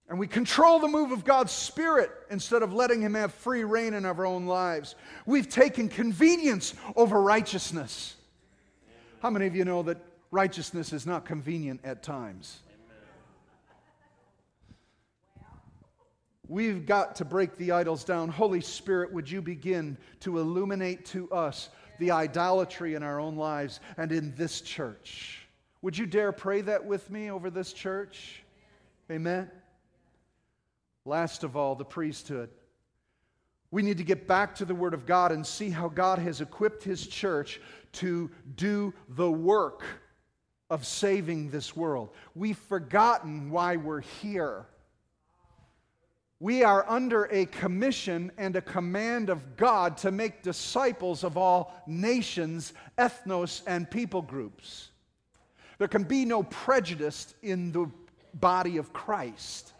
And 0.06 0.18
we 0.18 0.26
control 0.26 0.80
the 0.80 0.86
move 0.86 1.12
of 1.12 1.24
God's 1.24 1.50
Spirit 1.50 2.10
instead 2.30 2.62
of 2.62 2.74
letting 2.74 3.00
Him 3.00 3.14
have 3.14 3.32
free 3.32 3.64
rein 3.64 3.94
in 3.94 4.04
our 4.04 4.26
own 4.26 4.44
lives. 4.44 4.94
We've 5.24 5.48
taken 5.48 5.88
convenience 5.88 6.74
over 6.94 7.22
righteousness. 7.22 8.16
How 9.22 9.30
many 9.30 9.46
of 9.46 9.56
you 9.56 9.64
know 9.64 9.82
that 9.84 9.96
righteousness 10.30 10.92
is 10.92 11.06
not 11.06 11.24
convenient 11.24 11.80
at 11.82 12.02
times? 12.02 12.58
We've 16.48 16.84
got 16.84 17.16
to 17.16 17.24
break 17.24 17.56
the 17.56 17.72
idols 17.72 18.04
down. 18.04 18.28
Holy 18.28 18.60
Spirit, 18.60 19.10
would 19.10 19.28
you 19.28 19.40
begin 19.40 19.96
to 20.20 20.38
illuminate 20.38 21.06
to 21.06 21.30
us 21.30 21.70
the 21.98 22.10
idolatry 22.10 22.94
in 22.94 23.02
our 23.02 23.20
own 23.20 23.36
lives 23.36 23.80
and 23.96 24.12
in 24.12 24.34
this 24.36 24.60
church? 24.60 25.46
Would 25.82 25.96
you 25.96 26.06
dare 26.06 26.32
pray 26.32 26.62
that 26.62 26.84
with 26.84 27.10
me 27.10 27.30
over 27.30 27.50
this 27.50 27.72
church? 27.72 28.42
Amen. 29.10 29.50
Last 31.04 31.44
of 31.44 31.56
all, 31.56 31.74
the 31.74 31.84
priesthood. 31.84 32.50
We 33.70 33.82
need 33.82 33.98
to 33.98 34.04
get 34.04 34.26
back 34.26 34.54
to 34.56 34.64
the 34.64 34.74
Word 34.74 34.94
of 34.94 35.06
God 35.06 35.32
and 35.32 35.46
see 35.46 35.70
how 35.70 35.88
God 35.88 36.18
has 36.18 36.40
equipped 36.40 36.82
His 36.82 37.06
church 37.06 37.60
to 37.92 38.30
do 38.56 38.92
the 39.10 39.30
work 39.30 39.84
of 40.70 40.84
saving 40.86 41.50
this 41.50 41.76
world. 41.76 42.10
We've 42.34 42.58
forgotten 42.58 43.50
why 43.50 43.76
we're 43.76 44.00
here. 44.00 44.66
We 46.38 46.62
are 46.62 46.84
under 46.88 47.24
a 47.24 47.46
commission 47.46 48.30
and 48.36 48.56
a 48.56 48.60
command 48.60 49.30
of 49.30 49.56
God 49.56 49.96
to 49.98 50.10
make 50.10 50.42
disciples 50.42 51.24
of 51.24 51.36
all 51.38 51.72
nations, 51.86 52.74
ethnos, 52.98 53.62
and 53.66 53.90
people 53.90 54.20
groups. 54.20 54.90
There 55.78 55.88
can 55.88 56.04
be 56.04 56.24
no 56.24 56.42
prejudice 56.42 57.34
in 57.42 57.72
the 57.72 57.90
body 58.34 58.76
of 58.76 58.92
Christ 58.92 59.72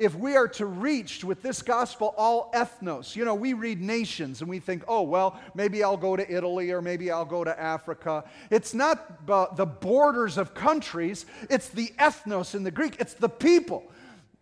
if 0.00 0.14
we 0.14 0.34
are 0.34 0.48
to 0.48 0.64
reach 0.64 1.22
with 1.22 1.42
this 1.42 1.60
gospel 1.60 2.14
all 2.16 2.50
ethnos, 2.54 3.14
you 3.14 3.26
know, 3.26 3.34
we 3.34 3.52
read 3.52 3.82
nations 3.82 4.40
and 4.40 4.48
we 4.48 4.58
think, 4.58 4.82
oh, 4.88 5.02
well, 5.02 5.38
maybe 5.54 5.84
I'll 5.84 5.98
go 5.98 6.16
to 6.16 6.34
Italy 6.34 6.70
or 6.70 6.80
maybe 6.80 7.10
I'll 7.10 7.26
go 7.26 7.44
to 7.44 7.60
Africa. 7.60 8.24
It's 8.50 8.72
not 8.72 9.26
the 9.26 9.66
borders 9.66 10.38
of 10.38 10.54
countries, 10.54 11.26
it's 11.50 11.68
the 11.68 11.92
ethnos 11.98 12.54
in 12.54 12.62
the 12.62 12.70
Greek, 12.70 12.96
it's 12.98 13.12
the 13.12 13.28
people. 13.28 13.92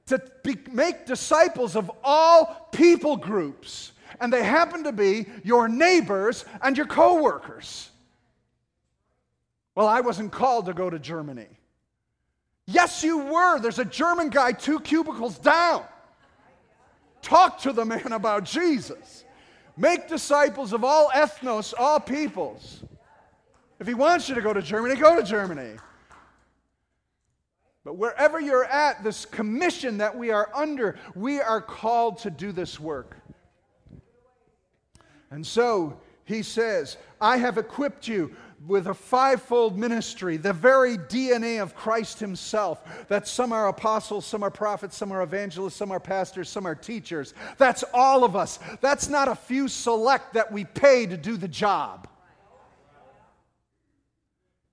To 0.09 0.23
be, 0.43 0.57
make 0.71 1.07
disciples 1.07 1.77
of 1.77 1.91
all 2.03 2.69
people 2.73 3.17
groups. 3.17 3.93
And 4.21 4.33
they 4.33 4.43
happen 4.43 4.85
to 4.85 4.93
be 4.93 5.27
your 5.45 5.69
neighbors 5.69 6.45
and 6.63 6.77
your 6.77 6.87
coworkers. 6.87 7.91
Well, 9.75 9.87
I 9.87 10.01
wasn't 10.01 10.33
called 10.33 10.67
to 10.67 10.75
go 10.75 10.91
to 10.91 10.99
Germany. 10.99 11.47
Yes, 12.67 13.03
you 13.05 13.19
were. 13.19 13.61
There's 13.61 13.79
a 13.79 13.85
German 13.85 14.29
guy 14.29 14.53
two 14.53 14.81
cubicles 14.81 15.39
down. 15.39 15.85
Talk 17.23 17.61
to 17.61 17.73
the 17.73 17.85
man 17.85 18.13
about 18.13 18.45
Jesus. 18.45 19.25
Make 19.77 20.09
disciples 20.09 20.73
of 20.73 20.85
all 20.85 21.11
ethnos, 21.11 21.73
all 21.79 22.01
peoples. 22.01 22.83
If 23.79 23.87
he 23.87 23.95
wants 23.95 24.29
you 24.29 24.35
to 24.35 24.41
go 24.41 24.53
to 24.53 24.61
Germany, 24.61 24.97
go 24.97 25.17
to 25.17 25.23
Germany. 25.23 25.77
But 27.89 27.97
wherever 27.97 28.39
you're 28.39 28.67
at, 28.67 29.03
this 29.03 29.25
commission 29.25 29.97
that 29.97 30.15
we 30.15 30.31
are 30.31 30.51
under, 30.55 30.99
we 31.15 31.41
are 31.41 31.63
called 31.63 32.19
to 32.19 32.31
do 32.31 32.53
this 32.53 32.79
work. 32.79 33.17
And 35.31 35.47
so 35.47 35.99
he 36.27 36.43
says, 36.43 36.99
I 37.19 37.39
have 37.39 37.57
equipped 37.57 38.07
you 38.07 38.37
with 38.67 38.89
a 38.89 38.93
fivefold 38.93 39.79
ministry, 39.79 40.37
the 40.37 40.53
very 40.53 40.99
DNA 40.99 41.63
of 41.63 41.75
Christ 41.75 42.21
Himself. 42.21 43.07
That 43.09 43.27
some 43.27 43.55
are 43.55 43.69
apostles, 43.69 44.27
some 44.27 44.43
are 44.43 44.51
prophets, 44.51 44.95
some 44.95 45.11
are 45.11 45.23
evangelists, 45.23 45.77
some 45.77 45.91
are 45.91 45.99
pastors, 45.99 46.51
some 46.51 46.67
are 46.67 46.75
teachers. 46.75 47.33
That's 47.57 47.85
all 47.95 48.23
of 48.23 48.37
us. 48.37 48.59
That's 48.83 49.09
not 49.09 49.29
a 49.29 49.35
few 49.35 49.67
select 49.67 50.35
that 50.35 50.53
we 50.53 50.67
pay 50.67 51.07
to 51.07 51.17
do 51.17 51.39
the 51.39 51.49
job. 51.49 52.07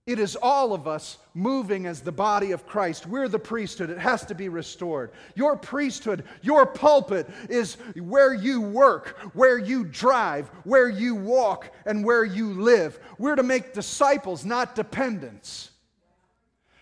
It 0.06 0.20
is 0.20 0.36
all 0.36 0.74
of 0.74 0.88
us 0.88 1.18
moving 1.34 1.88
as 1.88 2.01
the 2.01 2.12
body 2.12 2.51
of 2.51 2.68
Christ. 2.68 3.08
We're 3.08 3.28
the 3.28 3.39
priesthood. 3.39 3.89
It 3.89 3.97
has 3.97 4.24
to 4.26 4.36
be 4.36 4.49
restored. 4.49 5.12
Your 5.34 5.56
priesthood, 5.56 6.26
your 6.43 6.68
pulpit 6.68 7.28
is 7.49 7.78
where 7.95 8.32
you 8.32 8.62
work, 8.62 9.18
where 9.34 9.58
you 9.58 9.84
drive, 9.84 10.49
where 10.64 10.89
you 10.89 11.16
walk, 11.16 11.74
and 11.88 12.06
where 12.06 12.24
you 12.24 12.53
live. 12.53 12.99
We're 13.18 13.36
to 13.36 13.41
make 13.41 13.74
disciples, 13.74 14.45
not 14.45 14.76
dependents. 14.76 15.72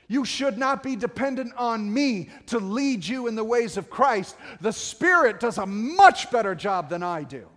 You 0.09 0.25
should 0.25 0.57
not 0.57 0.83
be 0.83 0.97
dependent 0.97 1.53
on 1.55 1.93
me 1.93 2.29
to 2.47 2.59
lead 2.59 3.05
you 3.05 3.27
in 3.27 3.35
the 3.35 3.43
ways 3.43 3.77
of 3.77 3.89
Christ. 3.89 4.35
The 4.59 4.73
Spirit 4.73 5.39
does 5.39 5.57
a 5.57 5.65
much 5.65 6.29
better 6.29 6.55
job 6.55 6.89
than 6.89 7.03
I 7.03 7.23
do. 7.23 7.47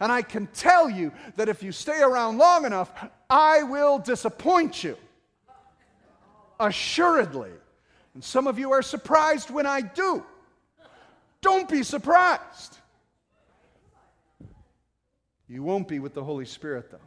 And 0.00 0.12
I 0.12 0.20
can 0.20 0.48
tell 0.48 0.90
you 0.90 1.12
that 1.36 1.48
if 1.48 1.62
you 1.62 1.72
stay 1.72 2.02
around 2.02 2.36
long 2.36 2.66
enough, 2.66 2.92
I 3.30 3.62
will 3.62 3.98
disappoint 3.98 4.82
you. 4.82 4.96
Assuredly. 6.58 7.50
And 8.14 8.24
some 8.24 8.46
of 8.46 8.58
you 8.58 8.72
are 8.72 8.82
surprised 8.82 9.50
when 9.50 9.66
I 9.66 9.80
do. 9.80 10.24
Don't 11.40 11.68
be 11.68 11.82
surprised. 11.82 12.78
You 15.48 15.62
won't 15.62 15.88
be 15.88 15.98
with 15.98 16.14
the 16.14 16.24
Holy 16.24 16.44
Spirit, 16.44 16.90
though. 16.90 16.98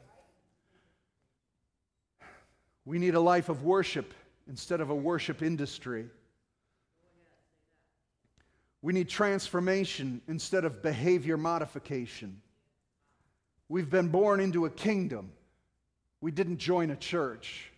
We 2.85 2.97
need 2.97 3.13
a 3.13 3.19
life 3.19 3.49
of 3.49 3.63
worship 3.63 4.13
instead 4.47 4.81
of 4.81 4.89
a 4.89 4.95
worship 4.95 5.41
industry. 5.41 6.05
We 8.81 8.93
need 8.93 9.09
transformation 9.09 10.21
instead 10.27 10.65
of 10.65 10.81
behavior 10.81 11.37
modification. 11.37 12.41
We've 13.69 13.89
been 13.89 14.07
born 14.07 14.39
into 14.39 14.65
a 14.65 14.69
kingdom. 14.69 15.31
We 16.21 16.31
didn't 16.31 16.57
join 16.57 16.91
a 16.91 16.95
church. 16.95 17.71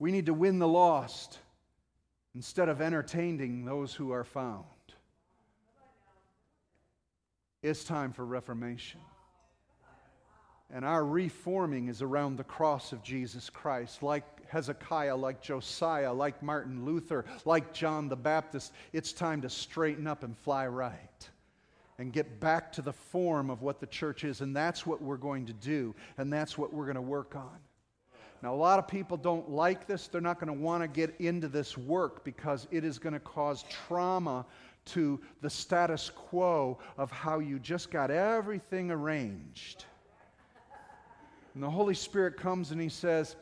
We 0.00 0.10
need 0.10 0.26
to 0.26 0.34
win 0.34 0.58
the 0.58 0.68
lost 0.68 1.38
instead 2.34 2.68
of 2.68 2.80
entertaining 2.80 3.64
those 3.64 3.94
who 3.94 4.10
are 4.10 4.24
found. 4.24 4.64
It's 7.62 7.84
time 7.84 8.12
for 8.12 8.26
reformation. 8.26 9.00
And 10.70 10.84
our 10.84 11.04
reforming 11.04 11.86
is 11.86 12.02
around 12.02 12.36
the 12.36 12.44
cross 12.44 12.92
of 12.92 13.02
Jesus 13.02 13.48
Christ, 13.48 14.02
like 14.02 14.24
Hezekiah, 14.48 15.14
like 15.14 15.40
Josiah, 15.40 16.12
like 16.12 16.42
Martin 16.42 16.84
Luther, 16.84 17.24
like 17.44 17.72
John 17.72 18.08
the 18.08 18.16
Baptist. 18.16 18.72
It's 18.92 19.12
time 19.12 19.40
to 19.42 19.48
straighten 19.48 20.08
up 20.08 20.24
and 20.24 20.36
fly 20.36 20.66
right 20.66 21.30
and 21.98 22.12
get 22.12 22.40
back 22.40 22.72
to 22.72 22.82
the 22.82 22.92
form 22.92 23.50
of 23.50 23.62
what 23.62 23.80
the 23.80 23.86
church 23.86 24.24
is. 24.24 24.40
And 24.40 24.54
that's 24.54 24.86
what 24.86 25.00
we're 25.00 25.16
going 25.16 25.46
to 25.46 25.52
do, 25.52 25.94
and 26.18 26.32
that's 26.32 26.58
what 26.58 26.72
we're 26.72 26.84
going 26.84 26.96
to 26.96 27.02
work 27.02 27.36
on. 27.36 27.58
Now, 28.42 28.52
a 28.52 28.56
lot 28.56 28.78
of 28.78 28.86
people 28.86 29.16
don't 29.16 29.50
like 29.50 29.86
this. 29.86 30.06
They're 30.06 30.20
not 30.20 30.38
going 30.38 30.54
to 30.54 30.60
want 30.60 30.82
to 30.82 30.88
get 30.88 31.14
into 31.18 31.48
this 31.48 31.78
work 31.78 32.24
because 32.24 32.68
it 32.70 32.84
is 32.84 32.98
going 32.98 33.14
to 33.14 33.20
cause 33.20 33.64
trauma 33.86 34.44
to 34.86 35.18
the 35.40 35.48
status 35.48 36.10
quo 36.10 36.78
of 36.98 37.10
how 37.10 37.38
you 37.38 37.58
just 37.58 37.90
got 37.90 38.10
everything 38.10 38.90
arranged. 38.90 39.86
And 41.54 41.62
the 41.62 41.70
Holy 41.70 41.94
Spirit 41.94 42.36
comes 42.36 42.70
and 42.70 42.80
He 42.80 42.90
says, 42.90 43.36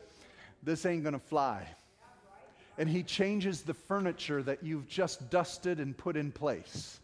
This 0.61 0.85
ain't 0.85 1.03
going 1.03 1.13
to 1.13 1.19
fly. 1.19 1.67
And 2.77 2.87
He 2.87 3.03
changes 3.03 3.61
the 3.61 3.73
furniture 3.73 4.41
that 4.43 4.63
you've 4.63 4.87
just 4.87 5.29
dusted 5.29 5.79
and 5.79 5.97
put 5.97 6.15
in 6.15 6.31
place. 6.31 6.99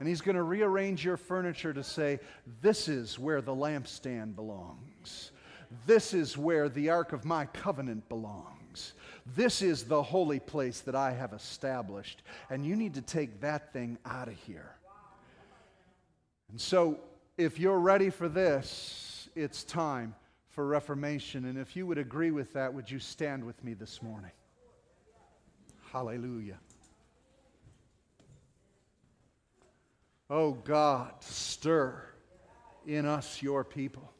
And 0.00 0.08
he's 0.08 0.22
going 0.22 0.36
to 0.36 0.42
rearrange 0.42 1.04
your 1.04 1.18
furniture 1.18 1.74
to 1.74 1.84
say, 1.84 2.18
This 2.62 2.88
is 2.88 3.18
where 3.18 3.42
the 3.42 3.54
lampstand 3.54 4.34
belongs. 4.34 5.30
This 5.86 6.14
is 6.14 6.36
where 6.36 6.68
the 6.68 6.88
Ark 6.88 7.12
of 7.12 7.24
my 7.24 7.44
covenant 7.44 8.08
belongs. 8.08 8.94
This 9.36 9.62
is 9.62 9.84
the 9.84 10.02
holy 10.02 10.40
place 10.40 10.80
that 10.80 10.94
I 10.94 11.12
have 11.12 11.32
established. 11.32 12.22
And 12.48 12.66
you 12.66 12.74
need 12.74 12.94
to 12.94 13.02
take 13.02 13.42
that 13.42 13.72
thing 13.72 13.98
out 14.04 14.28
of 14.28 14.34
here. 14.34 14.74
And 16.50 16.60
so, 16.60 16.98
if 17.36 17.60
you're 17.60 17.78
ready 17.78 18.10
for 18.10 18.28
this, 18.28 19.28
it's 19.36 19.64
time 19.64 20.14
for 20.48 20.66
Reformation. 20.66 21.44
And 21.44 21.58
if 21.58 21.76
you 21.76 21.86
would 21.86 21.98
agree 21.98 22.30
with 22.30 22.52
that, 22.54 22.72
would 22.72 22.90
you 22.90 22.98
stand 22.98 23.44
with 23.44 23.62
me 23.62 23.74
this 23.74 24.02
morning? 24.02 24.32
Hallelujah. 25.92 26.58
Oh 30.32 30.52
God, 30.52 31.12
stir 31.18 32.00
in 32.86 33.04
us 33.04 33.42
your 33.42 33.64
people. 33.64 34.12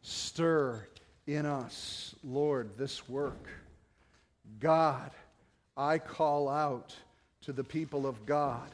Stir 0.00 0.88
in 1.26 1.44
us, 1.44 2.14
Lord, 2.24 2.78
this 2.78 3.06
work. 3.10 3.46
God, 4.58 5.10
I 5.76 5.98
call 5.98 6.48
out 6.48 6.94
to 7.42 7.52
the 7.52 7.62
people 7.62 8.06
of 8.06 8.24
God 8.24 8.70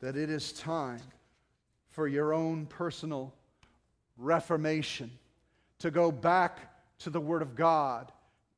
that 0.00 0.16
it 0.16 0.30
is 0.30 0.52
time 0.52 1.02
for 1.90 2.08
your 2.08 2.32
own 2.32 2.64
personal 2.64 3.34
reformation 4.16 5.10
to 5.80 5.90
go 5.90 6.10
back 6.10 6.58
to 7.00 7.10
the 7.10 7.20
Word 7.20 7.42
of 7.42 7.54
God, 7.54 8.10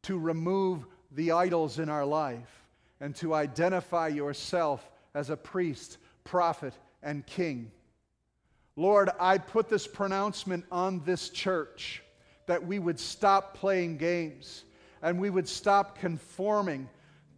to 0.03 0.17
remove 0.17 0.87
the 1.11 1.33
idols 1.33 1.81
in 1.81 1.89
our 1.89 2.05
life, 2.05 2.63
and 3.01 3.17
to 3.17 3.35
identify 3.35 4.07
yourself 4.07 4.89
as 5.13 5.29
a 5.29 5.37
priest, 5.37 5.99
prophet, 6.23 6.75
and 7.03 7.27
king. 7.27 7.71
Lord, 8.77 9.11
I 9.19 9.39
put 9.39 9.69
this 9.69 9.87
pronouncement 9.87 10.65
on 10.71 11.03
this 11.05 11.31
church 11.31 12.03
that 12.47 12.65
we 12.65 12.79
would 12.79 12.99
stop 13.01 13.55
playing 13.55 13.97
games 13.97 14.65
and 15.03 15.19
we 15.19 15.31
would 15.31 15.49
stop 15.49 15.99
conforming 15.99 16.89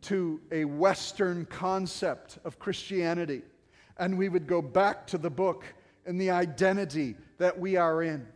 to 0.03 0.41
a 0.51 0.65
Western 0.65 1.47
concept 1.47 2.39
of 2.45 2.59
Christianity 2.59 3.43
and 3.99 4.17
we 4.17 4.29
would 4.29 4.47
go 4.47 4.63
back 4.63 5.07
to 5.09 5.19
the 5.19 5.31
book 5.31 5.65
and 6.07 6.21
the 6.21 6.31
identity 6.31 7.17
that 7.39 7.59
we 7.59 7.77
are 7.77 8.03
in. 8.03 8.27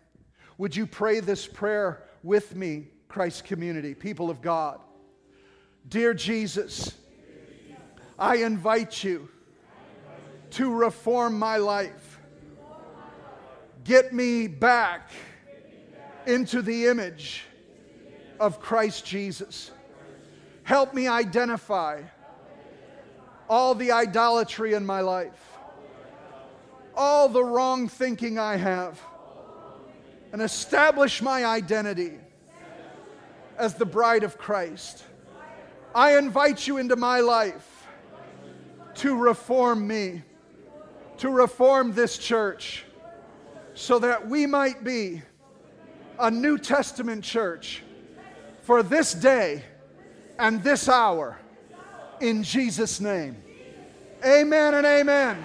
Would 0.58 0.76
you 0.76 0.86
pray 0.86 1.20
this 1.20 1.46
prayer 1.46 2.04
with 2.22 2.54
me, 2.54 2.88
Christ 3.08 3.44
community, 3.44 3.94
people 3.94 4.30
of 4.30 4.40
God? 4.40 4.80
Dear 5.88 6.14
Jesus, 6.14 6.92
I 8.18 8.36
invite 8.36 9.02
you 9.02 9.28
to 10.54 10.72
reform 10.72 11.38
my 11.38 11.56
life. 11.56 12.18
Get 13.84 14.12
me 14.12 14.46
back 14.46 15.10
into 16.26 16.62
the 16.62 16.86
image 16.86 17.44
of 18.40 18.60
Christ 18.60 19.04
Jesus. 19.04 19.70
Help 20.62 20.94
me 20.94 21.06
identify 21.06 22.02
all 23.48 23.74
the 23.74 23.92
idolatry 23.92 24.72
in 24.74 24.86
my 24.86 25.00
life, 25.00 25.52
all 26.96 27.28
the 27.28 27.44
wrong 27.44 27.88
thinking 27.88 28.38
I 28.38 28.56
have 28.56 29.00
and 30.32 30.42
establish 30.42 31.22
my 31.22 31.44
identity 31.44 32.12
as 33.56 33.74
the 33.74 33.86
bride 33.86 34.24
of 34.24 34.36
Christ. 34.36 35.04
I 35.94 36.18
invite 36.18 36.66
you 36.66 36.78
into 36.78 36.96
my 36.96 37.20
life 37.20 37.86
to 38.96 39.16
reform 39.16 39.86
me, 39.86 40.22
to 41.18 41.30
reform 41.30 41.92
this 41.92 42.18
church, 42.18 42.84
so 43.74 43.98
that 43.98 44.28
we 44.28 44.46
might 44.46 44.84
be 44.84 45.22
a 46.18 46.30
New 46.30 46.58
Testament 46.58 47.24
church 47.24 47.82
for 48.62 48.82
this 48.82 49.12
day 49.14 49.64
and 50.38 50.62
this 50.62 50.88
hour. 50.88 51.38
In 52.20 52.42
Jesus' 52.42 53.00
name. 53.00 53.36
Amen 54.24 54.74
and 54.74 54.86
amen. 54.86 55.42